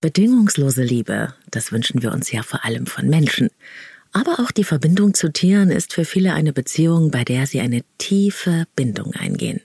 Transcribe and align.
Bedingungslose 0.00 0.84
Liebe, 0.84 1.34
das 1.50 1.72
wünschen 1.72 2.02
wir 2.02 2.12
uns 2.12 2.30
ja 2.30 2.44
vor 2.44 2.64
allem 2.64 2.86
von 2.86 3.08
Menschen. 3.08 3.50
Aber 4.12 4.38
auch 4.38 4.52
die 4.52 4.62
Verbindung 4.62 5.12
zu 5.12 5.32
Tieren 5.32 5.72
ist 5.72 5.92
für 5.92 6.04
viele 6.04 6.34
eine 6.34 6.52
Beziehung, 6.52 7.10
bei 7.10 7.24
der 7.24 7.48
sie 7.48 7.60
eine 7.60 7.82
tiefe 7.98 8.66
Bindung 8.76 9.12
eingehen. 9.14 9.60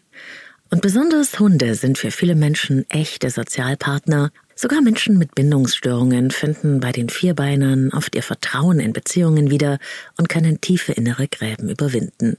Und 0.72 0.82
besonders 0.82 1.40
Hunde 1.40 1.76
sind 1.76 2.00
für 2.00 2.10
viele 2.10 2.34
Menschen 2.34 2.90
echte 2.90 3.30
Sozialpartner. 3.30 4.32
Sogar 4.56 4.82
Menschen 4.82 5.20
mit 5.20 5.36
Bindungsstörungen 5.36 6.32
finden 6.32 6.80
bei 6.80 6.92
den 6.92 7.10
Vierbeinern 7.10 7.92
oft 7.94 8.16
ihr 8.16 8.24
Vertrauen 8.24 8.80
in 8.80 8.92
Beziehungen 8.92 9.52
wieder 9.52 9.78
und 10.18 10.30
können 10.30 10.62
tiefe 10.62 10.94
innere 10.94 11.28
Gräben 11.28 11.70
überwinden. 11.70 12.38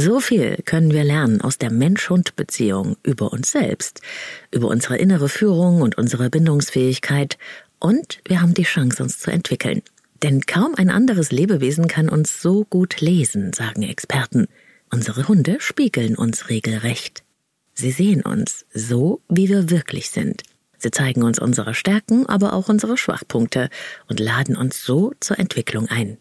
So 0.00 0.20
viel 0.20 0.62
können 0.64 0.92
wir 0.92 1.02
lernen 1.02 1.40
aus 1.40 1.58
der 1.58 1.72
Mensch-Hund-Beziehung 1.72 2.96
über 3.02 3.32
uns 3.32 3.50
selbst, 3.50 4.00
über 4.52 4.68
unsere 4.68 4.96
innere 4.96 5.28
Führung 5.28 5.82
und 5.82 5.98
unsere 5.98 6.30
Bindungsfähigkeit 6.30 7.36
und 7.80 8.20
wir 8.24 8.40
haben 8.40 8.54
die 8.54 8.62
Chance, 8.62 9.02
uns 9.02 9.18
zu 9.18 9.32
entwickeln. 9.32 9.82
Denn 10.22 10.42
kaum 10.42 10.76
ein 10.76 10.90
anderes 10.90 11.32
Lebewesen 11.32 11.88
kann 11.88 12.08
uns 12.08 12.40
so 12.40 12.64
gut 12.64 13.00
lesen, 13.00 13.52
sagen 13.52 13.82
Experten. 13.82 14.46
Unsere 14.88 15.26
Hunde 15.26 15.56
spiegeln 15.58 16.14
uns 16.14 16.48
regelrecht. 16.48 17.24
Sie 17.74 17.90
sehen 17.90 18.22
uns 18.22 18.66
so, 18.72 19.20
wie 19.28 19.48
wir 19.48 19.68
wirklich 19.68 20.10
sind. 20.10 20.44
Sie 20.76 20.92
zeigen 20.92 21.24
uns 21.24 21.40
unsere 21.40 21.74
Stärken, 21.74 22.24
aber 22.26 22.52
auch 22.52 22.68
unsere 22.68 22.96
Schwachpunkte 22.96 23.68
und 24.06 24.20
laden 24.20 24.56
uns 24.56 24.84
so 24.84 25.12
zur 25.18 25.40
Entwicklung 25.40 25.88
ein. 25.88 26.18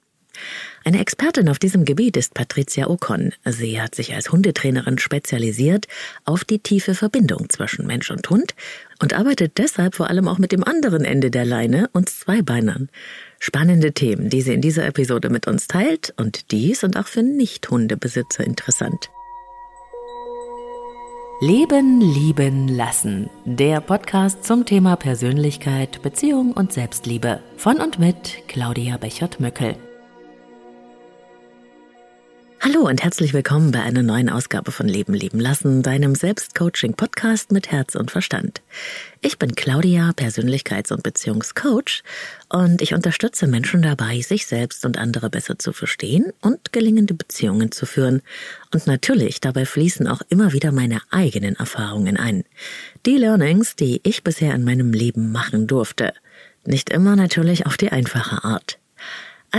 Eine 0.88 1.02
Expertin 1.02 1.50
auf 1.50 1.60
diesem 1.60 1.84
Gebiet 1.84 2.16
ist 2.16 2.34
Patricia 2.34 2.88
Ocon. 2.88 3.34
Sie 3.44 3.82
hat 3.82 3.94
sich 3.94 4.16
als 4.16 4.32
Hundetrainerin 4.32 5.00
spezialisiert 5.00 5.86
auf 6.24 6.46
die 6.46 6.60
tiefe 6.60 6.96
Verbindung 6.96 7.50
zwischen 7.50 7.86
Mensch 7.86 8.10
und 8.10 8.30
Hund 8.30 8.56
und 9.02 9.12
arbeitet 9.12 9.58
deshalb 9.58 9.96
vor 9.96 10.10
allem 10.10 10.30
auch 10.30 10.38
mit 10.38 10.54
dem 10.54 10.64
anderen 10.64 11.04
Ende 11.04 11.30
der 11.30 11.44
Leine 11.44 11.90
und 11.92 12.08
Zweibeinern. 12.08 12.88
Spannende 13.38 13.92
Themen, 13.92 14.30
die 14.30 14.42
sie 14.42 14.54
in 14.54 14.62
dieser 14.62 14.86
Episode 14.86 15.30
mit 15.30 15.46
uns 15.46 15.68
teilt 15.68 16.14
und 16.16 16.54
die 16.54 16.74
sind 16.74 16.96
auch 16.96 17.08
für 17.08 17.22
Nicht-Hundebesitzer 17.22 18.46
interessant. 18.46 19.10
Leben, 21.42 22.00
lieben, 22.00 22.70
lassen. 22.70 23.30
Der 23.44 23.82
Podcast 23.82 24.46
zum 24.46 24.66
Thema 24.66 24.96
Persönlichkeit, 24.96 26.02
Beziehung 26.02 26.54
und 26.54 26.72
Selbstliebe. 26.72 27.42
Von 27.58 27.82
und 27.82 28.00
mit 28.00 28.48
Claudia 28.48 28.96
Bechert-Möckel. 28.96 29.76
Hallo 32.60 32.88
und 32.88 33.04
herzlich 33.04 33.34
willkommen 33.34 33.70
bei 33.70 33.82
einer 33.82 34.02
neuen 34.02 34.30
Ausgabe 34.30 34.72
von 34.72 34.88
Leben 34.88 35.14
leben 35.14 35.40
lassen, 35.40 35.84
deinem 35.84 36.16
Selbstcoaching-Podcast 36.16 37.52
mit 37.52 37.72
Herz 37.72 37.94
und 37.94 38.10
Verstand. 38.10 38.64
Ich 39.22 39.38
bin 39.38 39.54
Claudia, 39.54 40.10
Persönlichkeits- 40.10 40.92
und 40.92 41.04
Beziehungscoach 41.04 42.02
und 42.50 42.82
ich 42.82 42.96
unterstütze 42.96 43.46
Menschen 43.46 43.84
dabei, 43.84 44.22
sich 44.22 44.48
selbst 44.48 44.86
und 44.86 44.98
andere 44.98 45.30
besser 45.30 45.60
zu 45.60 45.72
verstehen 45.72 46.34
und 46.42 46.74
gelingende 46.74 47.14
Beziehungen 47.14 47.72
zu 47.72 47.86
führen. 47.86 48.24
Und 48.74 48.88
natürlich 48.88 49.40
dabei 49.40 49.68
fließen 49.68 50.08
auch 50.08 50.24
immer 50.30 50.52
wieder 50.52 50.72
meine 50.72 51.00
eigenen 51.12 51.56
Erfahrungen 51.58 52.18
ein. 52.18 52.44
Die 53.06 53.18
Learnings, 53.18 53.76
die 53.76 54.02
ich 54.04 54.24
bisher 54.24 54.56
in 54.56 54.64
meinem 54.64 54.94
Leben 54.94 55.32
machen 55.32 55.68
durfte. 55.68 56.12
Nicht 56.66 56.90
immer 56.90 57.16
natürlich 57.16 57.68
auf 57.68 57.78
die 57.78 57.92
einfache 57.92 58.44
Art. 58.44 58.80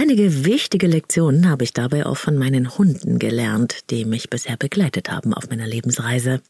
Einige 0.00 0.44
wichtige 0.44 0.86
Lektionen 0.86 1.48
habe 1.48 1.64
ich 1.64 1.72
dabei 1.72 2.06
auch 2.06 2.16
von 2.16 2.38
meinen 2.38 2.78
Hunden 2.78 3.18
gelernt, 3.18 3.90
die 3.90 4.04
mich 4.04 4.30
bisher 4.30 4.56
begleitet 4.56 5.10
haben 5.10 5.34
auf 5.34 5.50
meiner 5.50 5.66
Lebensreise. 5.66 6.40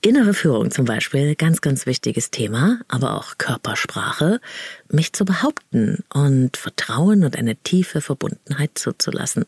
Innere 0.00 0.34
Führung 0.34 0.72
zum 0.72 0.86
Beispiel, 0.86 1.36
ganz, 1.36 1.60
ganz 1.60 1.86
wichtiges 1.86 2.32
Thema, 2.32 2.80
aber 2.88 3.14
auch 3.14 3.38
Körpersprache, 3.38 4.40
mich 4.88 5.12
zu 5.12 5.24
behaupten 5.24 6.02
und 6.12 6.56
Vertrauen 6.56 7.22
und 7.22 7.36
eine 7.36 7.54
tiefe 7.54 8.00
Verbundenheit 8.00 8.72
zuzulassen. 8.74 9.44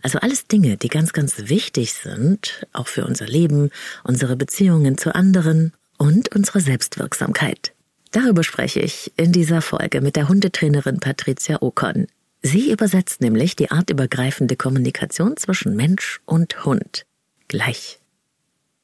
Also 0.00 0.20
alles 0.20 0.46
Dinge, 0.46 0.78
die 0.78 0.88
ganz, 0.88 1.12
ganz 1.12 1.34
wichtig 1.50 1.92
sind, 1.92 2.66
auch 2.72 2.88
für 2.88 3.04
unser 3.04 3.26
Leben, 3.26 3.68
unsere 4.02 4.34
Beziehungen 4.34 4.96
zu 4.96 5.14
anderen 5.14 5.74
und 5.98 6.34
unsere 6.34 6.60
Selbstwirksamkeit. 6.60 7.74
Darüber 8.12 8.42
spreche 8.42 8.80
ich 8.80 9.12
in 9.18 9.32
dieser 9.32 9.60
Folge 9.60 10.00
mit 10.00 10.16
der 10.16 10.30
Hundetrainerin 10.30 11.00
Patricia 11.00 11.58
Ocon. 11.60 12.06
Sie 12.50 12.72
übersetzt 12.72 13.20
nämlich 13.20 13.56
die 13.56 13.70
artübergreifende 13.70 14.56
Kommunikation 14.56 15.36
zwischen 15.36 15.76
Mensch 15.76 16.22
und 16.24 16.64
Hund. 16.64 17.04
Gleich. 17.46 18.00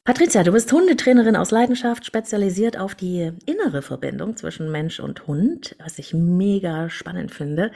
Patricia, 0.04 0.42
du 0.42 0.52
bist 0.52 0.70
Hundetrainerin 0.70 1.34
aus 1.34 1.50
Leidenschaft, 1.50 2.04
spezialisiert 2.04 2.78
auf 2.78 2.94
die 2.94 3.32
innere 3.47 3.80
Verbindung 3.80 4.36
zwischen 4.36 4.70
Mensch 4.70 5.00
und 5.00 5.26
Hund, 5.26 5.76
was 5.82 5.98
ich 5.98 6.12
mega 6.12 6.91
spannend 6.91 7.32
finde, 7.32 7.70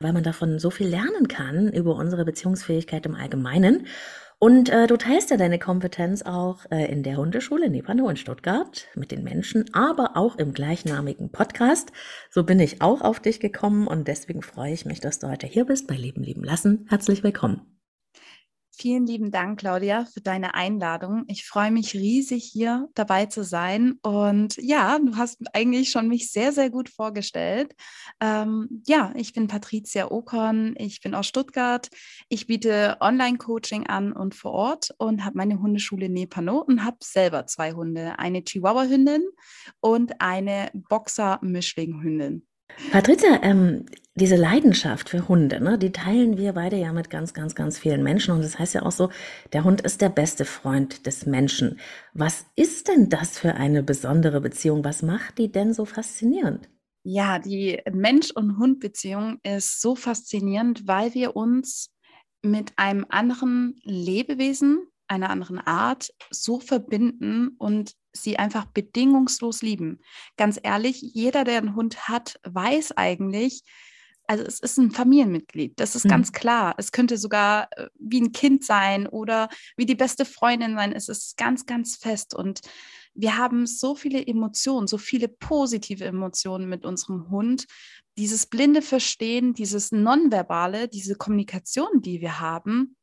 weil 0.00 0.14
man 0.14 0.22
davon 0.22 0.58
so 0.58 0.70
viel 0.70 0.88
lernen 0.88 1.28
kann 1.28 1.70
über 1.70 1.94
unsere 1.96 2.24
Beziehungsfähigkeit 2.24 3.04
im 3.04 3.14
Allgemeinen. 3.14 3.86
Und 4.44 4.68
äh, 4.68 4.86
du 4.86 4.98
teilst 4.98 5.30
ja 5.30 5.38
deine 5.38 5.58
Kompetenz 5.58 6.20
auch 6.20 6.66
äh, 6.70 6.84
in 6.92 7.02
der 7.02 7.16
Hundeschule 7.16 7.70
Nepano 7.70 8.10
in 8.10 8.18
Stuttgart 8.18 8.88
mit 8.94 9.10
den 9.10 9.24
Menschen, 9.24 9.72
aber 9.72 10.18
auch 10.18 10.36
im 10.36 10.52
gleichnamigen 10.52 11.32
Podcast. 11.32 11.92
So 12.28 12.44
bin 12.44 12.60
ich 12.60 12.82
auch 12.82 13.00
auf 13.00 13.20
dich 13.20 13.40
gekommen 13.40 13.86
und 13.86 14.06
deswegen 14.06 14.42
freue 14.42 14.74
ich 14.74 14.84
mich, 14.84 15.00
dass 15.00 15.18
du 15.18 15.30
heute 15.30 15.46
hier 15.46 15.64
bist 15.64 15.88
bei 15.88 15.96
Leben 15.96 16.22
lieben 16.22 16.44
lassen. 16.44 16.84
Herzlich 16.90 17.22
willkommen. 17.24 17.62
Vielen 18.76 19.06
lieben 19.06 19.30
Dank, 19.30 19.60
Claudia, 19.60 20.04
für 20.04 20.20
deine 20.20 20.54
Einladung. 20.54 21.24
Ich 21.28 21.46
freue 21.46 21.70
mich 21.70 21.94
riesig, 21.94 22.44
hier 22.44 22.88
dabei 22.94 23.26
zu 23.26 23.44
sein. 23.44 23.98
Und 24.02 24.56
ja, 24.56 24.98
du 24.98 25.16
hast 25.16 25.38
eigentlich 25.52 25.90
schon 25.90 26.08
mich 26.08 26.32
sehr, 26.32 26.52
sehr 26.52 26.70
gut 26.70 26.88
vorgestellt. 26.88 27.72
Ähm, 28.20 28.82
ja, 28.86 29.12
ich 29.16 29.32
bin 29.32 29.46
Patricia 29.46 30.10
Okon, 30.10 30.74
ich 30.76 31.00
bin 31.00 31.14
aus 31.14 31.28
Stuttgart. 31.28 31.88
Ich 32.28 32.48
biete 32.48 32.96
Online-Coaching 33.00 33.86
an 33.86 34.12
und 34.12 34.34
vor 34.34 34.52
Ort 34.52 34.90
und 34.98 35.24
habe 35.24 35.38
meine 35.38 35.60
Hundeschule 35.60 36.08
Nepano 36.08 36.58
und 36.58 36.84
habe 36.84 36.98
selber 37.00 37.46
zwei 37.46 37.72
Hunde, 37.72 38.18
eine 38.18 38.42
Chihuahua-Hündin 38.42 39.22
und 39.80 40.20
eine 40.20 40.70
Boxer-Mischling-Hündin. 40.74 42.44
Patricia, 42.90 43.40
ähm, 43.42 43.86
diese 44.14 44.36
Leidenschaft 44.36 45.08
für 45.08 45.28
Hunde, 45.28 45.60
ne, 45.60 45.76
die 45.76 45.90
teilen 45.90 46.38
wir 46.38 46.52
beide 46.52 46.76
ja 46.76 46.92
mit 46.92 47.10
ganz, 47.10 47.34
ganz, 47.34 47.54
ganz 47.54 47.78
vielen 47.78 48.04
Menschen. 48.04 48.32
Und 48.32 48.44
das 48.44 48.58
heißt 48.58 48.74
ja 48.74 48.82
auch 48.82 48.92
so, 48.92 49.10
der 49.52 49.64
Hund 49.64 49.80
ist 49.80 50.00
der 50.00 50.08
beste 50.08 50.44
Freund 50.44 51.06
des 51.06 51.26
Menschen. 51.26 51.80
Was 52.12 52.46
ist 52.54 52.88
denn 52.88 53.08
das 53.08 53.38
für 53.38 53.54
eine 53.54 53.82
besondere 53.82 54.40
Beziehung? 54.40 54.84
Was 54.84 55.02
macht 55.02 55.38
die 55.38 55.50
denn 55.50 55.74
so 55.74 55.84
faszinierend? 55.84 56.68
Ja, 57.02 57.38
die 57.38 57.82
Mensch- 57.92 58.30
und 58.30 58.58
Hund-Beziehung 58.58 59.38
ist 59.42 59.80
so 59.80 59.94
faszinierend, 59.96 60.86
weil 60.86 61.12
wir 61.12 61.36
uns 61.36 61.90
mit 62.42 62.72
einem 62.76 63.04
anderen 63.08 63.80
Lebewesen, 63.82 64.86
einer 65.08 65.30
anderen 65.30 65.58
Art 65.58 66.14
so 66.30 66.60
verbinden 66.60 67.56
und 67.58 67.94
sie 68.14 68.38
einfach 68.38 68.64
bedingungslos 68.66 69.62
lieben. 69.62 70.00
Ganz 70.36 70.58
ehrlich, 70.62 71.00
jeder, 71.02 71.44
der 71.44 71.58
einen 71.58 71.74
Hund 71.74 72.08
hat, 72.08 72.40
weiß 72.44 72.92
eigentlich, 72.92 73.62
also 74.26 74.44
es 74.44 74.60
ist 74.60 74.78
ein 74.78 74.90
Familienmitglied, 74.90 75.78
das 75.78 75.94
ist 75.94 76.04
mhm. 76.04 76.10
ganz 76.10 76.32
klar. 76.32 76.74
Es 76.78 76.92
könnte 76.92 77.18
sogar 77.18 77.68
äh, 77.72 77.88
wie 77.98 78.22
ein 78.22 78.32
Kind 78.32 78.64
sein 78.64 79.06
oder 79.06 79.48
wie 79.76 79.86
die 79.86 79.94
beste 79.94 80.24
Freundin 80.24 80.76
sein. 80.76 80.92
Es 80.92 81.08
ist 81.08 81.36
ganz, 81.36 81.66
ganz 81.66 81.96
fest. 81.96 82.34
Und 82.34 82.60
wir 83.14 83.36
haben 83.36 83.66
so 83.66 83.94
viele 83.94 84.26
Emotionen, 84.26 84.86
so 84.86 84.98
viele 84.98 85.28
positive 85.28 86.04
Emotionen 86.04 86.68
mit 86.68 86.86
unserem 86.86 87.30
Hund. 87.30 87.66
Dieses 88.16 88.46
blinde 88.46 88.80
Verstehen, 88.80 89.54
dieses 89.54 89.92
Nonverbale, 89.92 90.88
diese 90.88 91.16
Kommunikation, 91.16 92.00
die 92.00 92.20
wir 92.20 92.40
haben. 92.40 92.96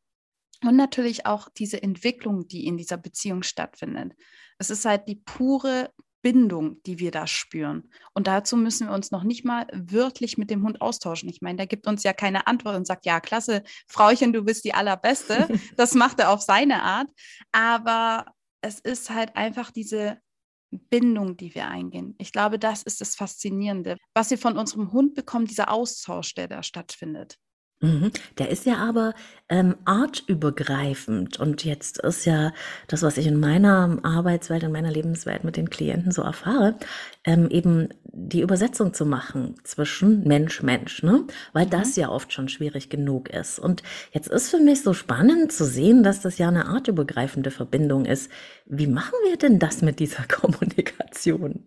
Und 0.64 0.76
natürlich 0.76 1.26
auch 1.26 1.50
diese 1.50 1.82
Entwicklung, 1.82 2.48
die 2.48 2.66
in 2.66 2.78
dieser 2.78 2.98
Beziehung 2.98 3.44
stattfindet. 3.44 4.14
Es 4.62 4.70
ist 4.70 4.86
halt 4.86 5.08
die 5.08 5.16
pure 5.16 5.90
Bindung, 6.22 6.84
die 6.84 7.00
wir 7.00 7.10
da 7.10 7.26
spüren. 7.26 7.90
Und 8.14 8.28
dazu 8.28 8.56
müssen 8.56 8.88
wir 8.88 8.94
uns 8.94 9.10
noch 9.10 9.24
nicht 9.24 9.44
mal 9.44 9.66
wörtlich 9.74 10.38
mit 10.38 10.52
dem 10.52 10.63
Hund 10.63 10.81
austauschen. 10.81 11.30
Ich 11.30 11.42
meine, 11.42 11.58
der 11.58 11.66
gibt 11.66 11.88
uns 11.88 12.04
ja 12.04 12.13
keine 12.13 12.46
Antwort 12.46 12.75
und 12.75 12.86
sagt, 12.86 13.08
ja, 13.08 13.19
klasse, 13.19 13.63
Frauchen, 13.88 14.34
du 14.34 14.44
bist 14.44 14.63
die 14.63 14.75
Allerbeste. 14.75 15.48
Das 15.78 15.96
macht 15.96 16.19
er 16.19 16.30
auf 16.30 16.42
seine 16.42 16.84
Art. 16.84 17.08
Aber 17.52 18.28
es 18.62 18.80
ist 18.80 19.10
halt 19.10 19.36
einfach 19.36 19.72
diese 19.72 20.19
Bindung, 20.69 21.38
die 21.38 21.56
wir 21.56 21.68
eingehen. 21.68 22.14
Ich 22.19 22.31
glaube, 22.31 22.60
das 22.60 22.84
ist 22.84 23.02
das 23.02 23.16
Faszinierende, 23.16 23.98
was 24.14 24.30
wir 24.30 24.38
von 24.38 24.60
unserem 24.60 24.92
Hund 24.92 25.16
bekommen, 25.16 25.48
dieser 25.48 25.72
Austausch, 25.72 26.36
der 26.36 26.48
da 26.48 26.62
stattfindet. 26.62 27.40
Mhm. 27.81 28.12
Der 28.38 28.50
ist 28.50 28.68
ja 28.68 28.78
aber 28.78 29.16
ähm, 29.50 29.75
artübergreifend. 29.86 31.39
Und 31.39 31.66
jetzt 31.66 31.98
ist 32.00 32.25
ja 32.25 32.54
das, 32.88 33.01
was 33.01 33.18
ich 33.18 33.25
in 33.25 33.39
meiner 33.39 33.98
Arbeitswelt, 34.04 34.62
in 34.62 34.72
meiner 34.72 34.92
Lebenswelt 34.92 35.44
mit 35.44 35.57
den 35.57 35.72
Klienten 35.72 36.12
so 36.12 36.22
erfahre, 36.22 36.78
ähm, 37.24 37.50
eben 37.50 37.89
die 38.04 38.42
Übersetzung 38.42 38.94
zu 38.94 39.06
machen 39.06 39.56
zwischen 39.63 40.24
Mensch, 40.28 40.62
Mensch, 40.62 41.01
ne? 41.01 41.25
Weil 41.54 41.66
das 41.66 41.95
mhm. 41.95 42.01
ja 42.04 42.10
oft 42.10 42.31
schon 42.31 42.50
schwierig 42.50 42.89
genug 42.89 43.30
ist. 43.30 43.57
Und 43.57 43.81
jetzt 44.12 44.28
ist 44.28 44.51
für 44.51 44.60
mich 44.60 44.83
so 44.83 44.94
spannend 44.94 45.51
zu 45.51 45.66
sehen, 45.66 46.04
dass 46.04 46.22
das 46.22 46.38
ja 46.38 46.48
eine 46.50 46.68
artübergreifende 46.68 47.50
Verbindung 47.50 48.06
ist. 48.06 48.31
Wie 48.66 48.88
machen 48.88 49.18
wir 49.28 49.38
denn 49.38 49.57
das 49.57 49.81
mit 49.81 50.00
dieser 50.00 50.24
Kommunikation? 50.28 51.66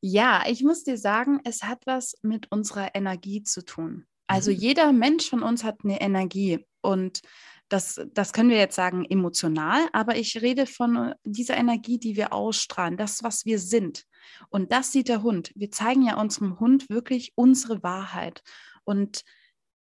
Ja, 0.00 0.44
ich 0.46 0.62
muss 0.62 0.84
dir 0.84 0.98
sagen, 0.98 1.40
es 1.42 1.64
hat 1.64 1.82
was 1.84 2.14
mit 2.22 2.52
unserer 2.52 2.94
Energie 2.94 3.42
zu 3.42 3.64
tun. 3.64 4.06
Also 4.26 4.50
mhm. 4.50 4.56
jeder 4.56 4.92
Mensch 4.92 5.28
von 5.28 5.42
uns 5.42 5.64
hat 5.64 5.78
eine 5.84 6.00
Energie 6.00 6.64
und 6.80 7.22
das, 7.68 8.00
das 8.12 8.32
können 8.32 8.50
wir 8.50 8.58
jetzt 8.58 8.76
sagen 8.76 9.04
emotional, 9.04 9.88
aber 9.92 10.16
ich 10.16 10.40
rede 10.40 10.66
von 10.66 11.14
dieser 11.24 11.56
Energie, 11.56 11.98
die 11.98 12.16
wir 12.16 12.32
ausstrahlen, 12.32 12.96
das, 12.96 13.24
was 13.24 13.44
wir 13.44 13.58
sind. 13.58 14.04
Und 14.50 14.72
das 14.72 14.92
sieht 14.92 15.08
der 15.08 15.22
Hund. 15.22 15.50
Wir 15.56 15.70
zeigen 15.72 16.02
ja 16.02 16.20
unserem 16.20 16.60
Hund 16.60 16.88
wirklich 16.88 17.32
unsere 17.34 17.82
Wahrheit. 17.82 18.42
Und 18.84 19.22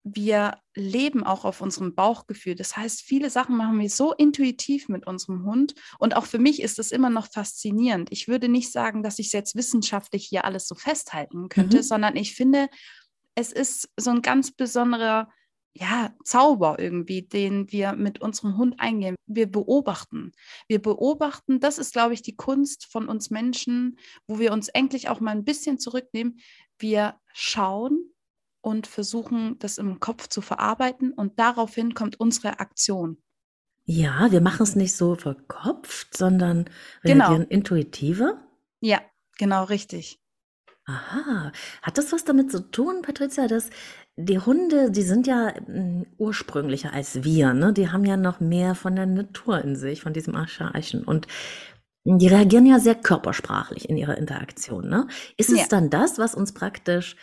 wir 0.04 0.58
leben 0.74 1.24
auch 1.24 1.46
auf 1.46 1.62
unserem 1.62 1.94
Bauchgefühl. 1.94 2.56
Das 2.56 2.76
heißt, 2.76 3.02
viele 3.02 3.30
Sachen 3.30 3.56
machen 3.56 3.80
wir 3.80 3.90
so 3.90 4.14
intuitiv 4.14 4.90
mit 4.90 5.06
unserem 5.06 5.46
Hund. 5.46 5.76
Und 6.00 6.16
auch 6.16 6.26
für 6.26 6.40
mich 6.40 6.62
ist 6.62 6.80
es 6.80 6.92
immer 6.92 7.10
noch 7.10 7.32
faszinierend. 7.32 8.10
Ich 8.12 8.28
würde 8.28 8.50
nicht 8.50 8.72
sagen, 8.72 9.04
dass 9.04 9.20
ich 9.20 9.28
es 9.28 9.34
jetzt 9.34 9.56
wissenschaftlich 9.56 10.26
hier 10.26 10.44
alles 10.44 10.68
so 10.68 10.76
festhalten 10.76 11.50
könnte, 11.50 11.78
mhm. 11.78 11.84
sondern 11.84 12.16
ich 12.16 12.36
finde, 12.36 12.68
es 13.42 13.52
ist 13.52 13.90
so 13.98 14.12
ein 14.12 14.22
ganz 14.22 14.52
besonderer 14.52 15.30
ja, 15.74 16.14
Zauber 16.24 16.78
irgendwie, 16.80 17.24
den 17.24 17.72
wir 17.72 17.94
mit 17.94 18.22
unserem 18.22 18.58
Hund 18.58 18.76
eingehen. 18.80 19.16
Wir 19.26 19.50
beobachten. 19.50 20.34
Wir 20.68 20.82
beobachten, 20.82 21.60
das 21.60 21.78
ist, 21.78 21.94
glaube 21.94 22.14
ich, 22.14 22.22
die 22.22 22.36
Kunst 22.36 22.86
von 22.86 23.08
uns 23.08 23.30
Menschen, 23.30 23.98
wo 24.28 24.38
wir 24.38 24.52
uns 24.52 24.68
endlich 24.68 25.10
auch 25.10 25.22
mal 25.22 25.32
ein 25.32 25.46
bisschen 25.46 25.80
zurücknehmen. 25.80 26.40
Wir 26.78 27.16
schauen 27.34 28.12
und 28.62 28.86
versuchen, 28.86 29.58
das 29.60 29.78
im 29.78 30.00
Kopf 30.00 30.28
zu 30.28 30.42
verarbeiten 30.42 31.14
und 31.14 31.40
daraufhin 31.40 31.94
kommt 31.94 32.20
unsere 32.20 32.60
Aktion. 32.60 33.22
Ja, 33.86 34.32
wir 34.32 34.42
machen 34.42 34.64
es 34.64 34.76
nicht 34.76 34.96
so 34.96 35.16
verkopft, 35.16 36.16
sondern 36.16 36.66
genau. 37.02 37.26
reagieren 37.26 37.50
genau. 37.50 37.58
intuitiver. 37.58 38.48
Ja, 38.82 39.02
genau 39.38 39.64
richtig. 39.64 40.21
Aha. 40.86 41.52
Hat 41.82 41.98
das 41.98 42.12
was 42.12 42.24
damit 42.26 42.52
zu 42.52 42.72
tun, 42.72 43.02
Patricia, 43.04 43.48
dass 43.48 43.70
die 44.16 44.40
Hunde, 44.40 44.92
die 44.92 45.04
sind 45.04 45.28
ja 45.28 45.54
hm, 45.56 46.06
ursprünglicher 46.18 46.94
als 46.94 47.24
wir, 47.24 47.54
ne? 47.54 47.74
Die 47.74 47.90
haben 47.90 48.04
ja 48.04 48.18
noch 48.18 48.40
mehr 48.40 48.76
von 48.76 48.96
der 48.96 49.06
Natur 49.06 49.64
in 49.64 49.76
sich, 49.76 50.02
von 50.02 50.14
diesem 50.14 50.36
Archaischen. 50.36 51.04
Und 51.04 51.28
die 52.04 52.28
reagieren 52.28 52.66
ja 52.66 52.80
sehr 52.80 52.96
körpersprachlich 52.96 53.88
in 53.90 53.98
ihrer 53.98 54.18
Interaktion, 54.18 54.90
ne? 54.90 55.08
Ist 55.38 55.52
es 55.52 55.60
ja. 55.60 55.68
dann 55.70 55.90
das, 55.90 56.18
was 56.18 56.34
uns 56.34 56.54
praktisch 56.54 57.16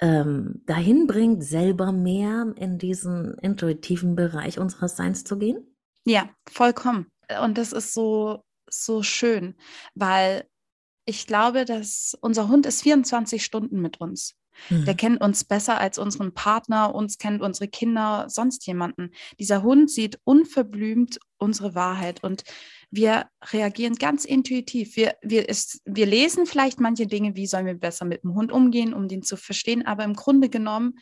ähm, 0.00 0.62
dahin 0.66 1.06
bringt, 1.06 1.42
selber 1.42 1.90
mehr 1.92 2.52
in 2.56 2.78
diesen 2.78 3.38
intuitiven 3.38 4.14
Bereich 4.14 4.58
unseres 4.58 4.96
Seins 4.96 5.24
zu 5.24 5.38
gehen? 5.38 5.74
Ja, 6.04 6.28
vollkommen. 6.50 7.06
Und 7.42 7.56
das 7.56 7.72
ist 7.72 7.94
so, 7.94 8.42
so 8.70 9.02
schön, 9.02 9.56
weil 9.94 10.44
ich 11.06 11.26
glaube, 11.26 11.64
dass 11.64 12.16
unser 12.20 12.48
Hund 12.48 12.66
ist 12.66 12.82
24 12.82 13.44
Stunden 13.44 13.80
mit 13.80 14.00
uns. 14.00 14.36
Mhm. 14.70 14.84
Der 14.84 14.94
kennt 14.94 15.20
uns 15.20 15.44
besser 15.44 15.78
als 15.78 15.98
unseren 15.98 16.34
Partner, 16.34 16.94
uns 16.94 17.18
kennt 17.18 17.42
unsere 17.42 17.68
Kinder, 17.68 18.26
sonst 18.28 18.66
jemanden. 18.66 19.12
Dieser 19.38 19.62
Hund 19.62 19.90
sieht 19.90 20.18
unverblümt 20.24 21.18
unsere 21.38 21.74
Wahrheit 21.74 22.22
und 22.24 22.44
wir 22.90 23.26
reagieren 23.52 23.94
ganz 23.94 24.24
intuitiv. 24.24 24.96
Wir, 24.96 25.14
wir, 25.22 25.48
ist, 25.48 25.80
wir 25.84 26.06
lesen 26.06 26.46
vielleicht 26.46 26.80
manche 26.80 27.06
Dinge, 27.06 27.36
wie 27.36 27.46
sollen 27.46 27.66
wir 27.66 27.74
besser 27.74 28.04
mit 28.04 28.22
dem 28.22 28.34
Hund 28.34 28.52
umgehen, 28.52 28.94
um 28.94 29.08
den 29.08 29.22
zu 29.22 29.36
verstehen, 29.36 29.86
aber 29.86 30.04
im 30.04 30.14
Grunde 30.14 30.48
genommen 30.48 30.98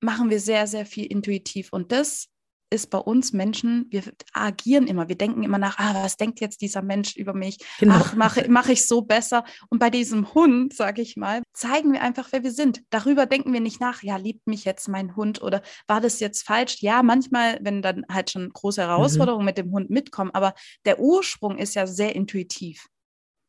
machen 0.00 0.28
wir 0.28 0.40
sehr, 0.40 0.66
sehr 0.66 0.84
viel 0.84 1.06
intuitiv 1.06 1.72
und 1.72 1.92
das 1.92 2.28
ist 2.76 2.90
bei 2.90 2.98
uns 2.98 3.32
Menschen, 3.32 3.86
wir 3.90 4.02
agieren 4.32 4.86
immer, 4.86 5.08
wir 5.08 5.16
denken 5.16 5.42
immer 5.42 5.58
nach, 5.58 5.78
ah, 5.78 6.04
was 6.04 6.16
denkt 6.16 6.40
jetzt 6.40 6.60
dieser 6.60 6.82
Mensch 6.82 7.16
über 7.16 7.34
mich? 7.34 7.58
Genau. 7.80 7.94
Ach, 7.96 8.14
mache 8.14 8.46
mach 8.48 8.68
ich 8.68 8.86
so 8.86 9.02
besser. 9.02 9.44
Und 9.68 9.78
bei 9.78 9.90
diesem 9.90 10.34
Hund, 10.34 10.74
sage 10.74 11.02
ich 11.02 11.16
mal, 11.16 11.42
zeigen 11.52 11.92
wir 11.92 12.02
einfach, 12.02 12.28
wer 12.30 12.44
wir 12.44 12.52
sind. 12.52 12.82
Darüber 12.90 13.26
denken 13.26 13.52
wir 13.52 13.60
nicht 13.60 13.80
nach, 13.80 14.02
ja, 14.02 14.16
liebt 14.16 14.46
mich 14.46 14.64
jetzt 14.64 14.88
mein 14.88 15.16
Hund 15.16 15.42
oder 15.42 15.62
war 15.88 16.00
das 16.00 16.20
jetzt 16.20 16.46
falsch? 16.46 16.82
Ja, 16.82 17.02
manchmal, 17.02 17.58
wenn 17.62 17.82
dann 17.82 18.04
halt 18.10 18.30
schon 18.30 18.50
große 18.50 18.82
mhm. 18.82 18.88
Herausforderungen 18.88 19.42
mhm. 19.42 19.46
mit 19.46 19.58
dem 19.58 19.72
Hund 19.72 19.90
mitkommen, 19.90 20.30
aber 20.32 20.54
der 20.84 21.00
Ursprung 21.00 21.58
ist 21.58 21.74
ja 21.74 21.86
sehr 21.86 22.14
intuitiv. 22.14 22.86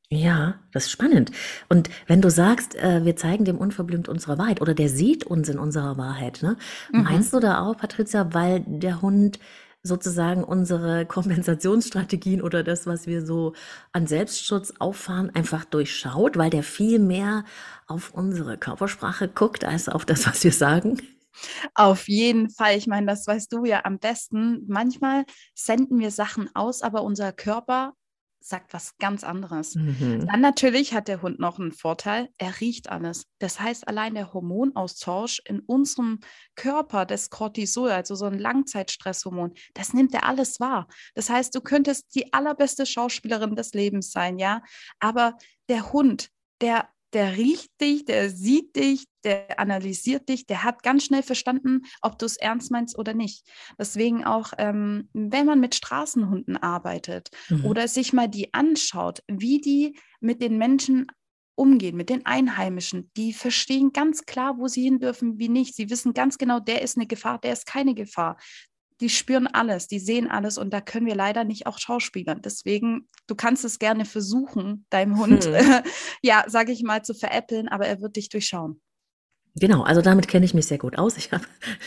Ja, 0.10 0.56
das 0.72 0.86
ist 0.86 0.92
spannend. 0.92 1.32
Und 1.68 1.90
wenn 2.08 2.22
du 2.22 2.30
sagst, 2.30 2.76
äh, 2.76 3.04
wir 3.04 3.18
zeigen 3.18 3.44
dem 3.44 3.58
unverblümt 3.58 4.08
unsere 4.08 4.38
Wahrheit 4.38 4.62
oder 4.62 4.74
der 4.74 4.88
sieht 4.88 5.26
uns 5.26 5.50
in 5.50 5.60
unserer 5.60 5.98
Wahrheit, 5.98 6.42
ne? 6.42 6.56
Mhm. 6.94 7.04
Meinst 7.04 7.34
du 7.34 7.42
da 7.42 7.60
auch, 7.66 7.76
Patricia, 7.76 8.34
weil 8.34 8.64
der 8.66 9.02
Hund 9.02 9.38
sozusagen 9.84 10.46
unsere 10.46 11.06
Kompensationsstrategien 11.08 12.42
oder 12.42 12.64
das, 12.64 12.88
was 12.88 13.06
wir 13.06 13.26
so 13.26 13.54
an 13.92 14.08
Selbstschutz 14.08 14.74
auffahren, 14.80 15.30
einfach 15.36 15.66
durchschaut, 15.66 16.38
weil 16.38 16.52
der 16.52 16.64
viel 16.64 17.00
mehr 17.00 17.44
auf 17.86 18.14
unsere 18.14 18.58
Körpersprache 18.58 19.28
guckt 19.28 19.66
als 19.66 19.90
auf 19.90 20.06
das, 20.06 20.26
was 20.26 20.42
wir 20.42 20.54
sagen? 20.54 21.02
Auf 21.76 22.08
jeden 22.08 22.50
Fall. 22.50 22.78
Ich 22.78 22.88
meine, 22.88 23.08
das 23.08 23.28
weißt 23.28 23.52
du 23.52 23.66
ja 23.66 23.84
am 23.86 24.00
besten. 24.00 24.64
Manchmal 24.68 25.26
senden 25.54 26.00
wir 26.00 26.12
Sachen 26.12 26.50
aus, 26.56 26.82
aber 26.82 27.04
unser 27.04 27.32
Körper 27.32 27.94
sagt 28.40 28.74
was 28.74 28.98
ganz 28.98 29.24
anderes. 29.24 29.76
Mhm. 29.76 30.28
Dann 30.28 30.42
natürlich 30.42 30.94
hat 30.94 31.08
der 31.08 31.22
Hund 31.22 31.40
noch 31.40 31.60
einen 31.60 31.72
Vorteil, 31.72 32.30
er 32.38 32.60
riecht 32.60 32.90
alles. 32.90 33.26
Das 33.40 33.60
heißt, 33.60 33.88
allein 33.88 34.16
der 34.16 34.34
Hormonaustausch 34.34 35.42
in 35.46 35.60
unserem 35.60 36.20
Körper, 36.56 37.06
das 37.06 37.30
Cortisol, 37.30 37.92
also 37.92 38.16
so 38.16 38.26
ein 38.26 38.40
Langzeitstresshormon, 38.40 39.54
das 39.74 39.94
nimmt 39.94 40.14
er 40.14 40.26
alles 40.26 40.60
wahr. 40.60 40.88
Das 41.16 41.30
heißt, 41.30 41.54
du 41.54 41.62
könntest 41.62 42.16
die 42.16 42.34
allerbeste 42.34 42.86
Schauspielerin 42.86 43.56
des 43.56 43.74
Lebens 43.74 44.12
sein, 44.12 44.40
ja, 44.40 44.62
aber 45.00 45.38
der 45.70 45.92
Hund, 45.92 46.30
der 46.62 46.90
der 47.18 47.36
riecht 47.36 47.72
dich, 47.82 48.06
der 48.06 48.30
sieht 48.30 48.76
dich, 48.76 49.06
der 49.24 49.60
analysiert 49.60 50.30
dich, 50.30 50.46
der 50.46 50.64
hat 50.64 50.84
ganz 50.84 51.04
schnell 51.04 51.24
verstanden, 51.24 51.82
ob 52.04 52.20
du 52.20 52.28
es 52.28 52.38
ernst 52.38 52.70
meinst 52.70 52.96
oder 52.96 53.16
nicht. 53.16 53.44
Deswegen 53.80 54.24
auch, 54.24 54.54
ähm, 54.60 55.10
wenn 55.14 55.48
man 55.48 55.60
mit 55.60 55.74
Straßenhunden 55.74 56.58
arbeitet 56.58 57.32
mhm. 57.50 57.66
oder 57.66 57.88
sich 57.88 58.14
mal 58.14 58.28
die 58.28 58.54
anschaut, 58.54 59.24
wie 59.28 59.60
die 59.60 59.98
mit 60.20 60.44
den 60.44 60.60
Menschen 60.60 61.08
umgehen, 61.56 61.98
mit 61.98 62.12
den 62.12 62.24
Einheimischen, 62.28 63.10
die 63.18 63.34
verstehen 63.34 63.94
ganz 63.94 64.28
klar, 64.28 64.60
wo 64.60 64.68
sie 64.68 64.84
hin 64.84 65.00
dürfen, 65.00 65.40
wie 65.40 65.50
nicht. 65.50 65.76
Sie 65.76 65.90
wissen 65.90 66.14
ganz 66.14 66.38
genau, 66.38 66.60
der 66.60 66.84
ist 66.84 66.98
eine 66.98 67.08
Gefahr, 67.08 67.40
der 67.40 67.54
ist 67.54 67.66
keine 67.66 67.96
Gefahr 67.96 68.38
die 69.00 69.10
spüren 69.10 69.48
alles, 69.48 69.88
die 69.88 70.00
sehen 70.00 70.30
alles 70.30 70.58
und 70.58 70.72
da 70.72 70.82
können 70.82 71.06
wir 71.06 71.16
leider 71.16 71.44
nicht 71.44 71.68
auch 71.68 71.80
schauspielern. 71.80 72.42
Deswegen, 72.42 73.08
du 73.28 73.36
kannst 73.36 73.64
es 73.64 73.80
gerne 73.80 74.06
versuchen, 74.06 74.86
deinem 74.90 75.18
Hund, 75.20 75.46
hm. 75.46 75.54
ja, 76.22 76.46
sage 76.48 76.72
ich 76.72 76.84
mal, 76.84 77.04
zu 77.04 77.14
veräppeln, 77.14 77.68
aber 77.68 77.88
er 77.88 78.02
wird 78.02 78.16
dich 78.16 78.30
durchschauen. 78.30 78.82
Genau, 79.60 79.82
also 79.82 80.02
damit 80.02 80.28
kenne 80.28 80.46
ich 80.46 80.54
mich 80.54 80.68
sehr 80.68 80.78
gut 80.78 80.98
aus. 80.98 81.18
Ich 81.18 81.32
habe 81.32 81.44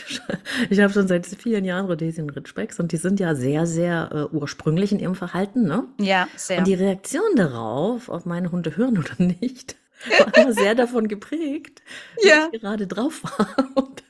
ich 0.69 0.79
hab 0.79 0.91
schon 0.91 1.07
seit 1.07 1.25
vielen 1.25 1.63
Jahren 1.63 1.85
Rhodesian 1.85 2.29
Ridgebacks 2.29 2.79
und 2.79 2.91
die 2.91 2.97
sind 2.97 3.19
ja 3.19 3.33
sehr, 3.35 3.65
sehr 3.65 4.09
äh, 4.11 4.35
ursprünglich 4.35 4.91
in 4.91 4.99
ihrem 4.99 5.15
Verhalten. 5.15 5.63
Ne? 5.63 5.85
Ja, 5.99 6.27
sehr. 6.35 6.59
Und 6.59 6.67
die 6.67 6.73
Reaktion 6.73 7.35
darauf, 7.35 8.09
ob 8.09 8.25
meine 8.25 8.51
Hunde 8.51 8.75
hören 8.75 8.97
oder 8.97 9.15
nicht, 9.17 9.77
war 10.19 10.35
immer 10.37 10.53
sehr 10.53 10.75
davon 10.75 11.07
geprägt, 11.07 11.81
ja. 12.23 12.49
ich 12.51 12.59
gerade 12.59 12.87
drauf 12.87 13.23
war. 13.23 13.67
Und 13.75 14.03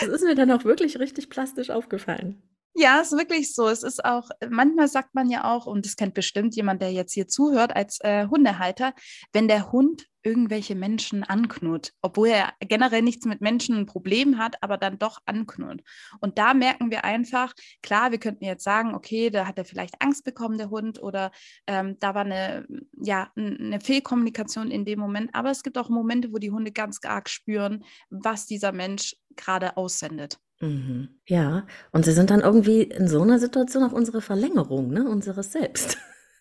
das 0.00 0.08
ist 0.08 0.24
mir 0.24 0.34
dann 0.34 0.50
auch 0.50 0.64
wirklich 0.64 0.98
richtig 0.98 1.30
plastisch 1.30 1.70
aufgefallen. 1.70 2.42
Ja, 2.74 3.00
ist 3.00 3.12
wirklich 3.12 3.54
so. 3.54 3.68
Es 3.68 3.82
ist 3.82 4.04
auch, 4.04 4.30
manchmal 4.48 4.88
sagt 4.88 5.14
man 5.14 5.28
ja 5.28 5.44
auch, 5.44 5.66
und 5.66 5.84
das 5.84 5.96
kennt 5.96 6.14
bestimmt 6.14 6.56
jemand, 6.56 6.80
der 6.80 6.90
jetzt 6.92 7.12
hier 7.12 7.28
zuhört, 7.28 7.76
als 7.76 7.98
äh, 8.00 8.26
Hundehalter, 8.28 8.94
wenn 9.32 9.46
der 9.46 9.72
Hund 9.72 10.06
irgendwelche 10.22 10.74
Menschen 10.74 11.24
anknurrt, 11.24 11.92
obwohl 12.02 12.28
er 12.28 12.52
generell 12.60 13.02
nichts 13.02 13.26
mit 13.26 13.40
Menschen 13.40 13.76
ein 13.76 13.86
Problem 13.86 14.38
hat, 14.38 14.56
aber 14.62 14.76
dann 14.76 14.98
doch 14.98 15.18
anknurrt. 15.26 15.82
Und 16.20 16.38
da 16.38 16.54
merken 16.54 16.90
wir 16.90 17.04
einfach, 17.04 17.52
klar, 17.82 18.10
wir 18.10 18.18
könnten 18.18 18.44
jetzt 18.44 18.64
sagen, 18.64 18.94
okay, 18.94 19.30
da 19.30 19.46
hat 19.46 19.58
er 19.58 19.64
vielleicht 19.64 20.00
Angst 20.00 20.24
bekommen, 20.24 20.58
der 20.58 20.70
Hund, 20.70 21.02
oder 21.02 21.30
ähm, 21.66 21.96
da 21.98 22.14
war 22.14 22.24
eine, 22.24 22.66
ja, 23.00 23.30
eine 23.36 23.80
Fehlkommunikation 23.80 24.70
in 24.70 24.84
dem 24.84 24.98
Moment. 24.98 25.30
Aber 25.34 25.50
es 25.50 25.62
gibt 25.62 25.78
auch 25.78 25.88
Momente, 25.88 26.32
wo 26.32 26.38
die 26.38 26.50
Hunde 26.50 26.72
ganz 26.72 26.98
arg 27.04 27.28
spüren, 27.28 27.84
was 28.10 28.46
dieser 28.46 28.72
Mensch 28.72 29.16
gerade 29.36 29.76
aussendet. 29.76 30.38
Mhm. 30.60 31.08
Ja, 31.26 31.66
und 31.90 32.04
sie 32.04 32.12
sind 32.12 32.30
dann 32.30 32.40
irgendwie 32.40 32.82
in 32.82 33.08
so 33.08 33.20
einer 33.22 33.38
Situation 33.38 33.82
auch 33.82 33.92
unsere 33.92 34.20
Verlängerung, 34.20 34.90
ne, 34.90 35.08
unseres 35.08 35.52
Selbst. 35.52 35.98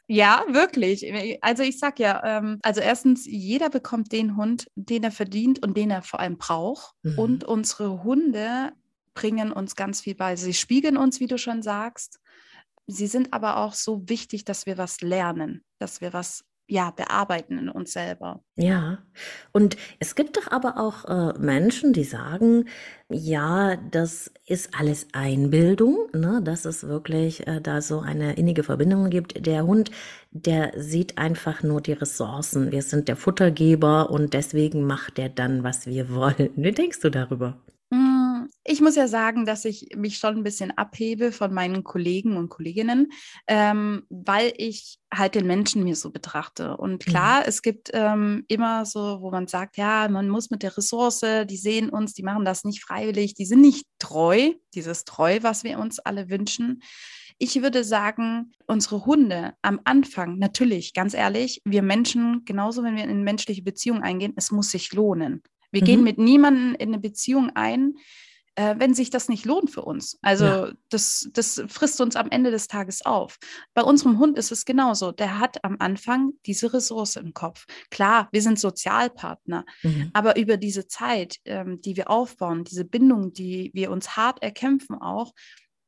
Ja, 0.08 0.44
wirklich. 0.50 1.06
Also 1.42 1.64
ich 1.64 1.80
sag 1.80 2.00
ja, 2.00 2.22
ähm, 2.26 2.60
also 2.64 2.82
erstens, 2.82 3.26
jeder 3.26 3.70
bekommt 3.70 4.12
den 4.12 4.36
Hund, 4.36 4.68
den 4.76 5.04
er 5.04 5.12
verdient 5.12 5.64
und 5.64 5.78
den 5.78 5.90
er 5.92 6.02
vor 6.02 6.20
allem 6.20 6.38
braucht. 6.38 6.94
Mhm. 7.04 7.18
Und 7.18 7.44
unsere 7.44 8.04
Hunde 8.04 8.74
bringen 9.14 9.52
uns 9.52 9.76
ganz 9.76 10.02
viel 10.02 10.16
bei. 10.16 10.36
Sie 10.36 10.54
spiegeln 10.54 10.98
uns, 10.98 11.20
wie 11.20 11.28
du 11.28 11.38
schon 11.38 11.62
sagst. 11.62 12.20
Sie 12.88 13.08
sind 13.08 13.34
aber 13.34 13.58
auch 13.58 13.74
so 13.74 14.08
wichtig, 14.10 14.44
dass 14.44 14.66
wir 14.66 14.78
was 14.78 15.02
lernen, 15.02 15.64
dass 15.80 16.02
wir 16.02 16.14
was 16.14 16.44
ja, 16.72 16.90
bearbeiten 16.92 17.58
in 17.58 17.68
uns 17.68 17.92
selber. 17.92 18.42
Ja, 18.56 19.00
und 19.52 19.76
es 20.00 20.16
gibt 20.16 20.38
doch 20.38 20.50
aber 20.50 20.78
auch 20.78 21.04
äh, 21.04 21.38
Menschen, 21.38 21.92
die 21.92 22.06
sagen, 22.06 22.70
ja, 23.10 23.76
das 23.76 24.32
ist 24.48 24.74
alles 24.80 25.08
Einbildung, 25.12 26.08
ne? 26.14 26.40
dass 26.42 26.64
es 26.64 26.88
wirklich 26.88 27.46
äh, 27.46 27.60
da 27.60 27.82
so 27.82 28.00
eine 28.00 28.36
innige 28.38 28.64
Verbindung 28.64 29.10
gibt. 29.10 29.46
Der 29.46 29.66
Hund, 29.66 29.92
der 30.32 30.72
sieht 30.78 31.18
einfach 31.18 31.62
nur 31.62 31.82
die 31.82 31.92
Ressourcen. 31.92 32.72
Wir 32.72 32.84
sind 32.84 33.10
der 33.10 33.18
Futtergeber 33.18 34.10
und 34.10 34.34
deswegen 34.34 34.86
macht 34.86 35.20
er 35.20 35.28
dann, 35.28 35.66
was 35.66 35.88
wir 35.88 36.10
wollen. 36.14 36.52
Wie 36.56 36.72
denkst 36.72 37.02
du 37.02 37.10
darüber? 37.12 37.58
Ich 38.72 38.80
muss 38.80 38.96
ja 38.96 39.10
sagen, 39.10 39.46
dass 39.46 39.66
ich 39.66 39.90
mich 39.98 40.18
schon 40.18 40.38
ein 40.38 40.44
bisschen 40.44 40.72
abhebe 40.72 41.34
von 41.34 41.54
meinen 41.54 41.84
Kollegen 41.84 42.38
und 42.38 42.48
Kolleginnen, 42.48 43.12
ähm, 43.46 44.04
weil 44.10 44.54
ich 44.56 44.98
halt 45.14 45.36
den 45.36 45.46
Menschen 45.46 45.84
mir 45.84 45.98
so 45.98 46.10
betrachte. 46.10 46.78
Und 46.78 47.06
mhm. 47.06 47.12
klar, 47.12 47.40
mhm. 47.40 47.46
es 47.48 47.62
gibt 47.64 47.90
ähm, 47.92 48.46
immer 48.48 48.86
so, 48.86 49.18
wo 49.20 49.30
man 49.30 49.48
sagt, 49.48 49.76
ja, 49.76 50.08
man 50.08 50.30
muss 50.30 50.52
mit 50.52 50.64
der 50.64 50.78
Ressource, 50.78 51.20
die 51.50 51.58
sehen 51.58 51.90
uns, 51.90 52.14
die 52.14 52.24
machen 52.24 52.46
das 52.46 52.64
nicht 52.64 52.82
freiwillig, 52.82 53.34
die 53.34 53.44
sind 53.44 53.60
nicht 53.60 53.86
treu, 54.00 54.54
dieses 54.74 55.04
treu, 55.04 55.40
was 55.42 55.66
wir 55.66 55.78
uns 55.78 56.00
alle 56.00 56.30
wünschen. 56.30 56.82
Ich 57.40 57.62
würde 57.62 57.84
sagen, 57.84 58.54
unsere 58.68 59.06
Hunde 59.06 59.54
am 59.62 59.82
Anfang, 59.84 60.38
natürlich, 60.38 60.94
ganz 60.94 61.14
ehrlich, 61.14 61.62
wir 61.66 61.82
Menschen, 61.82 62.46
genauso 62.46 62.84
wenn 62.84 62.96
wir 62.96 63.04
in 63.04 63.24
menschliche 63.24 63.64
Beziehungen 63.64 64.04
eingehen, 64.04 64.32
es 64.38 64.50
muss 64.50 64.72
sich 64.72 64.94
lohnen. 64.94 65.44
Wir 65.72 65.82
mhm. 65.82 65.86
gehen 65.86 66.04
mit 66.06 66.18
niemandem 66.18 66.74
in 66.76 66.94
eine 66.94 67.00
Beziehung 67.00 67.52
ein, 67.54 67.96
äh, 68.56 68.76
wenn 68.78 68.94
sich 68.94 69.10
das 69.10 69.30
nicht 69.30 69.46
lohnt 69.46 69.72
für 69.72 69.84
uns. 69.84 70.18
Also 70.22 70.46
ja. 70.46 70.72
das, 70.90 71.30
das 71.34 71.64
frisst 71.68 72.02
uns 72.02 72.16
am 72.16 72.30
Ende 72.30 72.52
des 72.52 72.68
Tages 72.68 73.06
auf. 73.06 73.38
Bei 73.74 73.82
unserem 73.82 74.20
Hund 74.20 74.38
ist 74.38 74.52
es 74.52 74.66
genauso. 74.66 75.12
Der 75.12 75.40
hat 75.40 75.64
am 75.64 75.78
Anfang 75.80 76.34
diese 76.46 76.74
Ressource 76.74 77.16
im 77.16 77.34
Kopf. 77.34 77.66
Klar, 77.90 78.30
wir 78.32 78.42
sind 78.42 78.60
Sozialpartner, 78.60 79.66
mhm. 79.84 80.10
aber 80.14 80.38
über 80.38 80.58
diese 80.58 80.88
Zeit, 80.88 81.38
ähm, 81.46 81.82
die 81.82 81.96
wir 81.96 82.10
aufbauen, 82.10 82.64
diese 82.64 82.86
Bindung, 82.86 83.34
die 83.34 83.72
wir 83.74 83.92
uns 83.92 84.18
hart 84.18 84.44
erkämpfen 84.44 84.96
auch, 84.96 85.34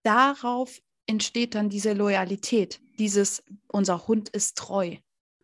darauf 0.04 0.80
entsteht 1.06 1.56
dann 1.56 1.70
diese 1.70 1.94
Loyalität, 1.94 2.80
dieses, 2.98 3.44
unser 3.68 4.08
Hund 4.08 4.30
ist 4.30 4.58
treu 4.58 4.98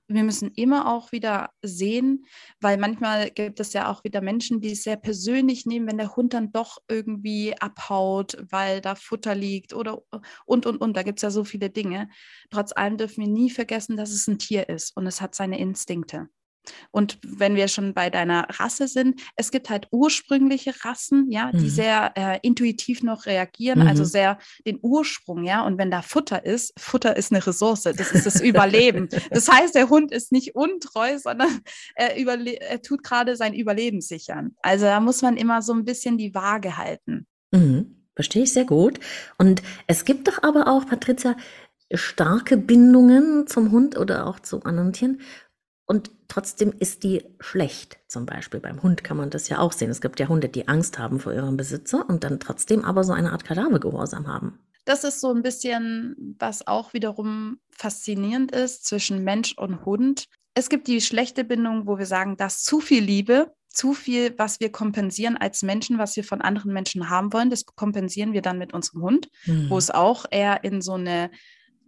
wir 0.10 0.24
müssen 0.24 0.52
immer 0.56 0.92
auch 0.92 1.12
wieder 1.12 1.52
sehen, 1.62 2.26
weil 2.60 2.78
manchmal 2.78 3.30
gibt 3.30 3.60
es 3.60 3.74
ja 3.74 3.92
auch 3.92 4.04
wieder 4.04 4.22
Menschen, 4.22 4.60
die 4.60 4.72
es 4.72 4.84
sehr 4.84 4.98
persönlich 4.98 5.66
nehmen, 5.66 5.88
wenn 5.88 5.98
der 5.98 6.16
Hund 6.16 6.34
dann 6.34 6.52
doch 6.52 6.80
irgendwie 6.90 7.56
abhaut, 7.60 8.38
weil 8.50 8.82
da 8.82 8.96
Futter 8.96 9.36
liegt 9.36 9.74
oder 9.74 10.02
und, 10.46 10.66
und, 10.66 10.78
und. 10.78 10.98
Da 10.98 11.04
gibt 11.04 11.20
es 11.20 11.24
ja 11.24 11.32
so 11.32 11.44
viele 11.44 11.70
Dinge. 11.70 12.10
Trotz 12.50 12.74
allem 12.74 12.98
dürfen 12.98 13.22
wir 13.22 13.32
nie 13.32 13.50
vergessen, 13.52 13.98
dass 13.98 14.12
es 14.12 14.28
ein 14.28 14.40
Tier 14.40 14.68
ist 14.68 14.98
und 14.98 15.06
es 15.08 15.22
hat 15.22 15.36
seine 15.36 15.60
Instinkte. 15.60 16.30
Und 16.92 17.20
wenn 17.26 17.56
wir 17.56 17.68
schon 17.68 17.94
bei 17.94 18.10
deiner 18.10 18.48
Rasse 18.50 18.88
sind, 18.88 19.22
es 19.36 19.52
gibt 19.52 19.70
halt 19.70 19.88
ursprüngliche 19.92 20.74
Rassen, 20.84 21.32
ja, 21.32 21.52
die 21.52 21.66
mhm. 21.66 21.70
sehr 21.70 22.12
äh, 22.16 22.40
intuitiv 22.42 23.04
noch 23.04 23.26
reagieren, 23.26 23.82
also 23.82 23.86
mhm. 23.86 24.00
also 24.00 24.04
sehr 24.06 24.38
den 24.66 24.80
Ursprung, 24.82 25.44
ja. 25.44 25.66
Und 25.66 25.78
wenn 25.78 25.92
da 25.92 26.02
Futter 26.02 26.46
ist, 26.46 26.74
Futter 26.80 27.16
ist 27.18 27.32
eine 27.32 27.46
Ressource, 27.46 27.84
das 27.84 28.12
ist 28.12 28.26
das 28.26 28.42
Überleben. 28.42 29.10
Das 29.32 29.48
heißt, 29.48 29.76
der 29.76 29.90
Hund 29.90 30.12
ist 30.12 30.32
nicht 30.32 30.56
untreu, 30.56 31.18
sondern 31.18 31.60
er, 31.96 32.16
er 32.16 32.82
tut 32.82 33.04
gerade 33.04 33.36
sein 33.36 33.54
Überleben 33.54 34.02
sichern. 34.02 34.56
Also 34.62 34.86
da 34.86 35.00
muss 35.00 35.22
man 35.22 35.38
immer 35.38 35.62
so 35.62 35.74
ein 35.74 35.86
bisschen 35.86 36.18
die 36.18 36.34
Waage 36.34 36.78
halten. 36.78 37.28
Mhm. 37.52 37.96
Verstehe 38.16 38.44
ich 38.44 38.54
sehr 38.54 38.66
gut. 38.66 39.00
Und 39.38 39.62
es 39.88 40.04
gibt 40.04 40.28
doch 40.28 40.44
aber 40.44 40.68
auch, 40.68 40.86
Patricia, 40.86 41.36
starke 41.94 42.58
Bindungen 42.58 43.48
zum 43.48 43.72
Hund 43.72 43.98
oder 43.98 44.28
auch 44.28 44.40
zu 44.40 44.62
anderen 44.64 44.94
Tieren, 44.94 45.22
und 45.90 46.12
trotzdem 46.28 46.72
ist 46.78 47.04
die 47.04 47.26
schlecht. 47.40 47.98
Zum 48.08 48.28
Beispiel 48.28 48.60
beim 48.60 48.84
Hund 48.84 49.04
kann 49.04 49.18
man 49.18 49.32
das 49.32 49.50
ja 49.50 49.58
auch 49.58 49.72
sehen. 49.72 49.90
Es 49.90 50.02
gibt 50.02 50.20
ja 50.20 50.28
Hunde, 50.28 50.48
die 50.48 50.68
Angst 50.68 51.00
haben 51.00 51.20
vor 51.20 51.34
ihrem 51.34 51.58
Besitzer 51.58 52.08
und 52.08 52.24
dann 52.24 52.40
trotzdem 52.40 52.86
aber 52.86 53.04
so 53.04 53.12
eine 53.12 53.32
Art 53.32 53.44
Kadavergehorsam 53.44 54.28
haben. 54.28 54.60
Das 54.86 55.04
ist 55.04 55.20
so 55.20 55.34
ein 55.34 55.42
bisschen, 55.42 56.36
was 56.38 56.68
auch 56.68 56.94
wiederum 56.94 57.58
faszinierend 57.72 58.52
ist 58.52 58.86
zwischen 58.86 59.24
Mensch 59.24 59.58
und 59.58 59.84
Hund. 59.84 60.26
Es 60.54 60.70
gibt 60.70 60.88
die 60.88 61.02
schlechte 61.02 61.44
Bindung, 61.44 61.88
wo 61.88 61.98
wir 61.98 62.06
sagen, 62.06 62.38
dass 62.38 62.62
zu 62.62 62.82
viel 62.82 63.04
Liebe, 63.04 63.52
zu 63.68 63.96
viel, 63.96 64.38
was 64.38 64.60
wir 64.60 64.72
kompensieren 64.72 65.38
als 65.38 65.64
Menschen, 65.64 65.98
was 65.98 66.16
wir 66.16 66.24
von 66.24 66.42
anderen 66.42 66.72
Menschen 66.72 67.10
haben 67.10 67.34
wollen, 67.34 67.50
das 67.50 67.66
kompensieren 67.66 68.34
wir 68.34 68.44
dann 68.44 68.60
mit 68.60 68.74
unserem 68.74 69.02
Hund, 69.02 69.30
mhm. 69.46 69.72
wo 69.72 69.78
es 69.80 69.90
auch 69.90 70.26
eher 70.30 70.64
in 70.64 70.84
so 70.84 70.94
eine 70.94 71.32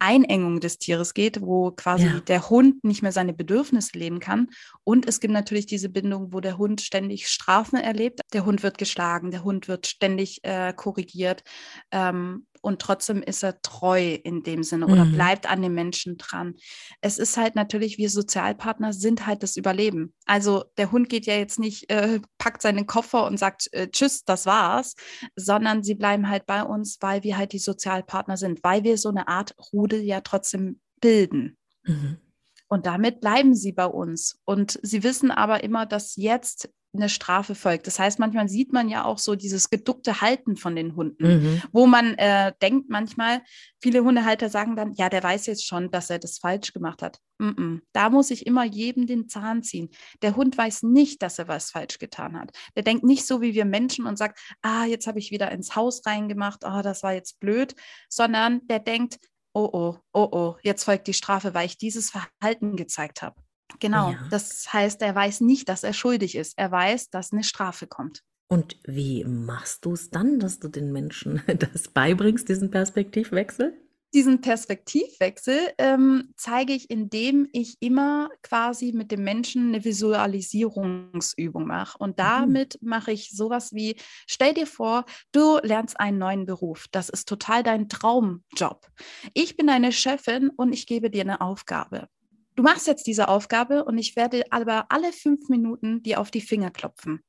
Einengung 0.02 0.60
des 0.60 0.80
Tieres 0.80 1.14
geht, 1.14 1.42
wo 1.42 1.72
quasi 1.72 2.08
ja. 2.08 2.20
der 2.22 2.50
Hund 2.50 2.84
nicht 2.84 3.04
mehr 3.04 3.12
seine 3.12 3.34
Bedürfnisse 3.34 3.98
leben 3.98 4.20
kann. 4.20 4.50
Und 4.84 5.08
es 5.08 5.20
gibt 5.20 5.32
natürlich 5.32 5.68
diese 5.68 5.90
Bindung, 5.90 6.34
wo 6.34 6.40
der 6.40 6.58
Hund 6.58 6.82
ständig 6.82 7.28
Strafen 7.28 7.78
erlebt. 7.78 8.20
Der 8.34 8.44
Hund 8.44 8.64
wird 8.64 8.80
geschlagen, 8.80 9.30
der 9.30 9.44
Hund 9.44 9.68
wird 9.68 9.86
ständig 9.86 10.44
äh, 10.44 10.74
korrigiert. 10.74 11.44
Ähm, 11.92 12.48
und 12.62 12.80
trotzdem 12.80 13.24
ist 13.24 13.44
er 13.44 13.62
treu 13.62 14.14
in 14.24 14.44
dem 14.44 14.64
Sinne 14.64 14.86
oder 14.86 15.06
mhm. 15.06 15.14
bleibt 15.14 15.50
an 15.50 15.62
den 15.62 15.74
Menschen 15.74 16.18
dran. 16.18 16.56
Es 17.02 17.18
ist 17.18 17.36
halt 17.36 17.56
natürlich, 17.56 17.98
wir 17.98 18.10
Sozialpartner 18.10 18.94
sind 18.94 19.26
halt 19.26 19.42
das 19.42 19.58
Überleben. 19.58 20.14
Also 20.26 20.64
der 20.78 20.92
Hund 20.92 21.10
geht 21.10 21.26
ja 21.26 21.36
jetzt 21.36 21.60
nicht, 21.60 21.90
äh, 21.90 22.20
packt 22.38 22.62
seinen 22.62 22.86
Koffer 22.86 23.26
und 23.26 23.38
sagt, 23.38 23.74
äh, 23.74 23.90
tschüss, 23.90 24.24
das 24.26 24.46
war's, 24.46 24.96
sondern 25.36 25.82
sie 25.82 25.96
bleiben 25.96 26.30
halt 26.30 26.46
bei 26.46 26.62
uns, 26.62 26.98
weil 27.02 27.24
wir 27.24 27.38
halt 27.38 27.54
die 27.54 27.60
Sozialpartner 27.60 28.38
sind, 28.38 28.64
weil 28.64 28.84
wir 28.84 28.98
so 28.98 29.10
eine 29.10 29.28
Art 29.28 29.56
Rudel 29.92 30.02
ja 30.02 30.22
trotzdem 30.22 30.80
bilden. 31.00 31.58
Mhm. 31.84 32.18
Und 32.68 32.86
damit 32.86 33.20
bleiben 33.20 33.54
sie 33.54 33.74
bei 33.74 33.86
uns. 33.86 34.40
Und 34.46 34.80
sie 34.82 35.04
wissen 35.04 35.32
aber 35.32 35.64
immer, 35.64 35.86
dass 35.86 36.16
jetzt 36.16 36.70
eine 36.94 37.10
Strafe 37.10 37.56
folgt. 37.56 37.88
Das 37.88 38.00
heißt, 38.00 38.20
manchmal 38.20 38.50
sieht 38.50 38.74
man 38.74 38.90
ja 38.90 39.06
auch 39.06 39.18
so 39.18 39.36
dieses 39.36 39.70
geduckte 39.70 40.20
Halten 40.20 40.58
von 40.58 40.76
den 40.76 40.96
Hunden, 40.96 41.28
mhm. 41.28 41.62
wo 41.72 41.88
man 41.88 42.16
äh, 42.16 42.52
denkt 42.62 42.90
manchmal, 42.90 43.42
viele 43.82 44.04
Hundehalter 44.04 44.50
sagen 44.50 44.76
dann, 44.76 44.94
ja, 44.94 45.08
der 45.08 45.24
weiß 45.24 45.46
jetzt 45.46 45.66
schon, 45.66 45.90
dass 45.90 46.10
er 46.10 46.20
das 46.20 46.38
falsch 46.40 46.74
gemacht 46.74 47.02
hat. 47.02 47.20
Mm 47.40 47.50
-mm. 47.50 47.80
Da 47.94 48.10
muss 48.10 48.30
ich 48.30 48.46
immer 48.46 48.66
jedem 48.66 49.08
den 49.08 49.30
Zahn 49.30 49.64
ziehen. 49.64 49.90
Der 50.22 50.36
Hund 50.36 50.58
weiß 50.58 50.84
nicht, 50.84 51.22
dass 51.22 51.40
er 51.40 51.48
was 51.48 51.72
falsch 51.72 51.98
getan 51.98 52.38
hat. 52.38 52.52
Der 52.76 52.84
denkt 52.84 53.04
nicht 53.04 53.26
so 53.26 53.42
wie 53.42 53.54
wir 53.54 53.66
Menschen 53.66 54.06
und 54.06 54.18
sagt, 54.18 54.40
ah, 54.62 54.86
jetzt 54.86 55.08
habe 55.08 55.20
ich 55.20 55.32
wieder 55.32 55.50
ins 55.52 55.76
Haus 55.76 56.06
reingemacht, 56.06 56.64
oh, 56.66 56.82
das 56.82 57.04
war 57.04 57.14
jetzt 57.14 57.40
blöd, 57.40 57.74
sondern 58.10 58.68
der 58.68 58.80
denkt, 58.80 59.18
oh, 59.54 59.70
oh, 59.72 59.98
oh, 60.14 60.30
oh, 60.32 60.56
jetzt 60.64 60.84
folgt 60.84 61.08
die 61.08 61.14
Strafe, 61.14 61.54
weil 61.54 61.66
ich 61.66 61.78
dieses 61.78 62.12
Verhalten 62.12 62.76
gezeigt 62.76 63.22
habe. 63.22 63.36
Genau, 63.80 64.12
ja. 64.12 64.28
das 64.30 64.72
heißt, 64.72 65.02
er 65.02 65.16
weiß 65.16 65.42
nicht, 65.42 65.70
dass 65.70 65.84
er 65.84 65.94
schuldig 65.94 66.36
ist. 66.36 66.58
Er 66.58 66.72
weiß, 66.72 67.10
dass 67.10 67.32
eine 67.32 67.44
Strafe 67.44 67.88
kommt. 67.88 68.22
Und 68.48 68.78
wie 68.84 69.24
machst 69.24 69.86
du 69.86 69.94
es 69.94 70.10
dann, 70.10 70.40
dass 70.40 70.60
du 70.60 70.68
den 70.68 70.92
Menschen 70.92 71.42
das 71.72 71.88
beibringst, 71.88 72.50
diesen 72.50 72.70
Perspektivwechsel? 72.70 73.74
Diesen 74.14 74.42
Perspektivwechsel 74.42 75.58
ähm, 75.78 76.34
zeige 76.36 76.74
ich, 76.74 76.90
indem 76.90 77.48
ich 77.54 77.78
immer 77.80 78.30
quasi 78.44 78.92
mit 78.92 79.12
dem 79.12 79.24
Menschen 79.24 79.70
eine 79.70 79.86
Visualisierungsübung 79.86 81.66
mache. 81.66 81.98
Und 81.98 82.12
mhm. 82.12 82.16
damit 82.18 82.82
mhm. 82.82 82.90
mache 82.90 83.12
ich 83.12 83.32
sowas 83.32 83.74
wie, 83.74 83.96
stell 84.28 84.54
dir 84.54 84.68
vor, 84.68 85.06
du 85.32 85.60
lernst 85.64 86.00
einen 86.00 86.18
neuen 86.18 86.46
Beruf. 86.46 86.88
Das 86.92 87.10
ist 87.10 87.28
total 87.28 87.64
dein 87.64 87.88
Traumjob. 87.88 88.88
Ich 89.34 89.56
bin 89.56 89.68
deine 89.68 89.92
Chefin 89.92 90.50
und 90.50 90.74
ich 90.74 90.88
gebe 90.88 91.10
dir 91.10 91.22
eine 91.22 91.42
Aufgabe 91.42 92.08
du 92.56 92.64
machst 92.64 92.88
jetzt 92.88 93.08
diese 93.08 93.28
Aufgabe 93.28 93.86
und 93.86 93.98
ich 93.98 94.16
werde 94.16 94.44
aber 94.52 94.86
alle 94.90 95.12
fünf 95.14 95.50
Minuten 95.50 96.04
dir 96.04 96.20
auf 96.20 96.32
die 96.32 96.42
Finger 96.42 96.70
klopfen. 96.70 97.24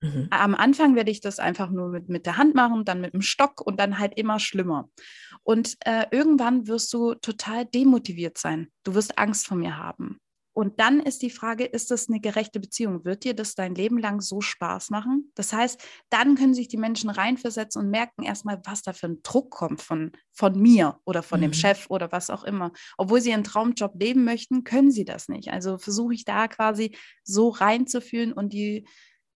Mhm. 0.00 0.28
Am 0.30 0.54
Anfang 0.54 0.94
werde 0.94 1.10
ich 1.10 1.20
das 1.20 1.38
einfach 1.38 1.70
nur 1.70 1.88
mit, 1.88 2.08
mit 2.08 2.24
der 2.24 2.38
Hand 2.38 2.54
machen, 2.54 2.84
dann 2.84 3.00
mit 3.00 3.12
dem 3.12 3.20
Stock 3.20 3.60
und 3.60 3.78
dann 3.78 3.98
halt 3.98 4.16
immer 4.16 4.38
schlimmer. 4.38 4.88
Und 5.42 5.76
äh, 5.84 6.06
irgendwann 6.10 6.66
wirst 6.66 6.92
du 6.92 7.14
total 7.14 7.64
demotiviert 7.66 8.38
sein. 8.38 8.68
Du 8.84 8.94
wirst 8.94 9.18
Angst 9.18 9.46
vor 9.46 9.56
mir 9.56 9.76
haben. 9.76 10.18
Und 10.52 10.80
dann 10.80 11.00
ist 11.00 11.22
die 11.22 11.30
Frage, 11.30 11.64
ist 11.64 11.90
das 11.90 12.08
eine 12.08 12.20
gerechte 12.20 12.58
Beziehung? 12.58 13.04
Wird 13.04 13.24
dir 13.24 13.34
das 13.34 13.54
dein 13.54 13.74
Leben 13.74 13.98
lang 13.98 14.20
so 14.20 14.40
Spaß 14.40 14.90
machen? 14.90 15.30
Das 15.34 15.52
heißt, 15.52 15.80
dann 16.10 16.34
können 16.34 16.54
sich 16.54 16.66
die 16.66 16.76
Menschen 16.76 17.08
reinversetzen 17.08 17.80
und 17.80 17.90
merken 17.90 18.24
erstmal, 18.24 18.60
was 18.64 18.82
da 18.82 18.92
für 18.92 19.06
ein 19.06 19.22
Druck 19.22 19.50
kommt 19.50 19.80
von, 19.80 20.12
von 20.32 20.60
mir 20.60 20.98
oder 21.04 21.22
von 21.22 21.38
mhm. 21.38 21.44
dem 21.44 21.52
Chef 21.52 21.86
oder 21.88 22.10
was 22.10 22.30
auch 22.30 22.44
immer. 22.44 22.72
Obwohl 22.98 23.20
sie 23.20 23.30
ihren 23.30 23.44
Traumjob 23.44 23.94
leben 23.98 24.24
möchten, 24.24 24.64
können 24.64 24.90
sie 24.90 25.04
das 25.04 25.28
nicht. 25.28 25.52
Also 25.52 25.78
versuche 25.78 26.14
ich 26.14 26.24
da 26.24 26.48
quasi 26.48 26.96
so 27.22 27.48
reinzufühlen 27.48 28.32
und 28.32 28.52
die, 28.52 28.86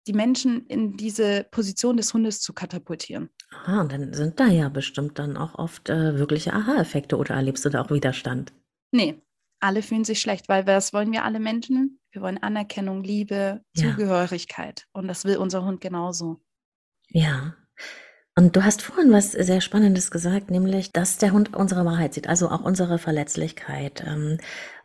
die 0.06 0.12
Menschen 0.12 0.66
in 0.66 0.96
diese 0.96 1.44
Position 1.50 1.96
des 1.96 2.14
Hundes 2.14 2.40
zu 2.40 2.52
katapultieren. 2.52 3.30
Ah, 3.64 3.80
und 3.80 3.92
dann 3.92 4.12
sind 4.12 4.40
da 4.40 4.46
ja 4.46 4.68
bestimmt 4.68 5.18
dann 5.18 5.36
auch 5.36 5.54
oft 5.56 5.88
äh, 5.90 6.18
wirkliche 6.18 6.52
Aha-Effekte 6.52 7.16
oder 7.16 7.34
erlebst 7.34 7.64
du 7.64 7.68
da 7.68 7.82
auch 7.82 7.90
Widerstand? 7.90 8.52
Nee, 8.92 9.20
alle 9.60 9.82
fühlen 9.82 10.04
sich 10.04 10.20
schlecht, 10.20 10.48
weil 10.48 10.66
was 10.66 10.92
wollen 10.92 11.12
wir 11.12 11.24
alle 11.24 11.40
Menschen? 11.40 12.00
Wir 12.12 12.22
wollen 12.22 12.42
Anerkennung, 12.42 13.04
Liebe, 13.04 13.62
ja. 13.76 13.90
Zugehörigkeit. 13.90 14.86
Und 14.92 15.06
das 15.06 15.24
will 15.24 15.36
unser 15.36 15.64
Hund 15.64 15.80
genauso. 15.80 16.40
Ja. 17.08 17.54
Und 18.36 18.56
du 18.56 18.64
hast 18.64 18.82
vorhin 18.82 19.12
was 19.12 19.32
sehr 19.32 19.60
Spannendes 19.60 20.10
gesagt, 20.10 20.50
nämlich, 20.50 20.92
dass 20.92 21.18
der 21.18 21.32
Hund 21.32 21.54
unsere 21.54 21.84
Wahrheit 21.84 22.14
sieht, 22.14 22.28
also 22.28 22.48
auch 22.48 22.62
unsere 22.62 22.98
Verletzlichkeit. 22.98 24.02
Ähm, 24.06 24.38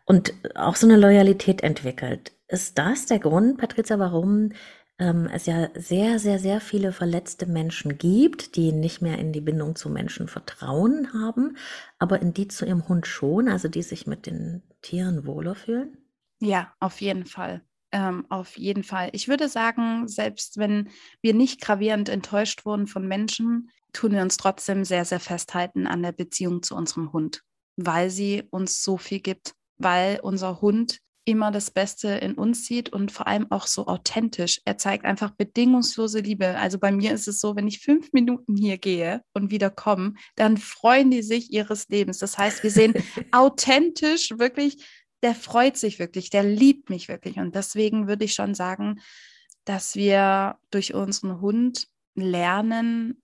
und 0.05 0.33
auch 0.55 0.75
so 0.75 0.87
eine 0.87 0.97
Loyalität 0.97 1.61
entwickelt. 1.63 2.33
Ist 2.47 2.77
das 2.77 3.07
der 3.07 3.19
Grund, 3.19 3.57
Patricia, 3.57 3.97
warum 3.97 4.51
ähm, 4.99 5.27
es 5.31 5.45
ja 5.45 5.69
sehr, 5.75 6.19
sehr, 6.19 6.39
sehr 6.39 6.61
viele 6.61 6.91
verletzte 6.93 7.45
Menschen 7.45 7.97
gibt, 7.97 8.55
die 8.55 8.71
nicht 8.71 9.01
mehr 9.01 9.17
in 9.19 9.33
die 9.33 9.41
Bindung 9.41 9.75
zu 9.75 9.89
Menschen 9.89 10.27
Vertrauen 10.27 11.13
haben, 11.13 11.57
aber 11.99 12.21
in 12.21 12.33
die 12.33 12.47
zu 12.47 12.65
ihrem 12.65 12.87
Hund 12.87 13.07
schon, 13.07 13.49
also 13.49 13.67
die 13.67 13.83
sich 13.83 14.07
mit 14.07 14.25
den 14.25 14.63
Tieren 14.81 15.25
wohler 15.25 15.55
fühlen? 15.55 15.97
Ja, 16.41 16.73
auf 16.79 17.01
jeden 17.01 17.25
Fall. 17.25 17.61
Ähm, 17.91 18.25
auf 18.29 18.57
jeden 18.57 18.83
Fall. 18.83 19.09
Ich 19.13 19.27
würde 19.27 19.47
sagen, 19.47 20.07
selbst 20.07 20.57
wenn 20.57 20.89
wir 21.21 21.33
nicht 21.33 21.61
gravierend 21.61 22.09
enttäuscht 22.09 22.65
wurden 22.65 22.87
von 22.87 23.07
Menschen, 23.07 23.69
tun 23.93 24.11
wir 24.11 24.21
uns 24.21 24.37
trotzdem 24.37 24.83
sehr, 24.83 25.05
sehr 25.05 25.19
festhalten 25.19 25.87
an 25.87 26.03
der 26.03 26.11
Beziehung 26.11 26.61
zu 26.61 26.75
unserem 26.75 27.13
Hund, 27.13 27.43
weil 27.77 28.09
sie 28.09 28.43
uns 28.49 28.83
so 28.83 28.97
viel 28.97 29.19
gibt, 29.21 29.53
weil 29.77 30.19
unser 30.21 30.61
Hund 30.61 30.99
immer 31.25 31.51
das 31.51 31.71
Beste 31.71 32.09
in 32.09 32.35
uns 32.35 32.65
sieht 32.65 32.89
und 32.89 33.11
vor 33.11 33.27
allem 33.27 33.51
auch 33.51 33.67
so 33.67 33.87
authentisch. 33.87 34.61
Er 34.63 34.77
zeigt 34.77 35.05
einfach 35.05 35.31
bedingungslose 35.31 36.19
Liebe. 36.19 36.57
Also 36.57 36.77
bei 36.77 36.91
mir 36.91 37.13
ist 37.13 37.27
es 37.27 37.39
so, 37.39 37.55
wenn 37.55 37.67
ich 37.67 37.79
fünf 37.79 38.13
Minuten 38.13 38.55
hier 38.55 38.77
gehe 38.77 39.21
und 39.33 39.51
wieder 39.51 39.71
komme, 39.71 40.13
dann 40.35 40.57
freuen 40.57 41.09
die 41.09 41.23
sich 41.23 41.51
ihres 41.51 41.89
Lebens. 41.89 42.19
Das 42.19 42.37
heißt, 42.37 42.63
wir 42.63 42.71
sehen 42.71 42.93
authentisch 43.31 44.31
wirklich, 44.37 44.85
der 45.23 45.33
freut 45.33 45.77
sich 45.77 45.97
wirklich, 45.97 46.29
der 46.29 46.43
liebt 46.43 46.89
mich 46.89 47.07
wirklich. 47.07 47.37
Und 47.37 47.55
deswegen 47.55 48.07
würde 48.07 48.25
ich 48.25 48.33
schon 48.33 48.53
sagen, 48.53 49.01
dass 49.65 49.95
wir 49.95 50.59
durch 50.69 50.93
unseren 50.93 51.41
Hund 51.41 51.87
lernen, 52.13 53.21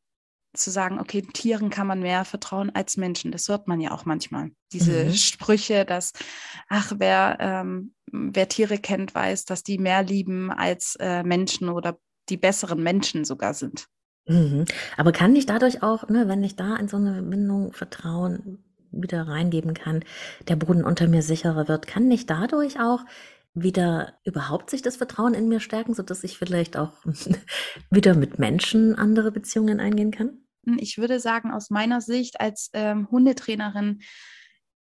zu 0.54 0.70
sagen, 0.70 1.00
okay, 1.00 1.22
Tieren 1.22 1.70
kann 1.70 1.88
man 1.88 2.02
mehr 2.02 2.26
vertrauen 2.26 2.72
als 2.74 2.98
Menschen. 2.98 3.32
Das 3.32 3.48
hört 3.48 3.68
man 3.68 3.80
ja 3.80 3.92
auch 3.92 4.06
manchmal. 4.06 4.52
Diese 4.74 5.06
mhm. 5.06 5.14
Sprüche, 5.14 5.86
dass, 5.86 6.14
ach, 6.68 6.94
wer, 6.98 7.38
ähm, 7.40 7.94
wer 8.12 8.50
Tiere 8.50 8.78
kennt, 8.78 9.16
weiß, 9.16 9.46
dass 9.46 9.64
die 9.64 9.78
mehr 9.78 10.04
lieben 10.04 10.52
als 10.52 10.96
äh, 11.00 11.24
Menschen 11.24 11.70
oder 11.70 11.98
die 12.30 12.38
besseren 12.38 12.84
Menschen 12.84 13.26
sogar 13.26 13.54
sind. 13.54 13.88
Mhm. 14.28 14.66
Aber 14.98 15.12
kann 15.12 15.36
ich 15.36 15.46
dadurch 15.46 15.84
auch, 15.84 16.08
ne, 16.10 16.28
wenn 16.28 16.44
ich 16.44 16.56
da 16.56 16.76
in 16.76 16.88
so 16.88 16.98
eine 16.98 17.22
Bindung 17.22 17.74
Vertrauen 17.74 18.64
wieder 18.92 19.28
reingeben 19.28 19.74
kann, 19.74 20.04
der 20.48 20.58
Boden 20.58 20.84
unter 20.84 21.08
mir 21.08 21.22
sicherer 21.22 21.68
wird, 21.68 21.88
kann 21.88 22.12
ich 22.12 22.26
dadurch 22.26 22.80
auch 22.80 23.06
wieder 23.54 24.18
überhaupt 24.24 24.70
sich 24.70 24.82
das 24.82 24.96
Vertrauen 24.96 25.34
in 25.34 25.48
mir 25.48 25.60
stärken, 25.60 25.94
sodass 25.94 26.24
ich 26.24 26.38
vielleicht 26.38 26.78
auch 26.78 26.94
wieder 27.90 28.14
mit 28.14 28.40
Menschen 28.40 28.96
andere 28.96 29.32
Beziehungen 29.32 29.80
eingehen 29.80 30.12
kann? 30.12 30.46
Hm, 30.66 30.78
ich 30.80 30.98
würde 30.98 31.20
sagen, 31.20 31.52
aus 31.52 31.70
meiner 31.70 32.02
Sicht 32.02 32.40
als 32.40 32.70
ähm, 32.74 33.10
Hundetrainerin 33.12 34.02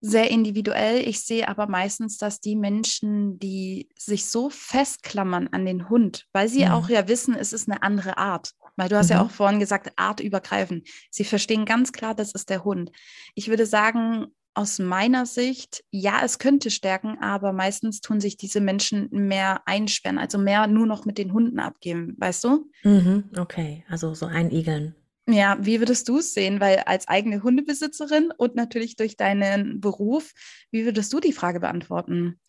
sehr 0.01 0.31
individuell. 0.31 1.07
Ich 1.07 1.21
sehe 1.21 1.47
aber 1.47 1.67
meistens, 1.67 2.17
dass 2.17 2.41
die 2.41 2.55
Menschen, 2.55 3.37
die 3.37 3.89
sich 3.95 4.25
so 4.25 4.49
festklammern 4.49 5.49
an 5.51 5.65
den 5.65 5.89
Hund, 5.89 6.27
weil 6.33 6.47
sie 6.47 6.65
mhm. 6.65 6.71
auch 6.71 6.89
ja 6.89 7.07
wissen, 7.07 7.35
es 7.35 7.53
ist 7.53 7.69
eine 7.69 7.83
andere 7.83 8.17
Art. 8.17 8.53
Weil 8.77 8.89
du 8.89 8.97
hast 8.97 9.09
mhm. 9.09 9.15
ja 9.15 9.21
auch 9.21 9.29
vorhin 9.29 9.59
gesagt, 9.59 9.91
artübergreifend. 9.97 10.87
Sie 11.11 11.23
verstehen 11.23 11.65
ganz 11.65 11.91
klar, 11.91 12.15
das 12.15 12.31
ist 12.31 12.49
der 12.49 12.63
Hund. 12.63 12.91
Ich 13.35 13.47
würde 13.47 13.65
sagen, 13.65 14.27
aus 14.53 14.79
meiner 14.79 15.25
Sicht, 15.25 15.83
ja, 15.91 16.21
es 16.23 16.39
könnte 16.39 16.71
stärken, 16.71 17.17
aber 17.21 17.53
meistens 17.53 18.01
tun 18.01 18.19
sich 18.19 18.37
diese 18.37 18.61
Menschen 18.61 19.07
mehr 19.11 19.61
einsperren, 19.65 20.17
also 20.17 20.37
mehr 20.37 20.67
nur 20.67 20.85
noch 20.85 21.05
mit 21.05 21.17
den 21.17 21.33
Hunden 21.33 21.59
abgeben, 21.59 22.15
weißt 22.17 22.43
du? 22.43 22.69
Mhm, 22.83 23.29
okay, 23.37 23.85
also 23.89 24.13
so 24.13 24.25
einigeln. 24.25 24.95
Ja, 25.29 25.57
wie 25.61 25.79
würdest 25.79 26.09
du 26.09 26.17
es 26.17 26.33
sehen? 26.33 26.59
Weil 26.59 26.79
als 26.79 27.07
eigene 27.07 27.43
Hundebesitzerin 27.43 28.31
und 28.35 28.55
natürlich 28.55 28.95
durch 28.95 29.15
deinen 29.17 29.79
Beruf, 29.79 30.33
wie 30.71 30.83
würdest 30.83 31.13
du 31.13 31.19
die 31.19 31.31
Frage 31.33 31.59
beantworten? 31.59 32.39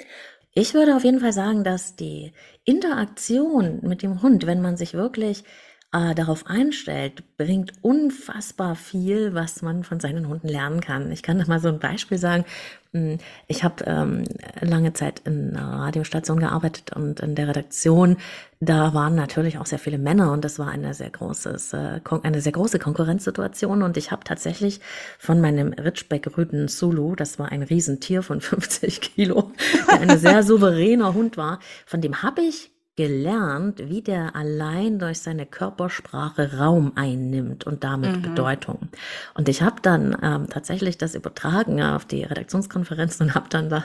Ich 0.54 0.74
würde 0.74 0.96
auf 0.96 1.04
jeden 1.04 1.20
Fall 1.20 1.32
sagen, 1.32 1.64
dass 1.64 1.96
die 1.96 2.32
Interaktion 2.64 3.80
mit 3.82 4.02
dem 4.02 4.22
Hund, 4.22 4.46
wenn 4.46 4.60
man 4.60 4.76
sich 4.76 4.94
wirklich 4.94 5.44
äh, 5.92 6.14
darauf 6.14 6.46
einstellt, 6.46 7.22
bringt 7.36 7.72
unfassbar 7.82 8.76
viel, 8.76 9.34
was 9.34 9.62
man 9.62 9.84
von 9.84 10.00
seinen 10.00 10.26
Hunden 10.26 10.48
lernen 10.48 10.80
kann. 10.80 11.12
Ich 11.12 11.22
kann 11.22 11.38
da 11.38 11.44
mal 11.46 11.60
so 11.60 11.68
ein 11.68 11.78
Beispiel 11.78 12.18
sagen. 12.18 12.44
Hm, 12.92 13.18
ich 13.46 13.62
habe 13.62 13.84
ähm, 13.86 14.24
lange 14.60 14.92
Zeit 14.94 15.20
in 15.24 15.56
einer 15.56 15.80
Radiostation 15.80 16.40
gearbeitet 16.40 16.92
und 16.94 17.20
in 17.20 17.34
der 17.34 17.48
Redaktion, 17.48 18.16
da 18.60 18.94
waren 18.94 19.14
natürlich 19.14 19.58
auch 19.58 19.66
sehr 19.66 19.78
viele 19.78 19.98
Männer 19.98 20.32
und 20.32 20.44
das 20.44 20.58
war 20.58 20.68
eine 20.68 20.94
sehr 20.94 21.10
großes, 21.10 21.72
äh, 21.74 22.00
eine 22.22 22.40
sehr 22.40 22.52
große 22.52 22.78
Konkurrenzsituation 22.78 23.82
und 23.82 23.96
ich 23.96 24.10
habe 24.12 24.24
tatsächlich 24.24 24.80
von 25.18 25.40
meinem 25.40 25.72
Ritschbeck-Rüden 25.72 26.68
Zulu, 26.68 27.16
das 27.16 27.38
war 27.38 27.50
ein 27.52 27.62
Riesentier 27.62 28.22
von 28.22 28.40
50 28.42 29.00
Kilo, 29.00 29.52
der 29.90 30.00
ein 30.00 30.18
sehr 30.18 30.42
souveräner 30.42 31.14
Hund 31.14 31.36
war, 31.36 31.60
von 31.86 32.00
dem 32.00 32.22
habe 32.22 32.42
ich 32.42 32.71
gelernt, 32.96 33.88
wie 33.88 34.02
der 34.02 34.36
allein 34.36 34.98
durch 34.98 35.20
seine 35.20 35.46
Körpersprache 35.46 36.58
Raum 36.58 36.92
einnimmt 36.94 37.64
und 37.64 37.84
damit 37.84 38.16
mhm. 38.16 38.22
Bedeutung. 38.22 38.88
Und 39.34 39.48
ich 39.48 39.62
habe 39.62 39.76
dann 39.80 40.16
ähm, 40.22 40.46
tatsächlich 40.50 40.98
das 40.98 41.14
übertragen 41.14 41.82
auf 41.82 42.04
die 42.04 42.22
Redaktionskonferenz 42.22 43.18
und 43.20 43.34
habe 43.34 43.48
dann 43.48 43.70
da 43.70 43.84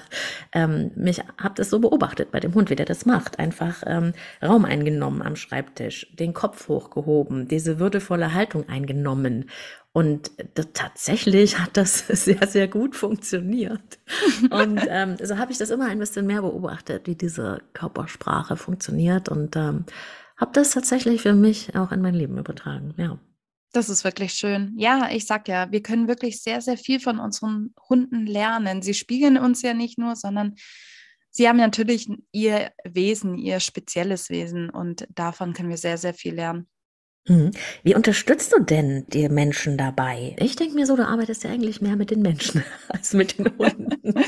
ähm, 0.52 0.92
mich 0.96 1.22
habe 1.42 1.56
das 1.56 1.70
so 1.70 1.80
beobachtet 1.80 2.32
bei 2.32 2.42
dem 2.42 2.54
Hund, 2.54 2.70
wie 2.70 2.76
der 2.76 2.86
das 2.86 3.06
macht, 3.06 3.40
einfach 3.40 3.82
ähm, 3.86 4.14
Raum 4.44 4.66
eingenommen 4.66 5.22
am 5.22 5.38
Schreibtisch, 5.38 6.08
den 6.20 6.34
Kopf 6.34 6.68
hochgehoben, 6.68 7.48
diese 7.48 7.80
würdevolle 7.80 8.34
Haltung 8.34 8.68
eingenommen 8.68 9.50
und 9.94 10.32
tatsächlich 10.74 11.58
hat 11.58 11.76
das 11.76 12.00
sehr, 12.08 12.46
sehr 12.48 12.68
gut 12.68 12.96
funktioniert. 12.96 14.00
Und 14.52 14.80
ähm, 14.88 15.18
so 15.24 15.38
habe 15.38 15.52
ich 15.52 15.58
das 15.58 15.72
immer 15.72 15.86
ein 15.86 16.00
bisschen 16.00 16.28
mehr 16.28 16.42
beobachtet, 16.42 17.08
wie 17.08 17.16
diese 17.16 17.62
Körpersprache 17.74 18.58
funktioniert 18.58 19.28
und 19.28 19.56
ähm, 19.56 19.86
habe 20.38 20.52
das 20.54 20.72
tatsächlich 20.72 21.24
für 21.24 21.34
mich 21.34 21.76
auch 21.76 21.92
in 21.92 22.02
mein 22.02 22.14
Leben 22.14 22.38
übertragen. 22.38 22.94
Ja. 22.98 23.20
Das 23.74 23.90
ist 23.90 24.04
wirklich 24.04 24.34
schön. 24.34 24.74
Ja, 24.78 25.10
ich 25.12 25.26
sag 25.26 25.48
ja, 25.48 25.72
wir 25.72 25.82
können 25.82 26.08
wirklich 26.08 26.42
sehr, 26.42 26.62
sehr 26.62 26.78
viel 26.78 27.00
von 27.00 27.20
unseren 27.20 27.74
Hunden 27.90 28.26
lernen. 28.26 28.82
Sie 28.82 28.94
spiegeln 28.94 29.38
uns 29.38 29.62
ja 29.62 29.74
nicht 29.74 29.98
nur, 29.98 30.16
sondern 30.16 30.56
sie 31.32 31.48
haben 31.48 31.58
natürlich 31.58 32.08
ihr 32.32 32.72
Wesen, 32.84 33.38
ihr 33.38 33.60
spezielles 33.60 34.30
Wesen 34.30 34.70
und 34.70 35.08
davon 35.14 35.54
können 35.54 35.70
wir 35.70 35.78
sehr, 35.78 35.98
sehr 35.98 36.14
viel 36.14 36.36
lernen. 36.36 36.68
Mhm. 37.28 37.52
Wie 37.84 37.96
unterstützt 37.96 38.54
du 38.54 38.60
denn 38.60 39.06
die 39.08 39.28
Menschen 39.30 39.78
dabei? 39.78 40.36
Ich 40.40 40.56
denke 40.56 40.76
mir 40.76 40.86
so, 40.86 40.96
du 40.96 41.06
arbeitest 41.06 41.44
ja 41.44 41.50
eigentlich 41.50 41.82
mehr 41.82 41.96
mit 41.96 42.12
den 42.12 42.22
Menschen 42.22 42.64
als 42.90 43.14
mit 43.14 43.38
den 43.38 43.58
Hunden. 43.58 43.90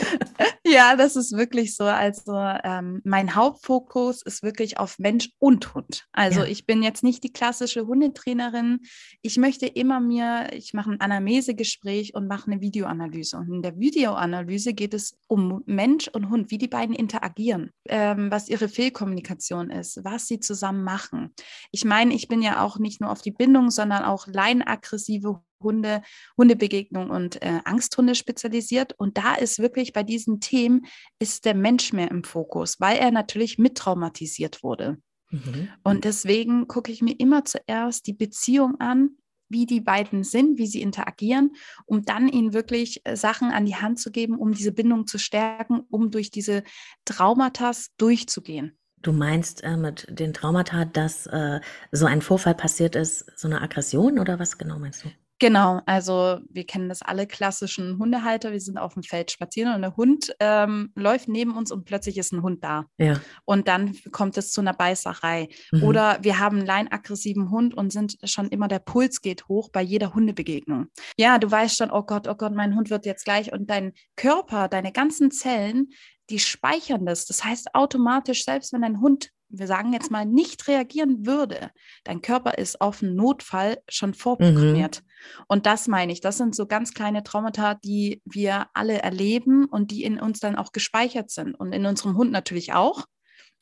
ja, 0.66 0.96
das 0.96 1.16
ist 1.16 1.32
wirklich 1.36 1.76
so. 1.76 1.86
Also 1.86 2.34
ähm, 2.36 3.02
mein 3.06 3.36
Hauptfokus 3.36 4.22
ist 4.22 4.44
wirklich 4.44 4.78
auf 4.78 5.00
Mensch 5.00 5.30
und 5.40 5.74
Hund. 5.74 6.06
Also 6.12 6.42
ja. 6.42 6.48
ich 6.48 6.66
bin 6.66 6.84
jetzt 6.84 7.04
nicht 7.04 7.24
die 7.24 7.32
klassische 7.32 7.88
Hundetrainerin. 7.88 8.80
Ich 9.22 9.38
möchte 9.38 9.66
immer 9.66 10.00
mir, 10.00 10.50
ich 10.54 10.74
mache 10.74 10.92
ein 10.92 11.02
Anamnesegespräch 11.02 12.14
und 12.16 12.28
mache 12.28 12.52
eine 12.52 12.62
Videoanalyse. 12.62 13.38
Und 13.38 13.54
in 13.54 13.62
der 13.62 13.80
Videoanalyse 13.80 14.74
geht 14.74 14.94
es 14.94 15.18
um 15.28 15.64
Mensch 15.66 16.10
und 16.10 16.30
Hund, 16.30 16.52
wie 16.52 16.58
die 16.58 16.68
beiden 16.68 16.96
interagieren, 16.96 17.72
ähm, 17.88 18.30
was 18.30 18.50
ihre 18.50 18.68
Fehlkommunikation 18.68 19.70
ist, 19.70 20.04
was 20.04 20.28
sie 20.28 20.40
zusammen 20.40 20.84
machen. 20.84 21.34
Ich 21.72 21.86
meine, 21.86 22.14
ich 22.14 22.28
bin 22.28 22.42
ja 22.42 22.62
auch 22.62 22.78
nicht 22.78 22.88
nicht 22.89 23.02
nur 23.02 23.12
auf 23.12 23.21
die 23.21 23.32
Bindung, 23.32 23.69
sondern 23.69 24.04
auch 24.04 24.25
leinaggressive 24.25 25.41
Hunde, 25.62 26.02
Hundebegegnung 26.38 27.10
und 27.10 27.41
äh, 27.43 27.60
Angsthunde 27.65 28.15
spezialisiert. 28.15 28.93
Und 28.97 29.17
da 29.17 29.36
ist 29.36 29.60
wirklich 29.60 29.93
bei 29.93 30.04
diesen 30.04 30.39
Themen 30.39 30.86
ist 31.19 31.45
der 31.45 31.54
Mensch 31.54 31.93
mehr 31.93 32.10
im 32.10 32.23
Fokus, 32.23 32.80
weil 32.80 32.97
er 32.97 33.12
natürlich 33.12 33.58
mittraumatisiert 33.60 34.63
wurde. 34.63 34.97
Mhm. 35.30 35.69
Und 35.84 36.06
deswegen 36.06 36.67
gucke 36.67 36.91
ich 36.91 37.02
mir 37.02 37.13
immer 37.19 37.45
zuerst 37.45 38.08
die 38.08 38.13
Beziehung 38.13 38.80
an, 38.80 39.17
wie 39.49 39.65
die 39.65 39.82
beiden 39.82 40.23
sind, 40.23 40.58
wie 40.58 40.67
sie 40.67 40.82
interagieren, 40.82 41.56
um 41.86 42.04
dann 42.04 42.28
ihnen 42.28 42.54
wirklich 42.54 43.02
äh, 43.06 43.15
Sachen 43.15 43.52
an 43.52 43.65
die 43.65 43.75
Hand 43.75 43.99
zu 43.99 44.12
geben, 44.12 44.38
um 44.38 44.54
diese 44.54 44.71
Bindung 44.71 45.08
zu 45.08 45.17
stärken, 45.17 45.82
um 45.89 46.12
durch 46.12 46.32
diese 46.32 46.63
Traumata 47.06 47.71
durchzugehen. 47.97 48.79
Du 49.02 49.12
meinst 49.12 49.64
äh, 49.64 49.78
mit 49.78 50.08
den 50.10 50.34
Traumata, 50.34 50.86
dass 50.86 51.26
äh, 51.28 51.60
so 51.92 52.06
ein 52.06 52.22
Vorfall 52.22 52.56
passiert 52.56 52.96
ist, 52.96 53.26
so 53.38 53.48
eine 53.48 53.62
Aggression 53.62 54.20
oder 54.20 54.40
was 54.40 54.58
genau 54.58 54.78
meinst 54.78 55.06
du? 55.06 55.10
Genau, 55.40 55.80
also 55.86 56.40
wir 56.50 56.66
kennen 56.66 56.90
das 56.90 57.02
alle 57.02 57.26
klassischen 57.26 57.98
Hundehalter. 57.98 58.52
Wir 58.52 58.60
sind 58.60 58.78
auf 58.78 58.96
dem 58.96 59.04
Feld 59.04 59.32
spazieren 59.32 59.74
und 59.74 59.82
der 59.82 59.96
Hund 59.96 60.36
ähm, 60.42 60.92
läuft 60.96 61.30
neben 61.30 61.56
uns 61.56 61.72
und 61.72 61.86
plötzlich 61.86 62.18
ist 62.18 62.34
ein 62.34 62.44
Hund 62.44 62.62
da. 62.62 62.86
Ja. 62.98 63.22
Und 63.46 63.70
dann 63.70 63.96
kommt 64.12 64.38
es 64.38 64.52
zu 64.52 64.60
einer 64.60 64.74
Beißerei. 64.74 65.48
Mhm. 65.72 65.84
Oder 65.84 66.18
wir 66.22 66.40
haben 66.40 66.58
einen 66.58 66.66
leinaggressiven 66.66 67.50
Hund 67.52 67.74
und 67.74 67.94
sind 67.94 68.18
schon 68.26 68.50
immer, 68.50 68.68
der 68.68 68.80
Puls 68.80 69.22
geht 69.22 69.48
hoch 69.48 69.70
bei 69.72 69.82
jeder 69.82 70.14
Hundebegegnung. 70.14 70.88
Ja, 71.18 71.38
du 71.38 71.50
weißt 71.50 71.78
schon, 71.78 71.90
oh 71.90 72.04
Gott, 72.04 72.28
oh 72.28 72.36
Gott, 72.36 72.54
mein 72.54 72.76
Hund 72.76 72.90
wird 72.90 73.06
jetzt 73.06 73.24
gleich 73.24 73.54
und 73.54 73.70
dein 73.70 73.94
Körper, 74.18 74.68
deine 74.68 74.92
ganzen 74.92 75.32
Zellen 75.32 75.88
die 76.30 76.39
speichern 76.39 77.06
das. 77.06 77.26
Das 77.26 77.44
heißt 77.44 77.76
automatisch, 77.76 78.46
selbst 78.46 78.74
wenn 78.74 78.84
ein 78.84 79.02
Hund 79.02 79.32
wir 79.50 79.68
sagen 79.68 79.94
jetzt 79.94 80.12
mal, 80.12 80.26
nicht 80.26 80.68
reagieren 80.68 81.26
würde, 81.26 81.72
dein 82.04 82.22
Körper 82.22 82.58
ist 82.58 82.82
auf 82.82 83.02
einen 83.02 83.15
Notfall 83.15 83.82
schon 83.89 84.13
vorprogrammiert. 84.13 85.02
Mhm. 85.02 85.44
Und 85.48 85.65
das 85.65 85.88
meine 85.88 86.12
ich. 86.12 86.22
Das 86.22 86.38
sind 86.38 86.56
so 86.56 86.68
ganz 86.68 86.94
kleine 86.94 87.24
Traumata, 87.24 87.74
die 87.74 88.22
wir 88.26 88.68
alle 88.74 89.02
erleben 89.02 89.65
und 89.65 89.92
die 89.92 90.04
in 90.04 90.20
uns 90.20 90.39
dann 90.39 90.56
auch 90.56 90.72
gespeichert 90.72 91.32
sind 91.32 91.56
und 91.56 91.74
in 91.74 91.86
unserem 91.86 92.15
Hund 92.15 92.32
natürlich 92.32 92.74
auch. 92.74 93.06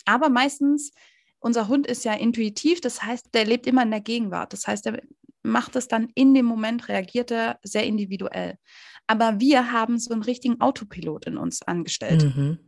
Aber 0.06 0.30
meistens, 0.30 0.92
unser 1.40 1.68
Hund 1.68 1.88
ist 1.88 2.04
ja 2.04 2.14
intuitiv, 2.14 2.82
das 2.82 3.02
heißt, 3.04 3.34
der 3.34 3.46
lebt 3.46 3.66
immer 3.66 3.84
in 3.84 3.92
der 3.92 4.02
Gegenwart. 4.02 4.54
Das 4.54 4.68
heißt, 4.68 4.86
er 4.88 5.02
macht 5.48 5.76
es 5.76 5.88
dann 5.88 6.10
in 6.16 6.34
dem 6.34 6.46
Moment, 6.46 6.88
reagiert 6.88 7.32
er 7.32 7.60
sehr 7.64 7.86
individuell. 7.86 8.58
Aber 9.08 9.40
wir 9.40 9.72
haben 9.72 10.00
so 10.00 10.14
einen 10.14 10.24
richtigen 10.24 10.60
Autopilot 10.62 11.26
in 11.26 11.38
uns 11.38 11.62
angestellt 11.62 12.24
mhm. 12.24 12.60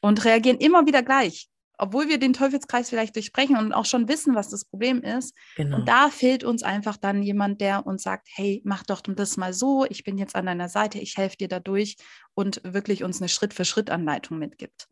und 0.00 0.24
reagieren 0.24 0.58
immer 0.58 0.86
wieder 0.86 1.02
gleich 1.02 1.48
obwohl 1.78 2.08
wir 2.08 2.18
den 2.18 2.32
Teufelskreis 2.32 2.90
vielleicht 2.90 3.14
durchbrechen 3.14 3.56
und 3.56 3.72
auch 3.72 3.86
schon 3.86 4.08
wissen, 4.08 4.34
was 4.34 4.50
das 4.50 4.64
Problem 4.64 5.00
ist. 5.00 5.34
Genau. 5.56 5.78
Und 5.78 5.88
da 5.88 6.10
fehlt 6.10 6.44
uns 6.44 6.62
einfach 6.62 6.96
dann 6.96 7.22
jemand, 7.22 7.60
der 7.60 7.86
uns 7.86 8.02
sagt, 8.02 8.28
hey, 8.34 8.60
mach 8.64 8.82
doch 8.82 9.00
das 9.00 9.36
mal 9.36 9.54
so, 9.54 9.86
ich 9.88 10.02
bin 10.04 10.18
jetzt 10.18 10.34
an 10.34 10.46
deiner 10.46 10.68
Seite, 10.68 10.98
ich 10.98 11.16
helfe 11.16 11.36
dir 11.36 11.48
dadurch 11.48 11.96
und 12.34 12.60
wirklich 12.64 13.04
uns 13.04 13.20
eine 13.20 13.28
Schritt-für-Schritt-Anleitung 13.28 14.38
mitgibt. 14.38 14.88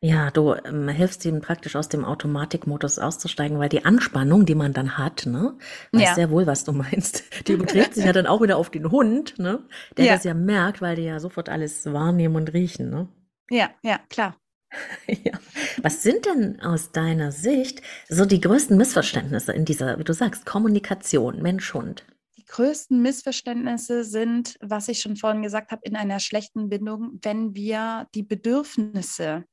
Ja, 0.00 0.30
du 0.30 0.54
ähm, 0.54 0.88
hilfst 0.88 1.24
ihm 1.24 1.40
praktisch 1.40 1.74
aus 1.74 1.88
dem 1.88 2.04
Automatikmodus 2.04 2.98
auszusteigen, 2.98 3.58
weil 3.58 3.68
die 3.68 3.84
Anspannung, 3.84 4.44
die 4.44 4.54
man 4.54 4.72
dann 4.72 4.98
hat, 4.98 5.26
ne, 5.26 5.56
weiß 5.92 6.02
ja. 6.02 6.14
sehr 6.14 6.30
wohl, 6.30 6.46
was 6.46 6.64
du 6.64 6.72
meinst. 6.72 7.24
Die 7.48 7.52
überträgt 7.52 7.94
sich 7.94 8.04
ja 8.04 8.12
dann 8.12 8.26
auch 8.26 8.42
wieder 8.42 8.58
auf 8.58 8.70
den 8.70 8.90
Hund, 8.90 9.38
ne, 9.38 9.64
der 9.96 10.04
ja. 10.04 10.14
das 10.14 10.24
ja 10.24 10.34
merkt, 10.34 10.82
weil 10.82 10.96
die 10.96 11.04
ja 11.04 11.18
sofort 11.18 11.48
alles 11.48 11.86
wahrnehmen 11.86 12.36
und 12.36 12.52
riechen, 12.52 12.90
ne? 12.90 13.08
Ja, 13.50 13.70
ja, 13.82 13.98
klar. 14.08 14.36
Ja. 15.06 15.32
Was 15.80 16.02
sind 16.02 16.26
denn 16.26 16.60
aus 16.60 16.90
deiner 16.92 17.32
Sicht 17.32 17.82
so 18.08 18.24
die 18.24 18.40
größten 18.40 18.76
Missverständnisse 18.76 19.52
in 19.52 19.64
dieser, 19.64 19.98
wie 19.98 20.04
du 20.04 20.12
sagst, 20.12 20.44
Kommunikation 20.44 21.40
Mensch-Hund? 21.40 22.04
Die 22.36 22.44
größten 22.44 23.00
Missverständnisse 23.00 24.04
sind, 24.04 24.56
was 24.60 24.88
ich 24.88 25.00
schon 25.00 25.16
vorhin 25.16 25.42
gesagt 25.42 25.70
habe, 25.70 25.82
in 25.84 25.96
einer 25.96 26.20
schlechten 26.20 26.68
Bindung, 26.68 27.18
wenn 27.22 27.54
wir 27.54 28.08
die 28.14 28.24
Bedürfnisse 28.24 29.44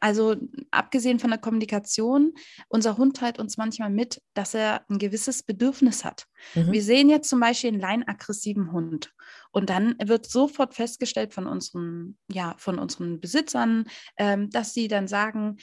also 0.00 0.36
abgesehen 0.70 1.18
von 1.18 1.30
der 1.30 1.38
Kommunikation, 1.38 2.32
unser 2.68 2.96
Hund 2.96 3.16
teilt 3.16 3.38
uns 3.38 3.56
manchmal 3.56 3.90
mit, 3.90 4.22
dass 4.34 4.54
er 4.54 4.84
ein 4.88 4.98
gewisses 4.98 5.42
Bedürfnis 5.42 6.04
hat. 6.04 6.26
Mhm. 6.54 6.72
Wir 6.72 6.82
sehen 6.82 7.10
jetzt 7.10 7.28
zum 7.28 7.40
Beispiel 7.40 7.68
einen 7.68 7.80
leinaggressiven 7.80 8.72
Hund 8.72 9.12
und 9.52 9.70
dann 9.70 9.96
wird 10.02 10.26
sofort 10.26 10.74
festgestellt 10.74 11.34
von 11.34 11.46
unseren, 11.46 12.18
ja, 12.30 12.54
von 12.58 12.78
unseren 12.78 13.20
Besitzern, 13.20 13.84
ähm, 14.16 14.50
dass 14.50 14.74
sie 14.74 14.88
dann 14.88 15.06
sagen, 15.06 15.58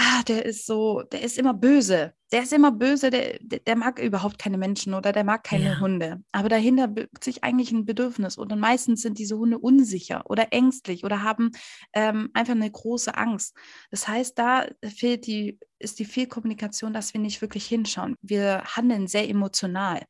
ah, 0.00 0.22
der 0.22 0.44
ist 0.46 0.66
so, 0.66 1.02
der 1.02 1.22
ist 1.22 1.38
immer 1.38 1.54
böse. 1.54 2.14
Der 2.32 2.42
ist 2.42 2.52
immer 2.52 2.70
böse, 2.70 3.10
der, 3.10 3.38
der, 3.40 3.76
mag 3.76 3.98
überhaupt 3.98 4.38
keine 4.38 4.56
Menschen 4.56 4.94
oder 4.94 5.12
der 5.12 5.24
mag 5.24 5.42
keine 5.42 5.64
ja. 5.64 5.80
Hunde. 5.80 6.22
Aber 6.30 6.48
dahinter 6.48 6.86
birgt 6.86 7.24
sich 7.24 7.42
eigentlich 7.42 7.72
ein 7.72 7.84
Bedürfnis. 7.84 8.38
Und 8.38 8.52
dann 8.52 8.60
meistens 8.60 9.02
sind 9.02 9.18
diese 9.18 9.36
Hunde 9.36 9.58
unsicher 9.58 10.22
oder 10.26 10.52
ängstlich 10.52 11.04
oder 11.04 11.22
haben 11.22 11.50
ähm, 11.92 12.30
einfach 12.32 12.54
eine 12.54 12.70
große 12.70 13.16
Angst. 13.16 13.56
Das 13.90 14.06
heißt, 14.06 14.38
da 14.38 14.66
fehlt 14.84 15.26
die, 15.26 15.58
ist 15.80 15.98
die 15.98 16.04
Fehlkommunikation, 16.04 16.92
dass 16.92 17.12
wir 17.14 17.20
nicht 17.20 17.42
wirklich 17.42 17.66
hinschauen. 17.66 18.16
Wir 18.22 18.62
handeln 18.64 19.08
sehr 19.08 19.28
emotional. 19.28 20.02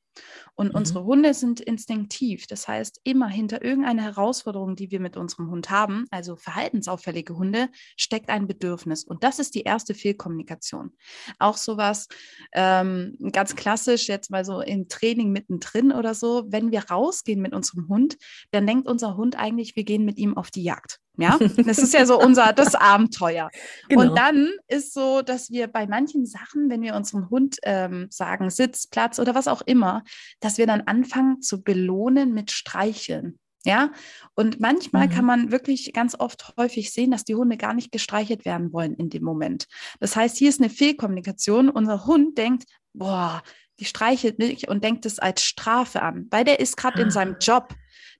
Und 0.61 0.75
mhm. 0.75 0.75
unsere 0.75 1.05
Hunde 1.05 1.33
sind 1.33 1.59
instinktiv. 1.59 2.47
Das 2.47 2.69
heißt, 2.69 3.01
immer 3.03 3.29
hinter 3.29 3.65
irgendeiner 3.65 4.03
Herausforderung, 4.03 4.77
die 4.77 4.91
wir 4.91 5.01
mit 5.01 5.17
unserem 5.17 5.51
Hund 5.51 5.71
haben, 5.71 6.05
also 6.11 6.37
verhaltensauffällige 6.37 7.35
Hunde, 7.35 7.71
steckt 7.97 8.29
ein 8.29 8.47
Bedürfnis. 8.47 9.03
Und 9.05 9.25
das 9.25 9.39
ist 9.39 9.55
die 9.55 9.63
erste 9.63 9.95
Fehlkommunikation. 9.95 10.93
Auch 11.39 11.57
sowas 11.57 12.09
ähm, 12.53 13.17
ganz 13.33 13.57
klassisch, 13.57 14.07
jetzt 14.07 14.31
mal 14.31 14.45
so 14.45 14.61
im 14.61 14.87
Training 14.89 15.33
mittendrin 15.33 15.93
oder 15.93 16.13
so, 16.13 16.45
wenn 16.49 16.71
wir 16.73 16.91
rausgehen 16.91 17.41
mit 17.41 17.55
unserem 17.55 17.89
Hund, 17.89 18.19
dann 18.51 18.67
denkt 18.67 18.87
unser 18.87 19.17
Hund 19.17 19.39
eigentlich, 19.39 19.77
wir 19.77 19.85
gehen 19.85 20.05
mit 20.05 20.19
ihm 20.19 20.37
auf 20.37 20.51
die 20.51 20.63
Jagd. 20.63 21.01
Ja, 21.17 21.39
das 21.57 21.79
ist 21.79 21.93
ja 21.93 22.07
so 22.07 22.19
unser 22.19 22.53
das 22.53 22.75
Abenteuer. 22.75 23.51
Genau. 23.89 24.03
Und 24.03 24.17
dann 24.17 24.51
ist 24.69 24.95
so, 24.95 25.21
dass 25.23 25.51
wir 25.51 25.67
bei 25.67 25.87
manchen 25.87 26.25
Sachen, 26.25 26.71
wenn 26.71 26.81
wir 26.81 26.95
unserem 26.95 27.29
Hund 27.29 27.57
ähm, 27.65 28.07
sagen, 28.11 28.51
Sitz, 28.51 28.87
Platz 28.87 29.19
oder 29.19 29.35
was 29.35 29.49
auch 29.49 29.63
immer, 29.63 30.05
dass 30.39 30.59
wir 30.59 30.67
dann 30.67 30.83
anfangen 30.83 31.43
zu 31.43 31.63
belohnen 31.63 32.33
mit 32.33 32.53
Streicheln. 32.53 33.39
Ja, 33.65 33.91
und 34.35 34.59
manchmal 34.61 35.09
mhm. 35.09 35.11
kann 35.11 35.25
man 35.25 35.53
wirklich 35.53 35.93
ganz 35.93 36.15
oft 36.19 36.55
häufig 36.57 36.93
sehen, 36.93 37.11
dass 37.11 37.25
die 37.25 37.35
Hunde 37.35 37.59
gar 37.59 37.75
nicht 37.75 37.93
gestreichelt 37.93 38.47
werden 38.47 38.73
wollen 38.73 38.95
in 38.95 39.11
dem 39.11 39.23
Moment. 39.23 39.67
Das 39.99 40.17
heißt, 40.17 40.39
hier 40.39 40.49
ist 40.49 40.61
eine 40.61 40.71
Fehlkommunikation. 40.71 41.69
Unser 41.69 42.07
Hund 42.07 42.39
denkt, 42.39 42.65
boah, 42.95 43.43
die 43.79 43.85
streichelt 43.85 44.39
mich 44.39 44.69
und 44.69 44.83
denkt 44.85 45.05
es 45.05 45.19
als 45.19 45.43
Strafe 45.43 46.01
an, 46.01 46.27
weil 46.31 46.45
der 46.45 46.61
ist 46.61 46.77
gerade 46.77 47.01
ah. 47.01 47.03
in 47.03 47.11
seinem 47.11 47.37
Job 47.41 47.75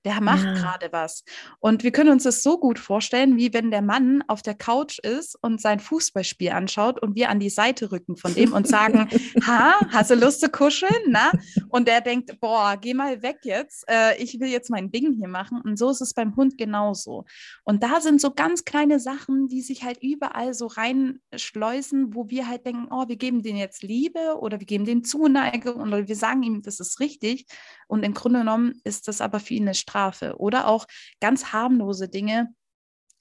der 0.05 0.21
macht 0.21 0.45
ja. 0.45 0.53
gerade 0.53 0.89
was. 0.91 1.23
Und 1.59 1.83
wir 1.83 1.91
können 1.91 2.09
uns 2.09 2.23
das 2.23 2.41
so 2.41 2.59
gut 2.59 2.79
vorstellen, 2.79 3.37
wie 3.37 3.53
wenn 3.53 3.71
der 3.71 3.81
Mann 3.81 4.23
auf 4.27 4.41
der 4.41 4.55
Couch 4.55 4.99
ist 4.99 5.37
und 5.41 5.61
sein 5.61 5.79
Fußballspiel 5.79 6.51
anschaut 6.51 7.01
und 7.01 7.15
wir 7.15 7.29
an 7.29 7.39
die 7.39 7.49
Seite 7.49 7.91
rücken 7.91 8.17
von 8.17 8.33
dem 8.33 8.53
und 8.53 8.67
sagen, 8.67 9.07
ha, 9.45 9.75
hast 9.89 10.11
du 10.11 10.15
Lust 10.15 10.41
zu 10.41 10.49
kuscheln? 10.49 10.91
Na? 11.07 11.31
Und 11.69 11.87
der 11.87 12.01
denkt, 12.01 12.39
boah, 12.39 12.77
geh 12.79 12.93
mal 12.93 13.21
weg 13.21 13.39
jetzt. 13.43 13.85
Äh, 13.87 14.21
ich 14.21 14.39
will 14.39 14.49
jetzt 14.49 14.69
mein 14.69 14.91
Ding 14.91 15.13
hier 15.13 15.27
machen. 15.27 15.61
Und 15.61 15.77
so 15.77 15.89
ist 15.89 16.01
es 16.01 16.13
beim 16.13 16.35
Hund 16.35 16.57
genauso. 16.57 17.25
Und 17.63 17.83
da 17.83 18.01
sind 18.01 18.19
so 18.19 18.31
ganz 18.31 18.65
kleine 18.65 18.99
Sachen, 18.99 19.47
die 19.47 19.61
sich 19.61 19.83
halt 19.83 20.01
überall 20.01 20.53
so 20.53 20.67
reinschleusen, 20.67 22.15
wo 22.15 22.29
wir 22.29 22.47
halt 22.47 22.65
denken, 22.65 22.87
oh, 22.89 23.07
wir 23.07 23.17
geben 23.17 23.43
denen 23.43 23.59
jetzt 23.59 23.83
Liebe 23.83 24.37
oder 24.39 24.59
wir 24.59 24.67
geben 24.67 24.85
denen 24.85 25.03
Zuneigung 25.03 25.81
oder 25.81 26.07
wir 26.07 26.15
sagen 26.15 26.43
ihm, 26.43 26.61
das 26.61 26.79
ist 26.79 26.99
richtig. 26.99 27.45
Und 27.87 28.03
im 28.03 28.13
Grunde 28.13 28.39
genommen 28.39 28.79
ist 28.83 29.07
das 29.07 29.21
aber 29.21 29.39
für 29.39 29.53
ihn 29.53 29.63
eine 29.63 29.73
Strafe 29.91 30.35
oder 30.37 30.67
auch 30.67 30.87
ganz 31.19 31.51
harmlose 31.53 32.07
Dinge, 32.09 32.47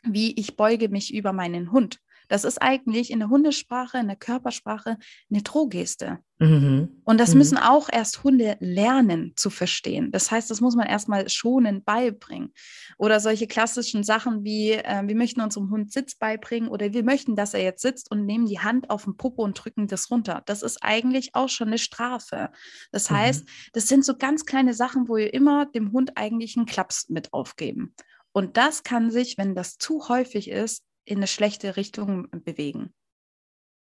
wie 0.05 0.39
ich 0.39 0.57
beuge 0.57 0.89
mich 0.89 1.13
über 1.15 1.33
meinen 1.33 1.73
Hund. 1.73 2.01
Das 2.31 2.45
ist 2.45 2.63
eigentlich 2.63 3.11
in 3.11 3.19
der 3.19 3.29
Hundesprache, 3.29 3.99
in 3.99 4.07
der 4.07 4.17
Körpersprache 4.17 4.99
eine 5.31 5.43
Drohgeste. 5.43 6.21
Mhm. 6.39 7.03
Und 7.03 7.19
das 7.19 7.33
mhm. 7.33 7.39
müssen 7.39 7.59
auch 7.59 7.89
erst 7.93 8.23
Hunde 8.23 8.57
lernen 8.61 9.33
zu 9.35 9.51
verstehen. 9.51 10.13
Das 10.13 10.31
heißt, 10.31 10.49
das 10.49 10.61
muss 10.61 10.77
man 10.77 10.87
erstmal 10.87 11.29
schonend 11.29 11.85
beibringen. 11.85 12.55
Oder 12.99 13.19
solche 13.19 13.49
klassischen 13.49 14.05
Sachen 14.05 14.45
wie, 14.45 14.71
äh, 14.71 15.03
wir 15.05 15.17
möchten 15.17 15.41
unserem 15.41 15.71
Hund 15.71 15.93
Sitz 15.93 16.15
beibringen 16.15 16.71
oder 16.71 16.93
wir 16.93 17.03
möchten, 17.03 17.35
dass 17.35 17.53
er 17.53 17.65
jetzt 17.65 17.83
sitzt 17.83 18.13
und 18.13 18.27
nehmen 18.27 18.47
die 18.47 18.61
Hand 18.61 18.91
auf 18.91 19.05
den 19.05 19.17
Popo 19.17 19.43
und 19.43 19.55
drücken 19.55 19.89
das 19.89 20.09
runter. 20.09 20.43
Das 20.47 20.63
ist 20.63 20.79
eigentlich 20.83 21.35
auch 21.35 21.49
schon 21.49 21.67
eine 21.67 21.79
Strafe. 21.79 22.51
Das 22.93 23.11
mhm. 23.11 23.17
heißt, 23.17 23.49
das 23.73 23.89
sind 23.89 24.05
so 24.05 24.17
ganz 24.17 24.47
kleine 24.47 24.73
Sachen, 24.73 25.09
wo 25.09 25.17
wir 25.17 25.35
immer 25.35 25.67
dem 25.67 25.91
Hund 25.91 26.13
eigentlich 26.15 26.57
einen 26.57 26.67
Klaps 26.67 27.09
mit 27.09 27.33
aufgeben. 27.33 27.93
Und 28.31 28.57
das 28.57 28.85
kann 28.85 29.11
sich, 29.11 29.37
wenn 29.37 29.57
das 29.57 29.79
zu 29.79 30.09
häufig 30.09 30.49
ist, 30.49 30.85
in 31.11 31.19
eine 31.19 31.27
schlechte 31.27 31.77
Richtung 31.77 32.29
bewegen. 32.31 32.93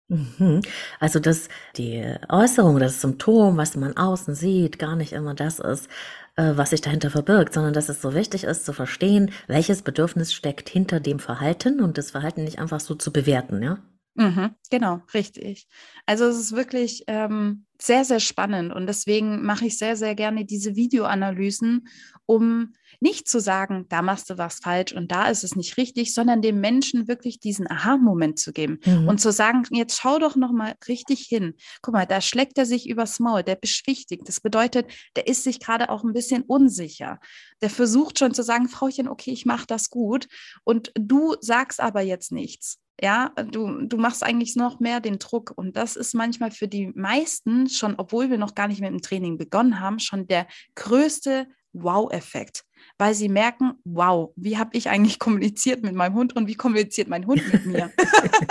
Mhm. 0.09 0.61
Also, 1.01 1.19
dass 1.19 1.49
die 1.75 2.01
Äußerung, 2.29 2.79
das 2.79 3.01
Symptom, 3.01 3.57
was 3.57 3.75
man 3.75 3.97
außen 3.97 4.35
sieht, 4.35 4.79
gar 4.79 4.95
nicht 4.95 5.11
immer 5.11 5.33
das 5.33 5.59
ist, 5.59 5.89
äh, 6.37 6.53
was 6.55 6.69
sich 6.69 6.79
dahinter 6.81 7.09
verbirgt, 7.09 7.53
sondern 7.53 7.73
dass 7.73 7.89
es 7.89 8.01
so 8.01 8.13
wichtig 8.13 8.45
ist 8.45 8.65
zu 8.65 8.71
verstehen, 8.71 9.31
welches 9.47 9.81
Bedürfnis 9.81 10.33
steckt 10.33 10.69
hinter 10.69 11.01
dem 11.01 11.19
Verhalten 11.19 11.81
und 11.81 11.97
das 11.97 12.11
Verhalten 12.11 12.45
nicht 12.45 12.59
einfach 12.59 12.79
so 12.79 12.95
zu 12.95 13.11
bewerten, 13.11 13.61
ja? 13.61 13.79
Mhm, 14.17 14.55
genau, 14.71 15.01
richtig. 15.13 15.67
Also 16.07 16.25
es 16.25 16.39
ist 16.39 16.51
wirklich 16.55 17.03
ähm, 17.05 17.65
sehr, 17.79 18.03
sehr 18.03 18.19
spannend 18.19 18.73
und 18.73 18.87
deswegen 18.87 19.43
mache 19.43 19.67
ich 19.67 19.77
sehr, 19.77 19.95
sehr 19.95 20.15
gerne 20.15 20.43
diese 20.43 20.75
Videoanalysen, 20.75 21.87
um 22.25 22.73
nicht 22.99 23.29
zu 23.29 23.39
sagen, 23.39 23.85
da 23.89 24.01
machst 24.01 24.31
du 24.31 24.39
was 24.39 24.55
falsch 24.55 24.91
und 24.91 25.11
da 25.11 25.29
ist 25.29 25.43
es 25.43 25.55
nicht 25.55 25.77
richtig, 25.77 26.15
sondern 26.15 26.41
dem 26.41 26.59
Menschen 26.59 27.07
wirklich 27.07 27.39
diesen 27.39 27.69
Aha-Moment 27.69 28.39
zu 28.39 28.53
geben 28.53 28.79
mhm. 28.83 29.07
und 29.07 29.21
zu 29.21 29.31
sagen, 29.31 29.63
jetzt 29.69 29.99
schau 29.99 30.17
doch 30.17 30.35
noch 30.35 30.51
mal 30.51 30.73
richtig 30.87 31.27
hin. 31.29 31.53
Guck 31.83 31.93
mal, 31.93 32.07
da 32.07 32.19
schlägt 32.19 32.57
er 32.57 32.65
sich 32.65 32.89
übers 32.89 33.19
Maul, 33.19 33.43
der 33.43 33.55
beschwichtigt. 33.55 34.27
Das 34.27 34.41
bedeutet, 34.41 34.91
der 35.15 35.27
ist 35.27 35.43
sich 35.43 35.59
gerade 35.59 35.91
auch 35.91 36.03
ein 36.03 36.13
bisschen 36.13 36.41
unsicher. 36.41 37.19
Der 37.61 37.69
versucht 37.69 38.17
schon 38.17 38.33
zu 38.33 38.41
sagen, 38.41 38.67
Frauchen, 38.67 39.07
okay, 39.07 39.31
ich 39.31 39.45
mache 39.45 39.67
das 39.67 39.91
gut 39.91 40.27
und 40.63 40.91
du 40.95 41.35
sagst 41.39 41.79
aber 41.79 42.01
jetzt 42.01 42.31
nichts. 42.31 42.79
Ja, 42.99 43.31
du, 43.51 43.85
du 43.85 43.97
machst 43.97 44.23
eigentlich 44.23 44.55
noch 44.55 44.79
mehr 44.79 44.99
den 44.99 45.19
Druck. 45.19 45.53
Und 45.55 45.77
das 45.77 45.95
ist 45.95 46.13
manchmal 46.15 46.51
für 46.51 46.67
die 46.67 46.87
meisten 46.95 47.69
schon, 47.69 47.95
obwohl 47.97 48.29
wir 48.29 48.37
noch 48.37 48.55
gar 48.55 48.67
nicht 48.67 48.81
mit 48.81 48.89
dem 48.89 49.01
Training 49.01 49.37
begonnen 49.37 49.79
haben, 49.79 49.99
schon 49.99 50.27
der 50.27 50.47
größte 50.75 51.47
Wow-Effekt. 51.73 52.66
Weil 52.97 53.13
sie 53.13 53.29
merken, 53.29 53.73
wow, 53.83 54.31
wie 54.35 54.57
habe 54.57 54.71
ich 54.73 54.89
eigentlich 54.89 55.19
kommuniziert 55.27 55.83
mit 55.83 55.93
meinem 55.93 56.15
Hund 56.15 56.35
und 56.35 56.47
wie 56.47 56.55
kommuniziert 56.55 57.07
mein 57.07 57.25
Hund 57.27 57.41
mit 57.51 57.65
mir? 57.65 57.89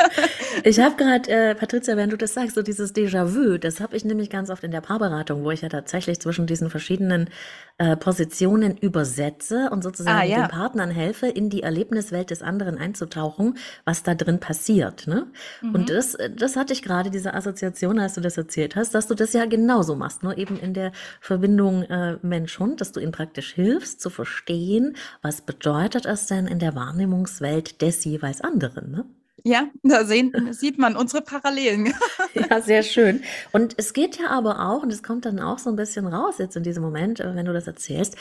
ich 0.65 0.79
habe 0.81 0.97
gerade, 0.97 1.31
äh, 1.31 1.55
Patricia, 1.55 1.97
wenn 1.97 2.11
du 2.11 2.17
das 2.17 2.35
sagst, 2.35 2.55
so 2.55 2.63
dieses 2.63 2.95
Déjà-vu, 2.95 3.59
das 3.59 3.81
habe 3.81 3.97
ich 3.97 4.05
nämlich 4.05 4.31
ganz 4.31 4.51
oft 4.51 4.65
in 4.65 4.71
der 4.71 4.81
Paarberatung, 4.81 5.45
wo 5.45 5.51
ich 5.51 5.63
ja 5.63 5.69
tatsächlich 5.69 6.21
zwischen 6.21 6.47
diesen 6.47 6.71
verschiedenen 6.71 7.31
äh, 7.79 7.97
Positionen 7.97 8.77
übersetze 8.77 9.69
und 9.71 9.83
sozusagen 9.83 10.19
ah, 10.19 10.25
ja. 10.25 10.43
den 10.43 10.49
Partnern 10.49 10.91
helfe, 10.91 11.27
in 11.27 11.51
die 11.51 11.63
Erlebniswelt 11.63 12.31
des 12.31 12.43
anderen 12.43 12.79
einzutauchen, 12.79 13.59
was 13.85 14.03
da 14.03 14.15
drin 14.15 14.41
passiert. 14.41 15.07
Ne? 15.07 15.27
Mhm. 15.61 15.75
Und 15.75 15.91
das, 15.91 16.17
das 16.35 16.57
hatte 16.57 16.73
ich 16.73 16.83
gerade, 16.83 17.11
diese 17.11 17.35
Assoziation, 17.35 17.99
als 17.99 18.15
du 18.15 18.21
das 18.21 18.37
erzählt 18.37 18.77
hast, 18.77 18.95
dass 18.95 19.07
du 19.07 19.15
das 19.15 19.33
ja 19.33 19.45
genauso 19.47 19.95
machst, 19.97 20.23
nur 20.23 20.39
eben 20.39 20.59
in 20.59 20.75
der 20.75 20.93
Verbindung 21.21 21.83
äh, 21.83 22.19
Mensch-Hund, 22.23 22.81
dass 22.81 22.93
du 22.93 23.01
ihnen 23.01 23.13
praktisch 23.13 23.53
hilfst 23.53 24.01
zu 24.01 24.11
verstehen, 24.17 24.97
was 25.23 25.43
bedeutet 25.43 26.07
es 26.07 26.27
denn 26.27 26.47
in 26.47 26.59
der 26.59 26.75
Wahrnehmungswelt 26.75 27.81
des 27.83 28.05
jeweils 28.05 28.41
anderen. 28.41 28.91
Ne? 28.91 29.05
Ja, 29.45 29.69
da 29.85 30.05
sehen, 30.05 30.33
sieht 30.53 30.79
man 30.79 30.97
unsere 30.97 31.23
Parallelen. 31.23 31.95
ja, 32.35 32.61
sehr 32.61 32.83
schön. 32.83 33.23
Und 33.53 33.75
es 33.77 33.93
geht 33.93 34.19
ja 34.19 34.31
aber 34.31 34.69
auch, 34.69 34.83
und 34.83 34.93
es 34.93 35.05
kommt 35.05 35.25
dann 35.25 35.39
auch 35.39 35.59
so 35.59 35.71
ein 35.71 35.77
bisschen 35.77 36.07
raus 36.07 36.39
jetzt 36.39 36.57
in 36.57 36.65
diesem 36.65 36.83
Moment, 36.83 37.21
äh, 37.21 37.37
wenn 37.37 37.47
du 37.47 37.53
das 37.53 37.69
erzählst, 37.69 38.17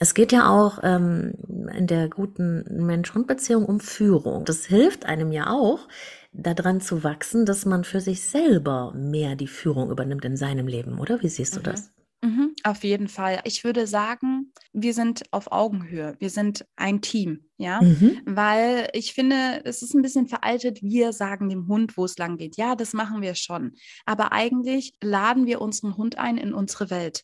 es 0.00 0.14
geht 0.14 0.30
ja 0.30 0.48
auch 0.48 0.80
ähm, 0.82 1.32
in 1.76 1.86
der 1.86 2.08
guten 2.08 2.64
Mensch-Hund-Beziehung 2.84 3.64
um 3.64 3.80
Führung. 3.80 4.44
Das 4.44 4.66
hilft 4.66 5.06
einem 5.06 5.32
ja 5.32 5.50
auch, 5.50 5.88
daran 6.32 6.80
zu 6.80 7.02
wachsen, 7.02 7.46
dass 7.46 7.64
man 7.64 7.84
für 7.84 8.00
sich 8.00 8.22
selber 8.22 8.92
mehr 8.94 9.34
die 9.34 9.48
Führung 9.48 9.90
übernimmt 9.90 10.24
in 10.24 10.36
seinem 10.36 10.66
Leben, 10.68 10.98
oder? 10.98 11.22
Wie 11.22 11.28
siehst 11.28 11.56
du 11.56 11.60
mhm. 11.60 11.64
das? 11.64 11.90
Mhm, 12.20 12.56
auf 12.64 12.82
jeden 12.82 13.06
Fall. 13.06 13.40
Ich 13.44 13.62
würde 13.62 13.86
sagen, 13.86 14.52
wir 14.72 14.92
sind 14.92 15.22
auf 15.30 15.52
Augenhöhe. 15.52 16.16
Wir 16.18 16.30
sind 16.30 16.66
ein 16.74 17.00
Team, 17.00 17.44
ja, 17.58 17.80
mhm. 17.80 18.20
weil 18.24 18.88
ich 18.92 19.14
finde, 19.14 19.62
es 19.64 19.82
ist 19.82 19.94
ein 19.94 20.02
bisschen 20.02 20.26
veraltet. 20.26 20.82
Wir 20.82 21.12
sagen 21.12 21.48
dem 21.48 21.68
Hund, 21.68 21.96
wo 21.96 22.04
es 22.04 22.18
lang 22.18 22.36
geht. 22.36 22.56
Ja, 22.56 22.74
das 22.74 22.92
machen 22.92 23.22
wir 23.22 23.36
schon. 23.36 23.76
Aber 24.04 24.32
eigentlich 24.32 24.94
laden 25.00 25.46
wir 25.46 25.60
unseren 25.60 25.96
Hund 25.96 26.18
ein 26.18 26.38
in 26.38 26.52
unsere 26.52 26.90
Welt. 26.90 27.22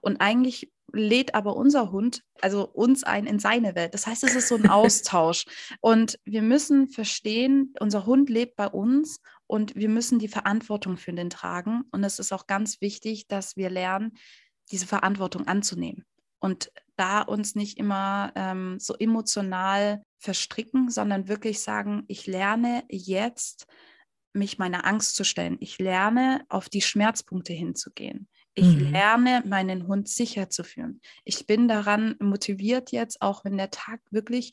Und 0.00 0.20
eigentlich 0.20 0.70
lädt 0.92 1.34
aber 1.34 1.56
unser 1.56 1.90
Hund, 1.90 2.22
also 2.40 2.68
uns 2.68 3.04
ein 3.04 3.26
in 3.26 3.38
seine 3.38 3.74
Welt. 3.74 3.94
Das 3.94 4.06
heißt, 4.06 4.24
es 4.24 4.34
ist 4.34 4.48
so 4.48 4.56
ein 4.56 4.66
Austausch. 4.68 5.44
Und 5.80 6.18
wir 6.24 6.42
müssen 6.42 6.88
verstehen, 6.88 7.74
unser 7.80 8.06
Hund 8.06 8.28
lebt 8.28 8.56
bei 8.56 8.66
uns 8.66 9.20
und 9.52 9.76
wir 9.76 9.90
müssen 9.90 10.18
die 10.18 10.28
Verantwortung 10.28 10.96
für 10.96 11.12
den 11.12 11.28
tragen. 11.28 11.82
Und 11.90 12.04
es 12.04 12.18
ist 12.18 12.32
auch 12.32 12.46
ganz 12.46 12.80
wichtig, 12.80 13.28
dass 13.28 13.54
wir 13.54 13.68
lernen, 13.68 14.16
diese 14.70 14.86
Verantwortung 14.86 15.46
anzunehmen. 15.46 16.06
Und 16.38 16.72
da 16.96 17.20
uns 17.20 17.54
nicht 17.54 17.76
immer 17.76 18.32
ähm, 18.34 18.80
so 18.80 18.94
emotional 18.96 20.02
verstricken, 20.16 20.88
sondern 20.88 21.28
wirklich 21.28 21.60
sagen, 21.60 22.04
ich 22.08 22.26
lerne 22.26 22.84
jetzt, 22.88 23.66
mich 24.32 24.56
meiner 24.56 24.86
Angst 24.86 25.16
zu 25.16 25.22
stellen. 25.22 25.58
Ich 25.60 25.78
lerne, 25.78 26.46
auf 26.48 26.70
die 26.70 26.80
Schmerzpunkte 26.80 27.52
hinzugehen. 27.52 28.28
Ich 28.54 28.74
mhm. 28.74 28.90
lerne, 28.90 29.42
meinen 29.44 29.86
Hund 29.86 30.08
sicher 30.08 30.48
zu 30.48 30.64
führen. 30.64 31.02
Ich 31.26 31.46
bin 31.46 31.68
daran 31.68 32.16
motiviert 32.20 32.90
jetzt, 32.90 33.20
auch 33.20 33.44
wenn 33.44 33.58
der 33.58 33.70
Tag 33.70 34.00
wirklich 34.10 34.52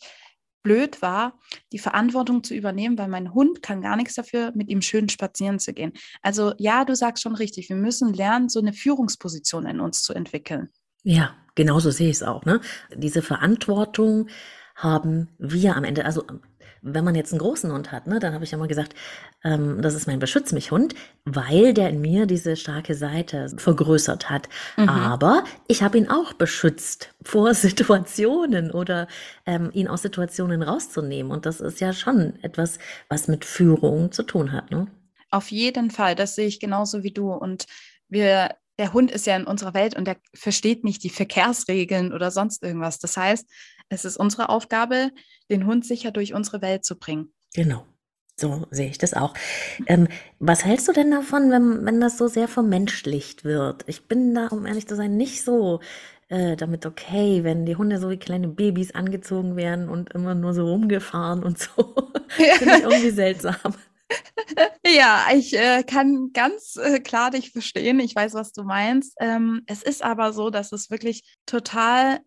blöd 0.63 1.01
war, 1.01 1.39
die 1.71 1.79
Verantwortung 1.79 2.43
zu 2.43 2.53
übernehmen, 2.53 2.97
weil 2.97 3.07
mein 3.07 3.33
Hund 3.33 3.61
kann 3.61 3.81
gar 3.81 3.95
nichts 3.95 4.15
dafür, 4.15 4.51
mit 4.55 4.69
ihm 4.69 4.81
schön 4.81 5.09
spazieren 5.09 5.59
zu 5.59 5.73
gehen. 5.73 5.93
Also 6.21 6.53
ja, 6.57 6.85
du 6.85 6.95
sagst 6.95 7.23
schon 7.23 7.35
richtig, 7.35 7.69
wir 7.69 7.75
müssen 7.75 8.13
lernen, 8.13 8.49
so 8.49 8.59
eine 8.59 8.73
Führungsposition 8.73 9.65
in 9.65 9.79
uns 9.79 10.03
zu 10.03 10.13
entwickeln. 10.13 10.69
Ja, 11.03 11.35
genauso 11.55 11.91
sehe 11.91 12.09
ich 12.09 12.17
es 12.17 12.23
auch. 12.23 12.45
Ne? 12.45 12.61
Diese 12.95 13.21
Verantwortung 13.21 14.27
haben 14.75 15.29
wir 15.37 15.75
am 15.75 15.83
Ende, 15.83 16.05
also 16.05 16.23
wenn 16.81 17.03
man 17.03 17.15
jetzt 17.15 17.31
einen 17.31 17.39
großen 17.39 17.71
Hund 17.71 17.91
hat, 17.91 18.07
ne, 18.07 18.19
dann 18.19 18.33
habe 18.33 18.43
ich 18.43 18.51
ja 18.51 18.57
mal 18.57 18.67
gesagt, 18.67 18.95
ähm, 19.43 19.81
das 19.81 19.93
ist 19.93 20.07
mein 20.07 20.19
Beschütz 20.19 20.51
mich 20.51 20.71
Hund, 20.71 20.95
weil 21.25 21.73
der 21.73 21.89
in 21.89 22.01
mir 22.01 22.25
diese 22.25 22.55
starke 22.55 22.95
Seite 22.95 23.49
vergrößert 23.57 24.29
hat. 24.29 24.49
Mhm. 24.77 24.89
Aber 24.89 25.43
ich 25.67 25.83
habe 25.83 25.97
ihn 25.97 26.09
auch 26.09 26.33
beschützt 26.33 27.13
vor 27.21 27.53
Situationen 27.55 28.71
oder 28.71 29.07
ähm, 29.45 29.69
ihn 29.73 29.87
aus 29.87 30.01
Situationen 30.01 30.61
rauszunehmen. 30.61 31.31
Und 31.31 31.45
das 31.45 31.61
ist 31.61 31.79
ja 31.79 31.93
schon 31.93 32.41
etwas, 32.41 32.79
was 33.09 33.27
mit 33.27 33.45
Führung 33.45 34.11
zu 34.11 34.23
tun 34.23 34.51
hat. 34.51 34.71
Ne? 34.71 34.87
Auf 35.31 35.51
jeden 35.51 35.91
Fall, 35.91 36.15
das 36.15 36.35
sehe 36.35 36.47
ich 36.47 36.59
genauso 36.59 37.03
wie 37.03 37.11
du. 37.11 37.31
Und 37.31 37.65
wir 38.07 38.55
der 38.79 38.93
Hund 38.93 39.11
ist 39.11 39.27
ja 39.27 39.35
in 39.35 39.45
unserer 39.45 39.73
Welt 39.75 39.95
und 39.95 40.05
der 40.05 40.17
versteht 40.33 40.83
nicht 40.83 41.03
die 41.03 41.09
Verkehrsregeln 41.09 42.13
oder 42.13 42.31
sonst 42.31 42.63
irgendwas. 42.63 42.97
Das 42.97 43.17
heißt, 43.17 43.45
es 43.89 44.05
ist 44.05 44.17
unsere 44.17 44.49
Aufgabe, 44.49 45.11
den 45.51 45.65
Hund 45.65 45.85
sicher 45.85 46.11
durch 46.11 46.33
unsere 46.33 46.61
Welt 46.61 46.85
zu 46.85 46.97
bringen. 46.97 47.33
Genau. 47.53 47.85
So 48.39 48.65
sehe 48.71 48.89
ich 48.89 48.97
das 48.97 49.13
auch. 49.13 49.33
Ähm, 49.85 50.07
was 50.39 50.63
hältst 50.63 50.87
du 50.87 50.93
denn 50.93 51.11
davon, 51.11 51.51
wenn, 51.51 51.85
wenn 51.85 51.99
das 51.99 52.17
so 52.17 52.27
sehr 52.27 52.47
vermenschlicht 52.47 53.43
wird? 53.43 53.83
Ich 53.87 54.07
bin 54.07 54.33
da, 54.33 54.47
um 54.47 54.65
ehrlich 54.65 54.87
zu 54.87 54.95
sein, 54.95 55.17
nicht 55.17 55.43
so 55.43 55.81
äh, 56.29 56.55
damit 56.55 56.85
okay, 56.85 57.43
wenn 57.43 57.65
die 57.65 57.75
Hunde 57.75 57.99
so 57.99 58.09
wie 58.09 58.17
kleine 58.17 58.47
Babys 58.47 58.95
angezogen 58.95 59.57
werden 59.57 59.89
und 59.89 60.13
immer 60.13 60.35
nur 60.35 60.53
so 60.53 60.65
rumgefahren 60.67 61.43
und 61.43 61.59
so. 61.59 61.71
Finde 62.29 62.77
ich 62.77 62.83
irgendwie 62.83 63.11
seltsam. 63.11 63.73
Ja, 64.85 65.27
ich 65.33 65.53
äh, 65.53 65.83
kann 65.83 66.31
ganz 66.33 66.75
äh, 66.75 66.99
klar 66.99 67.31
dich 67.31 67.51
verstehen. 67.51 67.99
Ich 67.99 68.15
weiß, 68.15 68.33
was 68.33 68.51
du 68.51 68.63
meinst. 68.63 69.15
Ähm, 69.19 69.61
es 69.67 69.83
ist 69.83 70.03
aber 70.03 70.33
so, 70.33 70.49
dass 70.49 70.71
es 70.71 70.89
wirklich 70.89 71.21
total 71.45 72.19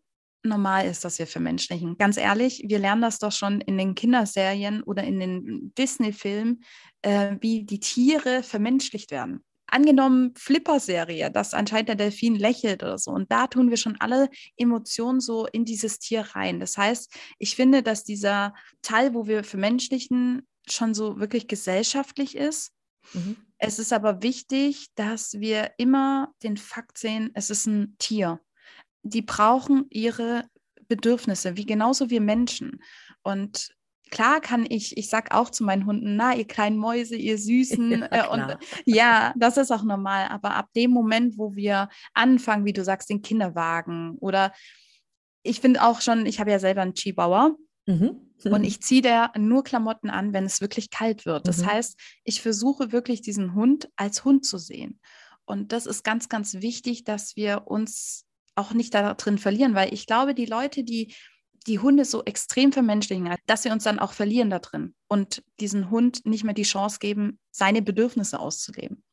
normal 0.44 0.86
ist, 0.86 1.04
dass 1.04 1.18
wir 1.18 1.26
vermenschlichen. 1.26 1.96
Ganz 1.98 2.16
ehrlich, 2.16 2.64
wir 2.66 2.78
lernen 2.78 3.02
das 3.02 3.18
doch 3.18 3.32
schon 3.32 3.60
in 3.60 3.78
den 3.78 3.94
Kinderserien 3.94 4.82
oder 4.82 5.04
in 5.04 5.20
den 5.20 5.72
Disney-Filmen, 5.76 6.64
äh, 7.02 7.36
wie 7.40 7.64
die 7.64 7.80
Tiere 7.80 8.42
vermenschlicht 8.42 9.10
werden. 9.10 9.44
Angenommen 9.66 10.34
Flipper-Serie, 10.36 11.30
dass 11.30 11.54
anscheinend 11.54 11.88
der 11.88 11.96
Delfin 11.96 12.34
lächelt 12.34 12.82
oder 12.82 12.98
so. 12.98 13.10
Und 13.10 13.32
da 13.32 13.46
tun 13.46 13.70
wir 13.70 13.78
schon 13.78 13.96
alle 14.00 14.28
Emotionen 14.56 15.20
so 15.20 15.46
in 15.46 15.64
dieses 15.64 15.98
Tier 15.98 16.22
rein. 16.34 16.60
Das 16.60 16.76
heißt, 16.76 17.14
ich 17.38 17.56
finde, 17.56 17.82
dass 17.82 18.04
dieser 18.04 18.54
Teil, 18.82 19.14
wo 19.14 19.26
wir 19.26 19.44
vermenschlichen, 19.44 20.46
schon 20.68 20.94
so 20.94 21.18
wirklich 21.18 21.48
gesellschaftlich 21.48 22.36
ist. 22.36 22.72
Mhm. 23.12 23.36
Es 23.58 23.78
ist 23.78 23.92
aber 23.92 24.22
wichtig, 24.22 24.88
dass 24.94 25.34
wir 25.34 25.72
immer 25.78 26.32
den 26.42 26.56
Fakt 26.56 26.98
sehen, 26.98 27.30
es 27.34 27.50
ist 27.50 27.66
ein 27.66 27.96
Tier. 27.98 28.40
Die 29.02 29.22
brauchen 29.22 29.86
ihre 29.90 30.44
Bedürfnisse, 30.88 31.56
wie 31.56 31.66
genauso 31.66 32.10
wir 32.10 32.20
Menschen. 32.20 32.82
Und 33.22 33.74
klar 34.10 34.40
kann 34.40 34.66
ich, 34.68 34.96
ich 34.96 35.08
sag 35.08 35.34
auch 35.34 35.50
zu 35.50 35.64
meinen 35.64 35.86
Hunden, 35.86 36.16
na, 36.16 36.34
ihr 36.34 36.46
kleinen 36.46 36.76
Mäuse, 36.76 37.16
ihr 37.16 37.38
Süßen. 37.38 37.90
Ja, 38.12 38.26
äh, 38.26 38.28
und 38.28 38.58
ja, 38.84 39.34
das 39.36 39.56
ist 39.56 39.70
auch 39.70 39.82
normal. 39.82 40.28
Aber 40.28 40.54
ab 40.54 40.68
dem 40.76 40.90
Moment, 40.90 41.38
wo 41.38 41.54
wir 41.54 41.88
anfangen, 42.14 42.64
wie 42.64 42.72
du 42.72 42.84
sagst, 42.84 43.10
den 43.10 43.22
Kinderwagen 43.22 44.16
oder 44.18 44.52
ich 45.44 45.60
finde 45.60 45.82
auch 45.82 46.00
schon, 46.00 46.26
ich 46.26 46.38
habe 46.38 46.50
ja 46.50 46.58
selber 46.58 46.82
einen 46.82 46.94
Chihuahua. 46.94 47.56
Mhm. 47.86 48.31
Und 48.44 48.60
mhm. 48.60 48.66
ich 48.66 48.82
ziehe 48.82 49.02
der 49.02 49.32
nur 49.38 49.64
Klamotten 49.64 50.10
an, 50.10 50.32
wenn 50.32 50.44
es 50.44 50.60
wirklich 50.60 50.90
kalt 50.90 51.26
wird. 51.26 51.46
Das 51.46 51.58
mhm. 51.58 51.66
heißt, 51.66 51.98
ich 52.24 52.40
versuche 52.40 52.92
wirklich 52.92 53.20
diesen 53.20 53.54
Hund 53.54 53.88
als 53.96 54.24
Hund 54.24 54.44
zu 54.44 54.58
sehen. 54.58 55.00
Und 55.44 55.72
das 55.72 55.86
ist 55.86 56.04
ganz, 56.04 56.28
ganz 56.28 56.54
wichtig, 56.54 57.04
dass 57.04 57.36
wir 57.36 57.62
uns 57.66 58.24
auch 58.54 58.72
nicht 58.72 58.94
da 58.94 59.14
drin 59.14 59.38
verlieren, 59.38 59.74
weil 59.74 59.92
ich 59.92 60.06
glaube, 60.06 60.34
die 60.34 60.46
Leute, 60.46 60.84
die 60.84 61.14
die 61.66 61.78
Hunde 61.78 62.04
so 62.04 62.24
extrem 62.24 62.72
vermenschlichen, 62.72 63.34
dass 63.46 63.64
wir 63.64 63.72
uns 63.72 63.84
dann 63.84 63.98
auch 63.98 64.12
verlieren 64.12 64.50
da 64.50 64.58
drin 64.58 64.94
und 65.08 65.44
diesen 65.60 65.90
Hund 65.90 66.26
nicht 66.26 66.44
mehr 66.44 66.54
die 66.54 66.64
Chance 66.64 66.98
geben, 66.98 67.38
seine 67.50 67.82
Bedürfnisse 67.82 68.40
auszuleben. 68.40 69.04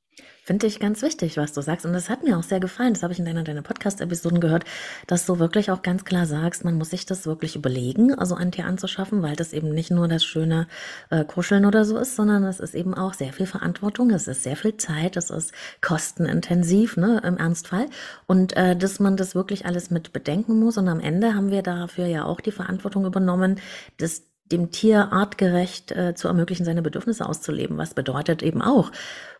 Finde 0.44 0.66
ich 0.66 0.80
ganz 0.80 1.04
wichtig, 1.04 1.38
was 1.38 1.54
du 1.54 1.62
sagst. 1.62 1.86
Und 1.86 1.94
das 1.94 2.10
hat 2.10 2.24
mir 2.24 2.36
auch 2.36 2.44
sehr 2.44 2.60
gefallen. 2.60 2.94
Das 2.94 3.04
habe 3.04 3.14
ich 3.14 3.20
in 3.20 3.26
deiner, 3.26 3.44
deiner 3.44 3.62
Podcast-Episoden 3.62 4.40
gehört, 4.40 4.66
dass 5.06 5.28
du 5.28 5.38
wirklich 5.38 5.70
auch 5.70 5.84
ganz 5.84 6.06
klar 6.06 6.26
sagst, 6.26 6.66
man 6.66 6.76
muss 6.76 6.90
sich 6.90 7.06
das 7.06 7.28
wirklich 7.28 7.56
überlegen, 7.56 8.16
also 8.16 8.34
ein 8.34 8.52
Tier 8.52 8.66
anzuschaffen, 8.66 9.22
weil 9.22 9.36
das 9.36 9.54
eben 9.54 9.70
nicht 9.70 9.92
nur 9.92 10.08
das 10.08 10.26
schöne 10.26 10.68
äh, 11.12 11.24
Kuscheln 11.24 11.66
oder 11.66 11.86
so 11.86 11.98
ist, 11.98 12.16
sondern 12.16 12.44
es 12.46 12.60
ist 12.60 12.74
eben 12.74 12.96
auch 12.96 13.14
sehr 13.14 13.32
viel 13.32 13.46
Verantwortung, 13.46 14.10
es 14.10 14.28
ist 14.28 14.42
sehr 14.42 14.56
viel 14.56 14.76
Zeit, 14.78 15.18
es 15.18 15.30
ist 15.30 15.52
kostenintensiv, 15.82 16.98
ne, 16.98 17.22
im 17.24 17.38
Ernstfall. 17.38 17.86
Und 18.26 18.58
äh, 18.58 18.76
dass 18.76 19.00
man 19.00 19.18
das 19.18 19.36
wirklich 19.36 19.68
alles 19.68 19.92
mit 19.92 20.14
bedenken 20.14 20.60
muss. 20.60 20.80
Und 20.80 20.88
am 20.88 21.00
Ende 21.00 21.36
haben 21.36 21.52
wir 21.52 21.62
dafür 21.62 22.08
ja 22.08 22.26
auch 22.26 22.42
die 22.42 22.52
Verantwortung 22.52 23.06
übernommen, 23.06 23.60
dass 23.98 24.24
dem 24.52 24.72
Tier 24.72 25.12
artgerecht 25.12 25.92
äh, 25.92 26.16
zu 26.16 26.28
ermöglichen, 26.28 26.66
seine 26.66 26.82
Bedürfnisse 26.82 27.28
auszuleben. 27.28 27.78
Was 27.78 27.94
bedeutet 27.94 28.42
eben 28.42 28.62
auch, 28.62 28.92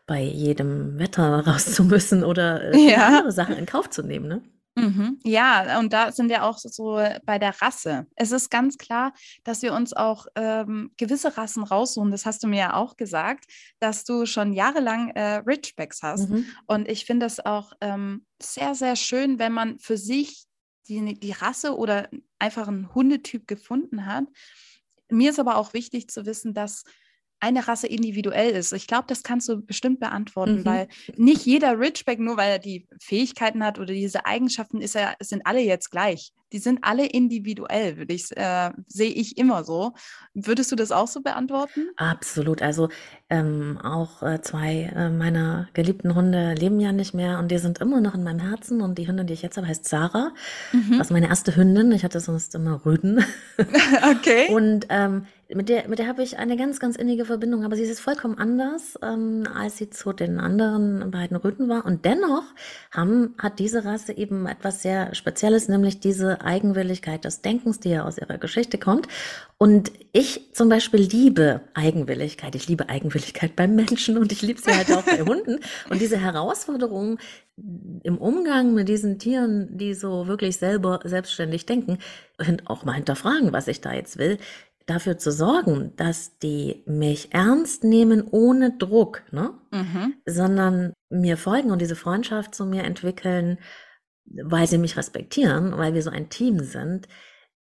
bei 0.10 0.24
jedem 0.24 0.98
Wetter 0.98 1.40
raus 1.48 1.74
zu 1.74 1.84
müssen 1.86 2.24
oder 2.26 2.74
äh, 2.74 2.92
ja. 2.92 3.08
andere 3.08 3.32
Sachen 3.32 3.56
in 3.56 3.66
Kauf 3.66 3.90
zu 3.90 4.02
nehmen. 4.02 4.28
Ne? 4.28 4.42
Mhm. 4.76 5.20
Ja, 5.24 5.80
und 5.80 5.94
da 5.94 6.12
sind 6.12 6.30
wir 6.30 6.44
auch 6.44 6.58
so 6.58 6.96
bei 7.26 7.38
der 7.38 7.62
Rasse. 7.62 8.08
Es 8.16 8.32
ist 8.32 8.50
ganz 8.50 8.78
klar, 8.78 9.14
dass 9.44 9.62
wir 9.62 9.74
uns 9.74 9.94
auch 9.94 10.26
ähm, 10.36 10.92
gewisse 10.98 11.38
Rassen 11.38 11.64
raussuchen. 11.64 12.12
Das 12.12 12.26
hast 12.26 12.44
du 12.44 12.48
mir 12.48 12.60
ja 12.60 12.74
auch 12.74 12.98
gesagt, 12.98 13.46
dass 13.80 14.04
du 14.04 14.26
schon 14.26 14.54
jahrelang 14.54 15.12
äh, 15.12 15.44
Ridgebacks 15.46 16.02
hast. 16.02 16.30
Mhm. 16.30 16.46
Und 16.66 16.88
ich 16.88 17.06
finde 17.06 17.28
es 17.28 17.40
auch 17.46 17.74
ähm, 17.80 18.26
sehr, 18.42 18.74
sehr 18.74 18.96
schön, 18.96 19.38
wenn 19.38 19.52
man 19.52 19.78
für 19.80 19.98
sich 19.98 20.46
die, 20.88 21.20
die 21.20 21.34
Rasse 21.34 21.78
oder 21.78 22.10
einfach 22.40 22.68
einen 22.68 22.94
Hundetyp 22.96 23.48
gefunden 23.48 24.08
hat. 24.08 24.26
Mir 25.10 25.30
ist 25.30 25.40
aber 25.40 25.58
auch 25.58 25.74
wichtig 25.74 26.10
zu 26.10 26.26
wissen, 26.26 26.54
dass 26.56 26.84
eine 27.40 27.68
Rasse 27.68 27.88
individuell 27.88 28.52
ist. 28.52 28.74
Ich 28.74 28.88
glaube, 28.88 29.06
das 29.08 29.24
kannst 29.24 29.48
du 29.50 29.62
bestimmt 29.62 30.00
beantworten, 30.00 30.60
mhm. 30.60 30.66
weil 30.66 30.88
nicht 31.16 31.46
jeder 31.46 31.80
Ridgeback, 31.80 32.20
nur 32.20 32.38
weil 32.38 32.52
er 32.52 32.60
die 32.60 32.88
Fähigkeiten 33.00 33.64
hat 33.64 33.80
oder 33.80 33.94
diese 33.94 34.26
Eigenschaften, 34.26 34.82
ist 34.82 34.96
er, 34.96 35.16
sind 35.20 35.46
alle 35.46 35.62
jetzt 35.62 35.92
gleich. 35.92 36.34
Die 36.52 36.58
sind 36.58 36.80
alle 36.82 37.06
individuell, 37.06 37.98
würde 37.98 38.14
ich, 38.14 38.36
äh, 38.36 38.72
sehe 38.88 39.12
ich 39.12 39.38
immer 39.38 39.64
so. 39.64 39.94
Würdest 40.34 40.72
du 40.72 40.76
das 40.76 40.92
auch 40.92 41.08
so 41.08 41.22
beantworten? 41.22 41.90
Absolut. 41.96 42.64
Also 42.64 42.90
ähm, 43.30 43.78
auch 43.84 44.24
äh, 44.24 44.42
zwei 44.42 44.92
äh, 44.96 45.12
meiner 45.12 45.70
geliebten 45.74 46.16
Hunde 46.16 46.56
leben 46.56 46.80
ja 46.80 46.92
nicht 46.92 47.14
mehr 47.14 47.38
und 47.38 47.52
die 47.52 47.60
sind 47.60 47.78
immer 47.78 48.02
noch 48.02 48.16
in 48.16 48.24
meinem 48.24 48.40
Herzen. 48.40 48.82
Und 48.82 48.98
die 48.98 49.08
Hündin, 49.08 49.28
die 49.28 49.34
ich 49.34 49.44
jetzt 49.44 49.58
habe, 49.58 49.68
heißt 49.68 49.88
Sarah. 49.88 50.34
Mhm. 50.74 50.98
Das 50.98 51.08
ist 51.08 51.14
meine 51.14 51.28
erste 51.28 51.56
Hündin. 51.56 51.92
Ich 51.92 52.04
hatte 52.04 52.20
sonst 52.20 52.56
immer 52.56 52.84
Rüden. 52.84 53.24
okay. 54.12 54.52
Und 54.52 54.88
ähm, 54.90 55.28
mit 55.52 55.68
der, 55.68 55.88
mit 55.88 55.98
der 55.98 56.08
habe 56.08 56.22
ich 56.22 56.38
eine 56.38 56.58
ganz, 56.58 56.80
ganz 56.80 56.96
innige 56.96 57.26
Verbindung, 57.26 57.66
aber 57.66 57.76
sie 57.76 57.82
ist 57.82 58.00
vollkommen 58.00 58.38
anders, 58.38 59.00
ähm, 59.02 59.48
als 59.52 59.78
sie 59.78 59.90
zu 59.90 60.14
den 60.14 60.40
anderen 60.40 61.10
beiden 61.10 61.36
Rüden 61.38 61.68
war. 61.68 61.86
Und 61.86 62.06
dennoch 62.06 62.44
haben, 62.92 63.34
hat 63.40 63.58
diese 63.58 63.84
Rasse 63.84 64.16
eben 64.16 64.46
etwas 64.46 64.84
sehr 64.84 65.16
Spezielles, 65.16 65.68
nämlich 65.68 66.00
diese 66.00 66.42
Eigenwilligkeit 66.42 67.26
des 67.26 67.42
Denkens, 67.42 67.80
die 67.80 67.90
ja 67.90 68.06
aus 68.06 68.20
ihrer 68.20 68.38
Geschichte 68.38 68.78
kommt. 68.78 69.08
Und 69.58 69.92
ich 70.12 70.54
zum 70.54 70.70
Beispiel 70.70 71.02
liebe 71.02 71.62
Eigenwilligkeit. 71.74 72.54
Ich 72.54 72.68
liebe 72.68 72.88
Eigenwilligkeit 72.88 73.56
beim 73.56 73.74
Menschen 73.74 74.20
und 74.20 74.32
ich 74.32 74.44
liebe 74.44 74.62
sie 74.62 74.72
halt 74.72 74.92
auch 74.92 75.04
bei 75.04 75.22
Hunden. 75.22 75.60
Und 75.90 76.00
diese 76.00 76.18
Herausforderung 76.18 77.18
im 78.04 78.18
Umgang 78.18 78.74
mit 78.74 78.88
diesen 78.88 79.20
Tieren, 79.20 79.78
die 79.78 79.94
so 79.94 80.28
wirklich 80.28 80.58
selber 80.58 81.02
selbstständig 81.04 81.66
denken 81.66 81.98
und 82.38 82.68
auch 82.68 82.86
mal 82.86 82.94
hinterfragen, 82.94 83.52
was 83.52 83.68
ich 83.68 83.82
da 83.82 83.92
jetzt 83.94 84.18
will, 84.18 84.38
dafür 84.90 85.18
zu 85.18 85.32
sorgen, 85.32 85.94
dass 85.96 86.38
die 86.40 86.84
mich 86.86 87.34
ernst 87.34 87.84
nehmen 87.84 88.28
ohne 88.30 88.78
Druck, 88.78 89.24
ne? 89.32 89.54
Mhm. 89.72 90.16
sondern 90.26 90.94
mir 91.10 91.38
folgen 91.38 91.72
und 91.72 91.82
diese 91.82 91.96
Freundschaft 91.96 92.56
zu 92.56 92.66
mir 92.66 92.84
entwickeln, 92.84 93.60
weil 94.26 94.68
sie 94.68 94.78
mich 94.78 94.98
respektieren, 94.98 95.78
weil 95.78 95.94
wir 95.94 96.04
so 96.04 96.10
ein 96.10 96.30
Team 96.30 96.60
sind. 96.64 97.08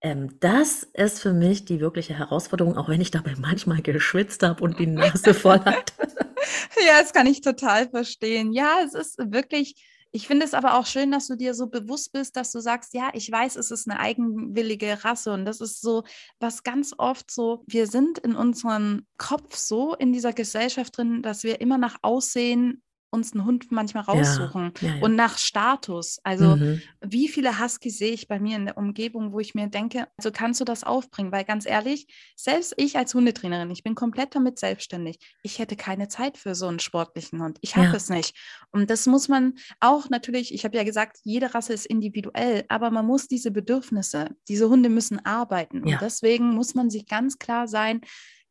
Ähm, 0.01 0.39
das 0.41 0.83
ist 0.83 1.21
für 1.21 1.33
mich 1.33 1.65
die 1.65 1.81
wirkliche 1.81 2.15
Herausforderung, 2.15 2.77
auch 2.77 2.89
wenn 2.89 3.01
ich 3.01 3.11
dabei 3.11 3.35
manchmal 3.39 3.83
geschwitzt 3.83 4.43
habe 4.43 4.63
und 4.63 4.79
die 4.79 4.87
Nase 4.87 5.35
voll 5.35 5.61
hatte. 5.65 5.93
ja, 6.87 7.01
das 7.01 7.13
kann 7.13 7.27
ich 7.27 7.41
total 7.41 7.89
verstehen. 7.89 8.53
Ja, 8.53 8.79
es 8.85 8.95
ist 8.95 9.19
wirklich 9.33 9.75
ich 10.17 10.27
finde 10.27 10.47
es 10.47 10.55
aber 10.55 10.79
auch 10.79 10.87
schön, 10.87 11.13
dass 11.13 11.27
du 11.27 11.37
dir 11.37 11.53
so 11.53 11.67
bewusst 11.67 12.11
bist, 12.11 12.37
dass 12.37 12.51
du 12.51 12.61
sagst, 12.61 12.95
ja, 12.95 13.11
ich 13.13 13.31
weiß, 13.31 13.57
es 13.57 13.71
ist 13.71 13.87
eine 13.87 14.01
eigenwillige 14.01 15.05
Rasse 15.05 15.31
und 15.31 15.45
das 15.45 15.61
ist 15.61 15.83
so, 15.83 16.05
was 16.41 16.63
ganz 16.63 16.95
oft 16.97 17.31
so, 17.31 17.65
wir 17.67 17.87
sind 17.87 18.19
in 18.21 18.35
unserem 18.35 19.07
Kopf 19.19 19.57
so 19.57 19.95
in 19.95 20.15
dieser 20.15 20.33
Gesellschaft 20.33 20.97
drin, 20.97 21.21
dass 21.21 21.45
wir 21.45 21.61
immer 21.61 21.77
nach 21.77 21.99
Aussehen 22.01 22.83
uns 23.11 23.33
einen 23.33 23.45
Hund 23.45 23.71
manchmal 23.71 24.05
raussuchen 24.05 24.73
ja, 24.81 24.89
ja, 24.89 24.97
ja. 24.97 25.03
und 25.03 25.15
nach 25.15 25.39
Status. 25.39 26.19
Also 26.23 26.57
mhm. 26.57 26.83
wie 27.01 27.29
viele 27.29 27.61
Huskies 27.61 27.99
sehe 27.99 28.13
ich 28.13 28.29
bei 28.29 28.39
mir 28.39 28.57
in 28.57 28.67
der 28.67 28.77
Umgebung, 28.77 29.33
wo 29.33 29.41
ich 29.41 29.55
mir 29.55 29.69
denke, 29.69 30.07
also 30.17 30.31
kannst 30.31 30.61
du 30.61 30.65
das 30.65 30.85
aufbringen? 30.85 31.33
Weil 31.33 31.45
ganz 31.45 31.67
ehrlich, 31.67 32.07
selbst 32.37 32.75
ich 32.77 32.97
als 32.97 33.15
Hundetrainerin, 33.15 33.71
ich 33.71 33.83
bin 33.83 33.95
komplett 33.95 34.35
damit 34.35 34.59
selbstständig. 34.59 35.19
Ich 35.43 35.59
hätte 35.59 35.77
keine 35.77 36.09
Zeit 36.09 36.37
für 36.37 36.55
so 36.55 36.67
einen 36.67 36.79
sportlichen 36.79 37.43
Hund. 37.43 37.59
Ich 37.61 37.77
habe 37.77 37.97
es 37.97 38.09
nicht. 38.09 38.37
Und 38.71 38.91
das 38.91 39.07
muss 39.07 39.29
man 39.29 39.55
auch 39.81 40.11
natürlich, 40.11 40.53
ich 40.53 40.65
habe 40.65 40.77
ja 40.77 40.85
gesagt, 40.85 41.19
jede 41.25 41.55
Rasse 41.55 41.73
ist 41.73 41.87
individuell, 41.87 42.65
aber 42.69 42.91
man 42.91 43.07
muss 43.07 43.29
diese 43.29 43.51
Bedürfnisse, 43.51 44.31
diese 44.49 44.69
Hunde 44.69 44.89
müssen 44.89 45.25
arbeiten. 45.25 45.83
Und 45.83 45.99
deswegen 46.01 46.55
muss 46.55 46.75
man 46.75 46.91
sich 46.91 47.07
ganz 47.07 47.39
klar 47.39 47.69
sein, 47.69 48.01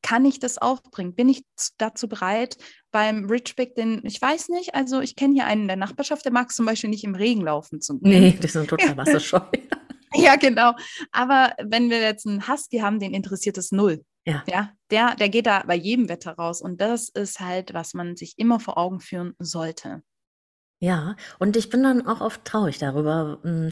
kann 0.06 0.24
ich 0.24 0.38
das 0.38 0.60
aufbringen? 0.60 1.16
Bin 1.16 1.30
ich 1.30 1.44
dazu 1.80 2.08
bereit, 2.08 2.58
beim 2.92 3.26
Ridgeback, 3.26 3.74
den 3.74 4.02
ich 4.04 4.22
weiß 4.22 4.50
nicht, 4.50 4.76
also 4.76 5.02
ich 5.02 5.16
kenne 5.16 5.34
hier 5.34 5.48
einen 5.48 5.64
in 5.64 5.68
der 5.68 5.78
Nachbarschaft, 5.78 6.24
der 6.26 6.32
mag 6.32 6.52
zum 6.52 6.68
Beispiel 6.68 6.92
nicht 6.92 7.04
im 7.04 7.16
Regen 7.16 7.42
laufen 7.42 7.82
zu 7.82 7.98
gehen. 7.98 8.22
Nee, 8.22 8.38
das 8.40 8.54
sind 8.54 8.70
total 8.70 8.96
wasserscheu. 8.98 9.40
ja, 10.14 10.36
genau. 10.36 10.74
Aber 11.12 11.56
wenn 11.58 11.90
wir 11.90 12.02
jetzt 12.02 12.28
einen 12.28 12.48
Husky 12.48 12.78
haben, 12.78 13.00
den 13.00 13.16
interessiert 13.16 13.58
es 13.58 13.72
null. 13.72 14.06
Ja. 14.28 14.44
ja. 14.48 14.70
Der, 14.92 15.16
der 15.16 15.30
geht 15.30 15.48
da 15.48 15.64
bei 15.66 15.76
jedem 15.76 16.08
Wetter 16.08 16.34
raus. 16.34 16.62
Und 16.62 16.82
das 16.82 17.10
ist 17.10 17.40
halt, 17.40 17.74
was 17.74 17.96
man 17.96 18.16
sich 18.16 18.36
immer 18.38 18.60
vor 18.60 18.78
Augen 18.78 19.00
führen 19.00 19.34
sollte. 19.40 20.04
Ja, 20.86 21.16
und 21.40 21.58
ich 21.58 21.70
bin 21.70 21.82
dann 21.84 22.06
auch 22.06 22.22
oft 22.22 22.46
traurig 22.46 22.78
darüber, 22.78 23.40
hm, 23.44 23.70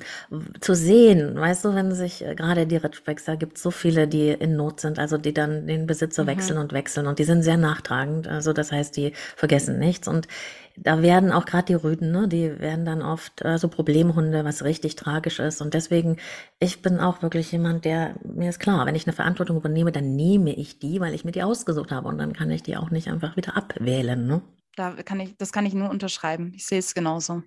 zu 0.61 0.73
sehen, 0.73 1.35
weißt 1.35 1.65
du, 1.65 1.75
wenn 1.75 1.91
sich 1.91 2.25
äh, 2.25 2.33
gerade 2.33 2.65
die 2.65 2.77
Ridgebacks, 2.77 3.25
da 3.25 3.35
gibt 3.35 3.57
es 3.57 3.63
so 3.63 3.71
viele, 3.71 4.07
die 4.07 4.29
in 4.29 4.55
Not 4.55 4.79
sind, 4.79 4.97
also 4.97 5.17
die 5.17 5.33
dann 5.33 5.67
den 5.67 5.85
Besitzer 5.85 6.23
Mhm. 6.23 6.27
wechseln 6.27 6.57
und 6.57 6.73
wechseln 6.73 7.05
und 7.07 7.19
die 7.19 7.23
sind 7.25 7.43
sehr 7.43 7.57
nachtragend, 7.57 8.27
also 8.27 8.51
das 8.53 8.71
heißt, 8.71 8.95
die 8.97 9.11
vergessen 9.35 9.77
nichts 9.79 10.07
und 10.07 10.27
da 10.75 11.01
werden 11.03 11.31
auch 11.31 11.45
gerade 11.45 11.65
die 11.65 11.73
Rüden, 11.75 12.11
ne, 12.11 12.27
die 12.27 12.59
werden 12.59 12.85
dann 12.85 13.01
oft 13.03 13.43
äh, 13.45 13.57
so 13.59 13.67
Problemhunde, 13.67 14.43
was 14.45 14.63
richtig 14.63 14.95
tragisch 14.95 15.39
ist 15.39 15.61
und 15.61 15.73
deswegen, 15.75 16.17
ich 16.59 16.81
bin 16.81 16.99
auch 16.99 17.21
wirklich 17.21 17.51
jemand, 17.51 17.85
der 17.85 18.15
mir 18.23 18.49
ist 18.49 18.59
klar, 18.59 18.85
wenn 18.87 18.95
ich 18.95 19.05
eine 19.05 19.13
Verantwortung 19.13 19.57
übernehme, 19.57 19.91
dann 19.91 20.15
nehme 20.15 20.53
ich 20.55 20.79
die, 20.79 20.99
weil 20.99 21.13
ich 21.13 21.25
mir 21.25 21.31
die 21.31 21.43
ausgesucht 21.43 21.91
habe 21.91 22.07
und 22.07 22.17
dann 22.17 22.33
kann 22.33 22.49
ich 22.49 22.63
die 22.63 22.75
auch 22.77 22.89
nicht 22.91 23.07
einfach 23.09 23.35
wieder 23.37 23.55
abwählen, 23.57 24.25
ne? 24.25 24.41
Da 24.75 24.91
kann 25.03 25.19
ich, 25.19 25.37
das 25.37 25.51
kann 25.51 25.65
ich 25.65 25.73
nur 25.73 25.89
unterschreiben. 25.89 26.53
Ich 26.55 26.65
sehe 26.65 26.79
es 26.79 26.93
genauso. 26.93 27.43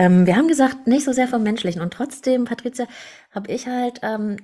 Ähm, 0.00 0.26
wir 0.26 0.36
haben 0.36 0.46
gesagt, 0.46 0.86
nicht 0.86 1.04
so 1.04 1.12
sehr 1.12 1.26
vom 1.26 1.42
Menschlichen. 1.42 1.82
Und 1.82 1.92
trotzdem, 1.92 2.44
Patricia, 2.44 2.86
habe 3.32 3.52
ich 3.52 3.66
halt 3.66 3.98
ähm, 4.02 4.36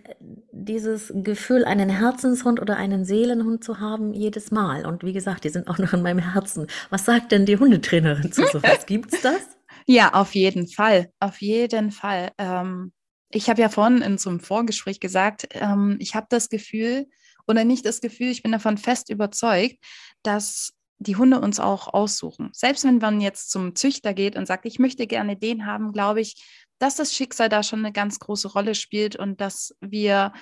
dieses 0.50 1.12
Gefühl, 1.14 1.64
einen 1.64 1.88
Herzenshund 1.88 2.60
oder 2.60 2.76
einen 2.76 3.04
Seelenhund 3.04 3.62
zu 3.62 3.78
haben, 3.78 4.12
jedes 4.12 4.50
Mal. 4.50 4.84
Und 4.84 5.04
wie 5.04 5.12
gesagt, 5.12 5.44
die 5.44 5.50
sind 5.50 5.68
auch 5.68 5.78
noch 5.78 5.92
in 5.92 6.02
meinem 6.02 6.32
Herzen. 6.32 6.66
Was 6.90 7.04
sagt 7.04 7.30
denn 7.30 7.46
die 7.46 7.56
Hundetrainerin 7.56 8.32
zu 8.32 8.44
sowas? 8.46 8.84
Gibt's 8.86 9.20
das? 9.22 9.42
Ja, 9.86 10.14
auf 10.14 10.34
jeden 10.34 10.66
Fall. 10.66 11.12
Auf 11.20 11.40
jeden 11.40 11.92
Fall. 11.92 12.32
Ähm, 12.38 12.92
ich 13.30 13.48
habe 13.48 13.60
ja 13.60 13.68
vorhin 13.68 14.02
in 14.02 14.18
so 14.18 14.30
einem 14.30 14.40
Vorgespräch 14.40 14.98
gesagt, 14.98 15.48
ähm, 15.52 15.96
ich 16.00 16.16
habe 16.16 16.26
das 16.30 16.48
Gefühl, 16.48 17.06
oder 17.46 17.64
nicht 17.64 17.84
das 17.86 18.00
Gefühl, 18.00 18.28
ich 18.28 18.42
bin 18.42 18.52
davon 18.52 18.78
fest 18.78 19.10
überzeugt, 19.10 19.76
dass 20.22 20.73
die 20.98 21.16
Hunde 21.16 21.40
uns 21.40 21.60
auch 21.60 21.92
aussuchen. 21.92 22.50
Selbst 22.52 22.84
wenn 22.84 22.98
man 22.98 23.20
jetzt 23.20 23.50
zum 23.50 23.74
Züchter 23.74 24.14
geht 24.14 24.36
und 24.36 24.46
sagt, 24.46 24.66
ich 24.66 24.78
möchte 24.78 25.06
gerne 25.06 25.36
den 25.36 25.66
haben, 25.66 25.92
glaube 25.92 26.20
ich, 26.20 26.42
dass 26.78 26.96
das 26.96 27.14
Schicksal 27.14 27.48
da 27.48 27.62
schon 27.62 27.80
eine 27.80 27.92
ganz 27.92 28.18
große 28.18 28.48
Rolle 28.48 28.74
spielt 28.74 29.16
und 29.16 29.40
dass 29.40 29.74
wir 29.80 30.32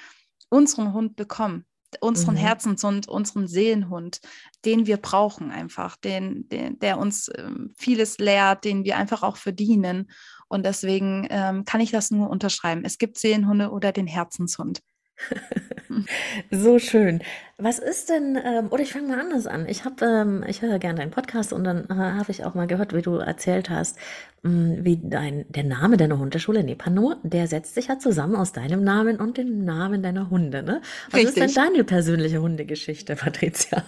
unseren 0.49 0.93
Hund 0.93 1.17
bekommen, 1.17 1.67
unseren 2.01 2.35
mhm. 2.35 2.41
Herzenshund, 2.41 3.09
unseren 3.09 3.49
Seelenhund, 3.49 4.21
den 4.65 4.87
wir 4.87 4.97
brauchen 4.97 5.51
einfach, 5.51 5.97
den, 5.97 6.49
den 6.49 6.79
der 6.79 6.99
uns 6.99 7.31
ähm, 7.37 7.73
vieles 7.77 8.19
lehrt, 8.19 8.65
den 8.65 8.85
wir 8.85 8.97
einfach 8.97 9.23
auch 9.23 9.37
verdienen. 9.37 10.11
Und 10.49 10.65
deswegen 10.65 11.27
ähm, 11.31 11.65
kann 11.65 11.81
ich 11.81 11.91
das 11.91 12.11
nur 12.11 12.31
unterschreiben. 12.31 12.85
Es 12.85 12.99
gibt 12.99 13.19
Seelenhunde 13.19 13.71
oder 13.71 13.93
den 13.93 14.07
Herzenshund. 14.07 14.81
So 16.51 16.79
schön. 16.79 17.23
Was 17.59 17.79
ist 17.79 18.09
denn, 18.09 18.39
ähm, 18.43 18.69
oder 18.71 18.83
ich 18.83 18.93
fange 18.93 19.09
mal 19.09 19.21
anders 19.21 19.47
an. 19.47 19.69
Ich 19.69 19.85
habe, 19.85 20.05
ähm, 20.05 20.45
ich 20.49 20.63
höre 20.63 20.79
gerne 20.79 20.99
deinen 20.99 21.11
Podcast 21.11 21.53
und 21.53 21.65
dann 21.65 21.85
äh, 21.85 21.95
habe 21.95 22.31
ich 22.31 22.45
auch 22.45 22.55
mal 22.55 22.67
gehört, 22.67 22.95
wie 22.95 23.03
du 23.03 23.17
erzählt 23.17 23.71
hast, 23.71 23.99
mh, 24.43 24.51
hm, 24.51 24.85
wie 24.85 24.99
dein, 25.03 25.45
der 25.49 25.65
Name 25.65 25.97
deiner 25.97 26.19
Hundeschule, 26.19 26.65
Nepano, 26.65 27.15
der 27.23 27.47
setzt 27.47 27.75
sich 27.75 27.89
ja 27.89 27.99
zusammen 27.99 28.37
aus 28.37 28.53
deinem 28.53 28.83
Namen 28.83 29.19
und 29.19 29.37
dem 29.37 29.65
Namen 29.65 30.03
deiner 30.03 30.31
Hunde, 30.31 30.63
ne? 30.63 30.81
Was 31.11 31.21
Richtig. 31.21 31.45
ist 31.45 31.57
denn 31.57 31.65
deine 31.65 31.85
persönliche 31.85 32.41
Hundegeschichte, 32.41 33.17
Patricia? 33.17 33.85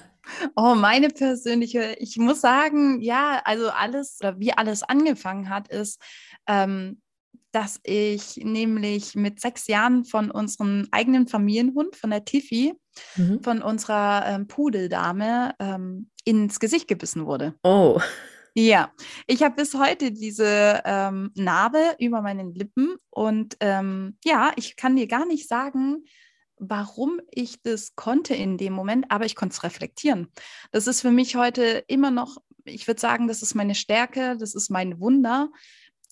Oh, 0.56 0.74
meine 0.74 1.08
persönliche, 1.08 1.96
ich 1.98 2.16
muss 2.16 2.40
sagen, 2.40 3.00
ja, 3.00 3.42
also 3.44 3.70
alles, 3.70 4.18
oder 4.20 4.38
wie 4.38 4.52
alles 4.52 4.82
angefangen 4.82 5.50
hat, 5.50 5.68
ist, 5.68 6.00
ähm, 6.46 7.00
dass 7.54 7.78
ich 7.84 8.36
nämlich 8.36 9.14
mit 9.14 9.40
sechs 9.40 9.68
Jahren 9.68 10.04
von 10.04 10.30
unserem 10.30 10.88
eigenen 10.90 11.28
Familienhund, 11.28 11.94
von 11.94 12.10
der 12.10 12.24
Tiffy, 12.24 12.74
mhm. 13.16 13.42
von 13.42 13.62
unserer 13.62 14.24
ähm, 14.26 14.46
Pudeldame, 14.48 15.54
ähm, 15.60 16.10
ins 16.24 16.58
Gesicht 16.58 16.88
gebissen 16.88 17.26
wurde. 17.26 17.54
Oh. 17.62 18.00
Ja, 18.56 18.92
ich 19.26 19.42
habe 19.42 19.56
bis 19.56 19.74
heute 19.74 20.12
diese 20.12 20.82
ähm, 20.84 21.32
Narbe 21.34 21.96
über 21.98 22.22
meinen 22.22 22.54
Lippen 22.54 22.96
und 23.10 23.56
ähm, 23.60 24.16
ja, 24.24 24.52
ich 24.56 24.76
kann 24.76 24.96
dir 24.96 25.08
gar 25.08 25.26
nicht 25.26 25.48
sagen, 25.48 26.04
warum 26.56 27.20
ich 27.30 27.62
das 27.62 27.96
konnte 27.96 28.34
in 28.34 28.56
dem 28.56 28.72
Moment, 28.72 29.06
aber 29.10 29.26
ich 29.26 29.34
konnte 29.34 29.54
es 29.54 29.64
reflektieren. 29.64 30.28
Das 30.70 30.86
ist 30.86 31.00
für 31.00 31.10
mich 31.10 31.34
heute 31.36 31.84
immer 31.88 32.12
noch, 32.12 32.38
ich 32.64 32.86
würde 32.86 33.00
sagen, 33.00 33.26
das 33.26 33.42
ist 33.42 33.54
meine 33.54 33.74
Stärke, 33.74 34.36
das 34.38 34.54
ist 34.54 34.70
mein 34.70 35.00
Wunder, 35.00 35.50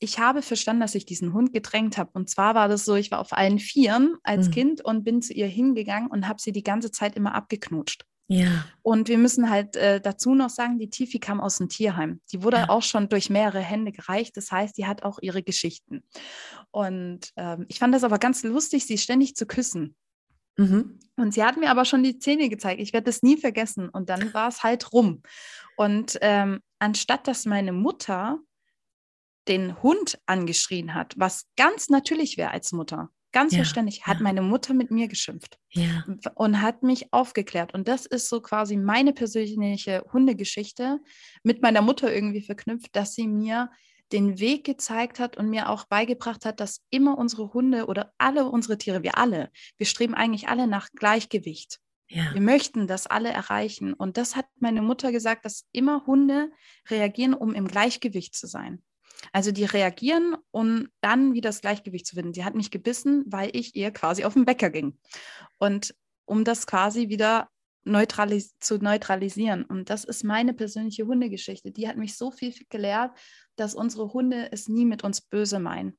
ich 0.03 0.19
habe 0.19 0.43
verstanden, 0.43 0.81
dass 0.81 0.95
ich 0.95 1.07
diesen 1.07 1.33
Hund 1.33 1.53
gedrängt 1.53 1.97
habe. 1.97 2.11
Und 2.15 2.29
zwar 2.29 2.55
war 2.55 2.69
das 2.69 2.85
so, 2.85 2.95
ich 2.95 3.11
war 3.11 3.21
auf 3.21 3.33
allen 3.33 3.59
Vieren 3.59 4.17
als 4.23 4.49
mhm. 4.49 4.53
Kind 4.53 4.85
und 4.85 5.05
bin 5.05 5.23
zu 5.23 5.33
ihr 5.33 5.47
hingegangen 5.47 6.11
und 6.11 6.29
habe 6.29 6.41
sie 6.41 6.53
die 6.53 6.63
ganze 6.63 6.91
Zeit 6.91 7.17
immer 7.17 7.35
abgeknutscht. 7.35 8.05
Ja. 8.29 8.65
Und 8.83 9.09
wir 9.09 9.19
müssen 9.19 9.51
halt 9.51 9.77
äh, 9.77 10.01
dazu 10.01 10.35
noch 10.35 10.51
sagen, 10.51 10.79
die 10.79 10.91
Tifi 10.91 11.19
kam 11.19 11.41
aus 11.41 11.59
dem 11.59 11.69
Tierheim. 11.69 12.21
Die 12.33 12.43
wurde 12.43 12.59
ja. 12.59 12.69
auch 12.69 12.83
schon 12.83 13.09
durch 13.09 13.31
mehrere 13.31 13.61
Hände 13.61 13.93
gereicht. 13.93 14.37
Das 14.37 14.51
heißt, 14.51 14.77
die 14.79 14.87
hat 14.87 15.03
auch 15.03 15.19
ihre 15.21 15.43
Geschichten. 15.43 16.03
Und 16.71 17.31
ähm, 17.37 17.67
ich 17.69 17.79
fand 17.79 17.95
das 17.95 18.05
aber 18.05 18.19
ganz 18.19 18.43
lustig, 18.43 18.87
sie 18.87 18.99
ständig 18.99 19.37
zu 19.37 19.47
küssen. 19.47 19.95
Mhm. 20.57 20.99
Und 21.17 21.35
sie 21.35 21.45
hat 21.45 21.59
mir 21.59 21.71
aber 21.71 21.85
schon 21.85 22.03
die 22.03 22.19
Zähne 22.19 22.49
gezeigt. 22.49 22.81
Ich 22.81 22.93
werde 22.93 23.05
das 23.05 23.23
nie 23.23 23.37
vergessen. 23.37 23.89
Und 23.89 24.09
dann 24.09 24.33
war 24.35 24.49
es 24.49 24.63
halt 24.63 24.93
rum. 24.93 25.23
Und 25.77 26.19
ähm, 26.23 26.61
anstatt 26.79 27.29
dass 27.29 27.45
meine 27.45 27.73
Mutter 27.73 28.39
den 29.49 29.83
Hund 29.83 30.19
angeschrien 30.27 30.95
hat, 30.95 31.15
was 31.17 31.47
ganz 31.57 31.89
natürlich 31.89 32.37
wäre 32.37 32.51
als 32.51 32.73
Mutter, 32.73 33.11
ganz 33.33 33.53
ja, 33.53 33.59
verständlich, 33.59 34.07
hat 34.07 34.19
ja. 34.19 34.23
meine 34.23 34.43
Mutter 34.43 34.75
mit 34.75 34.91
mir 34.91 35.09
geschimpft 35.09 35.59
ja. 35.71 36.05
und 36.35 36.61
hat 36.61 36.83
mich 36.83 37.13
aufgeklärt. 37.13 37.75
Und 37.75 37.89
das 37.89 38.07
ist 38.07 38.29
so 38.29 38.41
quasi 38.41 38.77
meine 38.77 39.13
persönliche 39.13 40.05
Hundegeschichte 40.13 41.01
mit 41.43 41.63
meiner 41.63 41.83
Mutter 41.83 42.13
irgendwie 42.13 42.43
verknüpft, 42.43 42.95
dass 42.95 43.15
sie 43.15 43.27
mir 43.27 43.71
den 44.13 44.39
Weg 44.39 44.65
gezeigt 44.65 45.19
hat 45.19 45.37
und 45.39 45.49
mir 45.49 45.71
auch 45.71 45.85
beigebracht 45.87 46.45
hat, 46.45 46.61
dass 46.61 46.83
immer 46.91 47.17
unsere 47.17 47.53
Hunde 47.55 47.87
oder 47.87 48.13
alle 48.19 48.45
unsere 48.45 48.77
Tiere, 48.77 49.03
wir 49.03 49.17
alle, 49.17 49.51
wir 49.79 49.87
streben 49.87 50.15
eigentlich 50.15 50.49
alle 50.49 50.67
nach 50.67 50.91
Gleichgewicht. 50.95 51.79
Ja. 52.09 52.35
Wir 52.35 52.43
möchten 52.43 52.87
das 52.87 53.07
alle 53.07 53.31
erreichen. 53.31 53.95
Und 53.95 54.19
das 54.19 54.37
hat 54.37 54.45
meine 54.61 54.83
Mutter 54.83 55.13
gesagt, 55.13 55.47
dass 55.47 55.65
immer 55.73 56.05
Hunde 56.07 56.51
reagieren, 56.91 57.33
um 57.33 57.55
im 57.55 57.67
Gleichgewicht 57.67 58.35
zu 58.35 58.47
sein. 58.47 58.83
Also 59.33 59.53
die 59.53 59.65
reagieren, 59.65 60.37
um 60.51 60.89
dann 61.01 61.35
wieder 61.35 61.49
das 61.51 61.61
Gleichgewicht 61.61 62.07
zu 62.07 62.17
finden. 62.17 62.35
Sie 62.35 62.45
hat 62.45 62.55
mich 62.55 62.71
gebissen, 62.71 63.25
weil 63.27 63.51
ich 63.55 63.75
ihr 63.77 63.91
quasi 63.91 64.25
auf 64.25 64.35
den 64.35 64.45
Bäcker 64.45 64.71
ging. 64.71 64.99
Und 65.59 65.95
um 66.25 66.45
das 66.45 66.67
quasi 66.67 67.09
wieder 67.09 67.49
neutralis 67.85 68.59
zu 68.59 68.79
neutralisieren. 68.79 69.65
Und 69.65 69.91
das 69.91 70.05
ist 70.05 70.25
meine 70.25 70.55
persönliche 70.55 71.07
Hundegeschichte. 71.07 71.73
Die 71.73 71.89
hat 71.89 71.97
mich 71.97 72.17
so 72.17 72.31
viel 72.31 72.55
gelehrt, 72.69 73.17
dass 73.57 73.75
unsere 73.75 74.13
Hunde 74.13 74.51
es 74.53 74.69
nie 74.69 74.85
mit 74.85 75.03
uns 75.05 75.21
böse 75.21 75.59
meinen. 75.59 75.99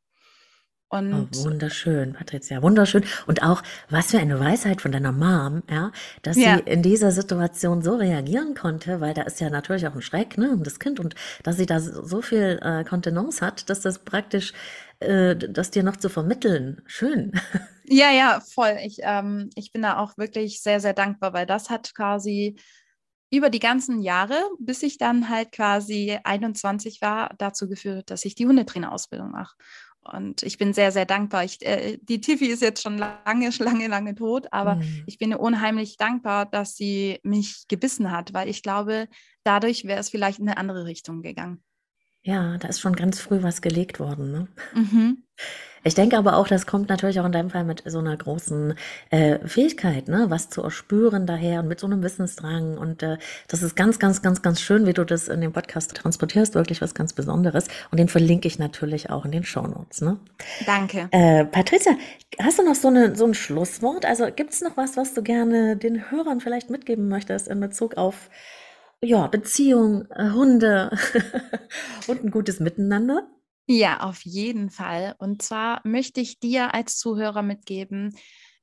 Und 0.94 1.30
oh, 1.36 1.46
wunderschön, 1.46 2.14
Patricia, 2.14 2.62
wunderschön. 2.62 3.04
Und 3.26 3.41
auch, 3.41 3.64
was 3.89 4.12
für 4.12 4.20
eine 4.20 4.39
Weisheit 4.39 4.80
von 4.80 4.91
deiner 4.91 5.12
Mom, 5.12 5.64
ja, 5.68 5.91
dass 6.22 6.38
ja. 6.38 6.58
sie 6.58 6.72
in 6.72 6.84
dieser 6.84 7.12
Situation 7.12 7.82
so 7.82 7.96
reagieren 7.96 8.54
konnte, 8.54 9.02
weil 9.02 9.16
da 9.16 9.24
ist 9.24 9.41
ja 9.41 9.50
natürlich 9.50 9.88
auch 9.88 9.96
ein 9.96 10.04
Schreck, 10.04 10.38
ne, 10.38 10.52
um 10.52 10.62
das 10.62 10.78
Kind 10.78 11.00
und 11.00 11.16
dass 11.41 11.58
sie 11.58 11.66
da 11.66 11.80
so 11.80 12.22
viel 12.22 12.60
äh, 12.62 12.84
Kontenance 12.84 13.44
hat, 13.44 13.72
dass 13.72 13.82
das 13.82 14.04
praktisch, 14.06 14.54
äh, 15.00 15.36
das 15.36 15.72
dir 15.72 15.82
noch 15.82 15.98
zu 15.98 16.10
vermitteln. 16.10 16.84
Schön. 16.86 17.32
Ja, 17.86 18.12
ja, 18.12 18.39
voll. 18.39 18.78
Ich, 18.82 19.00
ähm, 19.02 19.50
ich 19.56 19.74
bin 19.74 19.82
da 19.82 19.98
auch 19.98 20.18
wirklich 20.18 20.62
sehr, 20.62 20.80
sehr 20.80 20.94
dankbar, 20.94 21.34
weil 21.34 21.46
das 21.46 21.70
hat 21.70 21.94
quasi 21.94 22.56
über 23.30 23.50
die 23.50 23.60
ganzen 23.60 24.02
Jahre, 24.02 24.39
bis 24.58 24.84
ich 24.84 24.98
dann 24.98 25.28
halt 25.28 25.52
quasi 25.52 26.18
21 26.24 27.02
war, 27.02 27.36
dazu 27.39 27.68
geführt, 27.68 28.10
dass 28.10 28.24
ich 28.24 28.36
die 28.36 28.46
Hundetrainerausbildung 28.46 29.32
mache. 29.32 29.56
Und 30.04 30.43
ich 30.43 30.58
bin 30.58 30.74
sehr, 30.74 30.91
sehr 30.91 31.06
dankbar. 31.06 31.43
Ich, 31.43 31.62
äh, 31.66 31.97
die 32.01 32.20
Tiffy 32.20 32.47
ist 32.47 32.62
jetzt 32.62 32.82
schon 32.82 32.97
lange, 32.97 33.49
lange, 33.60 33.88
lange 33.88 34.16
tot, 34.16 34.47
aber 34.51 34.76
mhm. 34.76 35.04
ich 35.08 35.18
bin 35.18 35.34
unheimlich 35.34 35.97
dankbar, 35.97 36.45
dass 36.45 36.76
sie 36.76 37.20
mich 37.24 37.66
gebissen 37.68 38.12
hat, 38.12 38.34
weil 38.34 38.49
ich 38.49 38.64
glaube, 38.64 39.08
dadurch 39.43 39.86
wäre 39.86 39.99
es 39.99 40.10
vielleicht 40.10 40.39
in 40.39 40.49
eine 40.49 40.58
andere 40.58 40.86
Richtung 40.86 41.22
gegangen. 41.22 41.64
Ja, 42.24 42.57
da 42.57 42.69
ist 42.69 42.80
schon 42.80 42.95
ganz 42.95 43.19
früh 43.19 43.43
was 43.43 43.61
gelegt 43.61 43.99
worden. 43.99 44.32
Ne? 44.32 44.47
Mhm. 44.74 45.24
Ich 45.86 45.95
denke 45.95 46.17
aber 46.17 46.38
auch, 46.38 46.47
das 46.47 46.65
kommt 46.65 46.88
natürlich 46.88 47.19
auch 47.19 47.26
in 47.26 47.34
deinem 47.34 47.49
Fall 47.49 47.65
mit 47.65 47.84
so 47.86 47.99
einer 47.99 48.15
großen 48.15 48.76
äh, 49.09 49.45
Fähigkeit, 49.45 50.07
ne, 50.07 50.28
was 50.30 50.49
zu 50.49 50.63
erspüren 50.63 51.28
daher 51.28 51.59
und 51.59 51.67
mit 51.67 51.82
so 51.82 51.88
einem 51.88 52.01
Wissensdrang. 52.01 52.78
Und 52.78 53.03
äh, 53.03 53.17
das 53.49 53.61
ist 53.61 53.76
ganz, 53.76 53.99
ganz, 53.99 54.21
ganz, 54.21 54.41
ganz 54.41 54.61
schön, 54.61 54.86
wie 54.86 54.93
du 54.93 55.03
das 55.03 55.28
in 55.28 55.41
dem 55.41 55.51
Podcast 55.51 55.93
transportierst. 55.95 56.55
Wirklich 56.55 56.82
was 56.82 56.93
ganz 56.93 57.11
Besonderes. 57.11 57.67
Und 57.91 57.99
den 57.99 58.07
verlinke 58.07 58.47
ich 58.47 58.59
natürlich 58.59 59.09
auch 59.09 59.26
in 59.26 59.32
den 59.32 59.43
Show 59.43 59.67
Notes. 59.67 59.99
Ne? 59.99 60.17
Danke. 60.65 61.09
Äh, 61.11 61.43
Patricia, 61.43 61.97
hast 62.39 62.59
du 62.59 62.63
noch 62.63 62.76
so, 62.76 62.88
eine, 62.88 63.17
so 63.17 63.26
ein 63.26 63.34
Schlusswort? 63.34 64.05
Also 64.05 64.28
gibt 64.34 64.53
es 64.53 64.61
noch 64.61 64.78
was, 64.78 64.95
was 64.95 65.13
du 65.13 65.21
gerne 65.21 65.76
den 65.76 66.09
Hörern 66.09 66.39
vielleicht 66.39 66.69
mitgeben 66.69 67.09
möchtest 67.09 67.49
in 67.49 67.59
Bezug 67.59 67.97
auf 67.97 68.30
ja, 69.04 69.28
Beziehung, 69.28 70.06
äh, 70.12 70.32
Hunde 70.32 70.97
und 72.08 72.24
ein 72.24 72.32
gutes 72.32 72.60
Miteinander? 72.60 73.28
Ja, 73.68 74.01
auf 74.01 74.22
jeden 74.24 74.70
Fall. 74.70 75.16
Und 75.20 75.41
zwar 75.41 75.82
möchte 75.86 76.20
ich 76.22 76.39
dir 76.39 76.74
als 76.74 76.97
Zuhörer 76.97 77.41
mitgeben, 77.41 78.16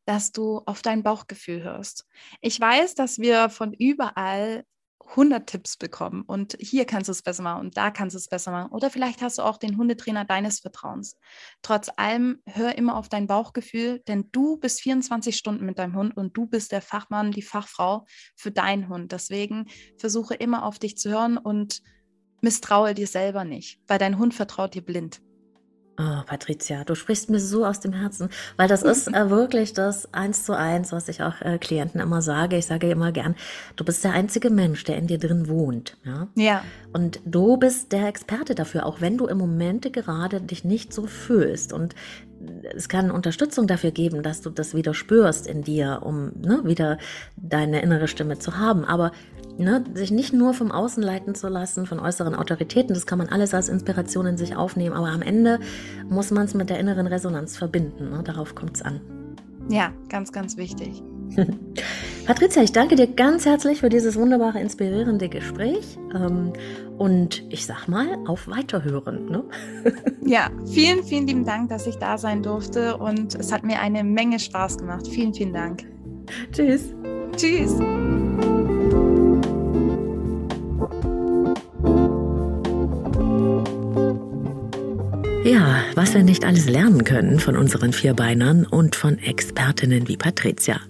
dass 0.05 0.32
du 0.32 0.59
auf 0.66 0.82
dein 0.82 1.03
Bauchgefühl 1.03 1.62
hörst. 1.62 2.07
Ich 2.41 2.61
weiß, 2.61 2.95
dass 2.95 3.18
wir 3.18 3.49
von 3.49 3.72
überall 3.72 4.64
100 5.11 5.46
Tipps 5.48 5.76
bekommen 5.76 6.22
und 6.22 6.56
hier 6.61 6.84
kannst 6.84 7.08
du 7.08 7.12
es 7.12 7.22
besser 7.22 7.42
machen 7.42 7.61
und 7.61 7.76
da 7.76 7.90
kannst 7.90 8.14
du 8.14 8.18
es 8.18 8.28
besser 8.28 8.50
machen. 8.52 8.72
Oder 8.72 8.90
vielleicht 8.90 9.22
hast 9.22 9.38
du 9.38 9.42
auch 9.42 9.56
den 9.56 9.76
Hundetrainer 9.76 10.24
deines 10.24 10.61
Vertrauens. 10.61 11.16
Trotz 11.62 11.90
allem, 11.96 12.40
hör 12.46 12.76
immer 12.78 12.96
auf 12.96 13.08
dein 13.08 13.26
Bauchgefühl, 13.26 14.00
denn 14.06 14.28
du 14.32 14.56
bist 14.56 14.80
24 14.80 15.36
Stunden 15.36 15.66
mit 15.66 15.78
deinem 15.78 15.96
Hund 15.96 16.16
und 16.16 16.36
du 16.36 16.46
bist 16.46 16.72
der 16.72 16.82
Fachmann, 16.82 17.32
die 17.32 17.42
Fachfrau 17.42 18.06
für 18.36 18.50
deinen 18.50 18.88
Hund. 18.88 19.12
Deswegen 19.12 19.66
versuche 19.98 20.34
immer 20.34 20.64
auf 20.64 20.78
dich 20.78 20.96
zu 20.96 21.11
hören 21.11 21.38
und 21.38 21.82
misstraue 22.40 22.94
dir 22.94 23.06
selber 23.06 23.44
nicht, 23.44 23.80
weil 23.86 23.98
dein 23.98 24.18
Hund 24.18 24.34
vertraut 24.34 24.74
dir 24.74 24.82
blind. 24.82 25.20
Oh, 26.03 26.22
Patricia, 26.24 26.82
du 26.84 26.94
sprichst 26.94 27.28
mir 27.28 27.40
so 27.40 27.66
aus 27.66 27.80
dem 27.80 27.92
Herzen, 27.92 28.30
weil 28.57 28.68
das 28.68 28.82
ist 28.82 29.09
äh, 29.09 29.28
wirklich 29.28 29.74
das 29.74 30.14
eins 30.14 30.44
zu 30.44 30.57
eins, 30.57 30.92
was 30.92 31.09
ich 31.09 31.22
auch 31.22 31.42
äh, 31.42 31.59
Klienten 31.59 32.01
immer 32.01 32.22
sage. 32.22 32.57
Ich 32.57 32.64
sage 32.64 32.90
immer 32.90 33.12
gern, 33.12 33.34
du 33.76 33.84
bist 33.84 34.03
der 34.03 34.14
einzige 34.14 34.48
Mensch, 34.48 34.82
der 34.84 34.96
in 34.96 35.09
dir 35.09 35.18
drin 35.18 35.46
wohnt. 35.46 35.98
Ja. 36.05 36.28
ja. 36.36 36.64
Und 36.94 37.20
du 37.26 37.59
bist 37.59 37.92
der 37.92 38.09
Experte 38.09 38.55
dafür, 38.55 38.86
auch 38.86 39.03
wenn 39.03 39.18
du 39.18 39.26
im 39.26 39.36
Moment 39.36 39.92
gerade 39.92 40.40
dich 40.40 40.64
nicht 40.64 40.94
so 40.94 41.07
fühlst. 41.07 41.74
Und 41.74 41.94
es 42.74 42.88
kann 42.88 43.11
Unterstützung 43.11 43.66
dafür 43.66 43.91
geben, 43.91 44.22
dass 44.22 44.41
du 44.41 44.51
das 44.51 44.74
wieder 44.74 44.95
spürst 44.95 45.47
in 45.47 45.62
dir, 45.62 46.01
um 46.03 46.32
ne, 46.41 46.61
wieder 46.64 46.99
deine 47.36 47.82
innere 47.82 48.09
Stimme 48.09 48.38
zu 48.38 48.59
haben. 48.59 48.84
Aber 48.84 49.12
Ne, 49.59 49.84
sich 49.93 50.11
nicht 50.11 50.32
nur 50.32 50.55
vom 50.55 50.72
Außen 50.72 51.03
leiten 51.03 51.34
zu 51.34 51.49
lassen, 51.49 51.84
von 51.84 52.01
äußeren 52.01 52.34
Autoritäten, 52.34 52.95
das 52.95 53.07
kann 53.07 53.18
man 53.18 53.28
alles 53.28 53.53
als 53.53 53.68
Inspiration 53.68 54.24
in 54.24 54.38
sich 54.38 54.57
aufnehmen, 54.57 54.97
aber 54.97 55.09
am 55.09 55.20
Ende 55.20 55.61
muss 56.09 56.30
man 56.30 56.47
es 56.47 56.55
mit 56.55 56.70
der 56.70 56.78
inneren 56.78 57.07
Resonanz 57.07 57.59
verbinden. 57.59 58.09
Ne? 58.09 58.22
Darauf 58.24 58.55
kommt 58.55 58.76
es 58.76 58.82
an. 58.82 59.03
Ja, 59.68 59.93
ganz, 60.09 60.32
ganz 60.32 60.57
wichtig. 60.57 61.03
Patricia, 62.31 62.62
ich 62.62 62.70
danke 62.70 62.95
dir 62.95 63.09
ganz 63.09 63.45
herzlich 63.45 63.81
für 63.81 63.89
dieses 63.89 64.14
wunderbare, 64.14 64.61
inspirierende 64.61 65.28
Gespräch. 65.28 65.99
Ähm, 66.14 66.53
und 66.97 67.43
ich 67.49 67.66
sag 67.66 67.89
mal, 67.89 68.07
auf 68.24 68.47
Weiterhören. 68.47 69.26
Ne? 69.26 69.43
ja, 70.24 70.49
vielen, 70.64 71.03
vielen 71.03 71.26
lieben 71.26 71.45
Dank, 71.45 71.70
dass 71.70 71.89
ich 71.89 71.97
da 71.97 72.18
sein 72.18 72.45
durfte. 72.45 72.99
Und 72.99 73.35
es 73.35 73.51
hat 73.51 73.64
mir 73.64 73.81
eine 73.81 74.05
Menge 74.05 74.39
Spaß 74.39 74.78
gemacht. 74.78 75.09
Vielen, 75.09 75.35
vielen 75.35 75.53
Dank. 75.53 75.83
Tschüss. 76.53 76.95
Tschüss. 77.37 77.72
Ja, 85.43 85.83
was 85.97 86.14
wir 86.14 86.22
nicht 86.22 86.45
alles 86.45 86.70
lernen 86.70 87.03
können 87.03 87.41
von 87.41 87.57
unseren 87.57 87.93
Vierbeinern 87.93 88.66
und 88.66 88.95
von 88.95 89.18
Expertinnen 89.18 90.07
wie 90.07 90.16
Patricia. 90.16 90.81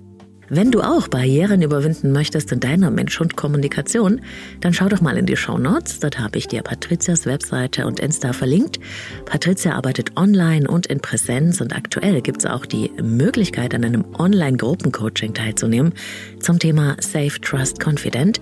Wenn 0.53 0.72
du 0.72 0.80
auch 0.80 1.07
Barrieren 1.07 1.62
überwinden 1.62 2.11
möchtest 2.11 2.51
in 2.51 2.59
deiner 2.59 2.90
Mensch-Hund-Kommunikation, 2.90 4.20
dann 4.61 4.74
schau 4.74 4.88
doch 4.88 5.01
mal 5.01 5.16
in 5.16 5.24
die 5.24 5.36
Show 5.36 5.59
Notes. 5.59 6.01
Dort 6.01 6.18
habe 6.18 6.38
ich 6.38 6.48
dir 6.48 6.62
Patrizias 6.62 7.24
Webseite 7.24 7.86
und 7.86 8.01
Insta 8.01 8.32
verlinkt. 8.32 8.80
Patricia 9.26 9.76
arbeitet 9.76 10.16
online 10.16 10.68
und 10.68 10.86
in 10.86 10.98
Präsenz 10.98 11.61
und 11.61 11.72
aktuell 11.72 12.20
gibt 12.20 12.40
es 12.40 12.46
auch 12.46 12.66
die 12.66 12.90
Möglichkeit, 13.01 13.76
an 13.76 13.84
einem 13.84 14.05
Online-Gruppencoaching 14.18 15.34
teilzunehmen 15.34 15.92
zum 16.40 16.59
Thema 16.59 16.96
Safe, 16.98 17.40
Trust, 17.40 17.78
Confident. 17.78 18.40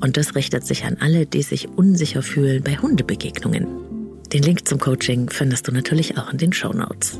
Und 0.00 0.16
das 0.16 0.34
richtet 0.34 0.66
sich 0.66 0.84
an 0.86 0.96
alle, 0.98 1.26
die 1.26 1.42
sich 1.42 1.68
unsicher 1.68 2.22
fühlen 2.22 2.62
bei 2.62 2.78
Hundebegegnungen. 2.78 3.66
Den 4.32 4.42
Link 4.44 4.66
zum 4.66 4.78
Coaching 4.78 5.28
findest 5.28 5.68
du 5.68 5.72
natürlich 5.72 6.16
auch 6.16 6.32
in 6.32 6.38
den 6.38 6.54
Show 6.54 6.72
Notes. 6.72 7.18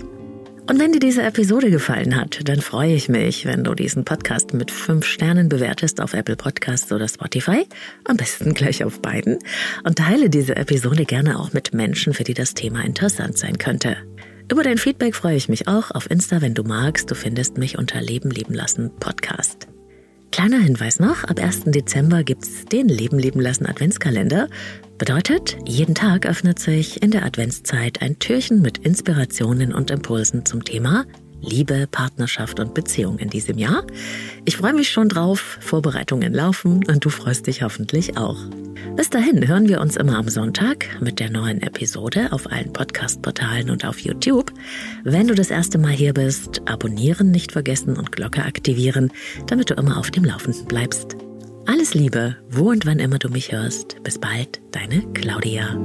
Und 0.66 0.78
wenn 0.78 0.92
dir 0.92 1.00
diese 1.00 1.22
Episode 1.22 1.70
gefallen 1.70 2.16
hat, 2.16 2.48
dann 2.48 2.60
freue 2.60 2.94
ich 2.94 3.08
mich, 3.08 3.44
wenn 3.44 3.64
du 3.64 3.74
diesen 3.74 4.04
Podcast 4.04 4.54
mit 4.54 4.70
fünf 4.70 5.04
Sternen 5.04 5.48
bewertest 5.48 6.00
auf 6.00 6.14
Apple 6.14 6.36
Podcasts 6.36 6.92
oder 6.92 7.08
Spotify. 7.08 7.66
Am 8.04 8.16
besten 8.16 8.54
gleich 8.54 8.84
auf 8.84 9.00
beiden. 9.00 9.38
Und 9.84 9.98
teile 9.98 10.30
diese 10.30 10.56
Episode 10.56 11.04
gerne 11.04 11.40
auch 11.40 11.52
mit 11.52 11.74
Menschen, 11.74 12.14
für 12.14 12.24
die 12.24 12.34
das 12.34 12.54
Thema 12.54 12.84
interessant 12.84 13.36
sein 13.38 13.58
könnte. 13.58 13.96
Über 14.50 14.62
dein 14.62 14.78
Feedback 14.78 15.14
freue 15.14 15.36
ich 15.36 15.48
mich 15.48 15.68
auch 15.68 15.90
auf 15.90 16.10
Insta, 16.10 16.40
wenn 16.40 16.54
du 16.54 16.62
magst. 16.62 17.10
Du 17.10 17.14
findest 17.14 17.58
mich 17.58 17.78
unter 17.78 18.00
Leben 18.00 18.30
leben 18.30 18.54
lassen 18.54 18.90
Podcast. 18.98 19.68
Kleiner 20.32 20.60
Hinweis 20.60 21.00
noch, 21.00 21.24
ab 21.24 21.40
1. 21.40 21.64
Dezember 21.66 22.22
gibt's 22.22 22.64
den 22.64 22.88
Leben 22.88 23.18
leben 23.18 23.40
lassen 23.40 23.66
Adventskalender. 23.66 24.48
Bedeutet, 25.00 25.56
jeden 25.64 25.94
Tag 25.94 26.26
öffnet 26.26 26.58
sich 26.58 27.02
in 27.02 27.10
der 27.10 27.24
Adventszeit 27.24 28.02
ein 28.02 28.18
Türchen 28.18 28.60
mit 28.60 28.76
Inspirationen 28.76 29.72
und 29.72 29.90
Impulsen 29.90 30.44
zum 30.44 30.62
Thema 30.62 31.06
Liebe, 31.40 31.88
Partnerschaft 31.90 32.60
und 32.60 32.74
Beziehung 32.74 33.18
in 33.18 33.30
diesem 33.30 33.56
Jahr. 33.56 33.82
Ich 34.44 34.58
freue 34.58 34.74
mich 34.74 34.90
schon 34.90 35.08
drauf, 35.08 35.56
Vorbereitungen 35.62 36.34
laufen 36.34 36.84
und 36.86 37.02
du 37.02 37.08
freust 37.08 37.46
dich 37.46 37.62
hoffentlich 37.62 38.18
auch. 38.18 38.36
Bis 38.94 39.08
dahin 39.08 39.48
hören 39.48 39.70
wir 39.70 39.80
uns 39.80 39.96
immer 39.96 40.18
am 40.18 40.28
Sonntag 40.28 41.00
mit 41.00 41.18
der 41.18 41.30
neuen 41.30 41.62
Episode 41.62 42.30
auf 42.30 42.52
allen 42.52 42.74
Podcast-Portalen 42.74 43.70
und 43.70 43.86
auf 43.86 44.00
YouTube. 44.00 44.52
Wenn 45.02 45.28
du 45.28 45.34
das 45.34 45.50
erste 45.50 45.78
Mal 45.78 45.92
hier 45.92 46.12
bist, 46.12 46.60
abonnieren 46.66 47.30
nicht 47.30 47.52
vergessen 47.52 47.96
und 47.96 48.12
Glocke 48.12 48.44
aktivieren, 48.44 49.10
damit 49.46 49.70
du 49.70 49.74
immer 49.76 49.96
auf 49.96 50.10
dem 50.10 50.26
Laufenden 50.26 50.66
bleibst. 50.66 51.16
Alles 51.70 51.94
Liebe, 51.94 52.36
wo 52.48 52.70
und 52.70 52.84
wann 52.84 52.98
immer 52.98 53.20
du 53.20 53.28
mich 53.28 53.52
hörst. 53.52 54.02
Bis 54.02 54.18
bald, 54.18 54.60
deine 54.72 55.02
Claudia. 55.12 55.78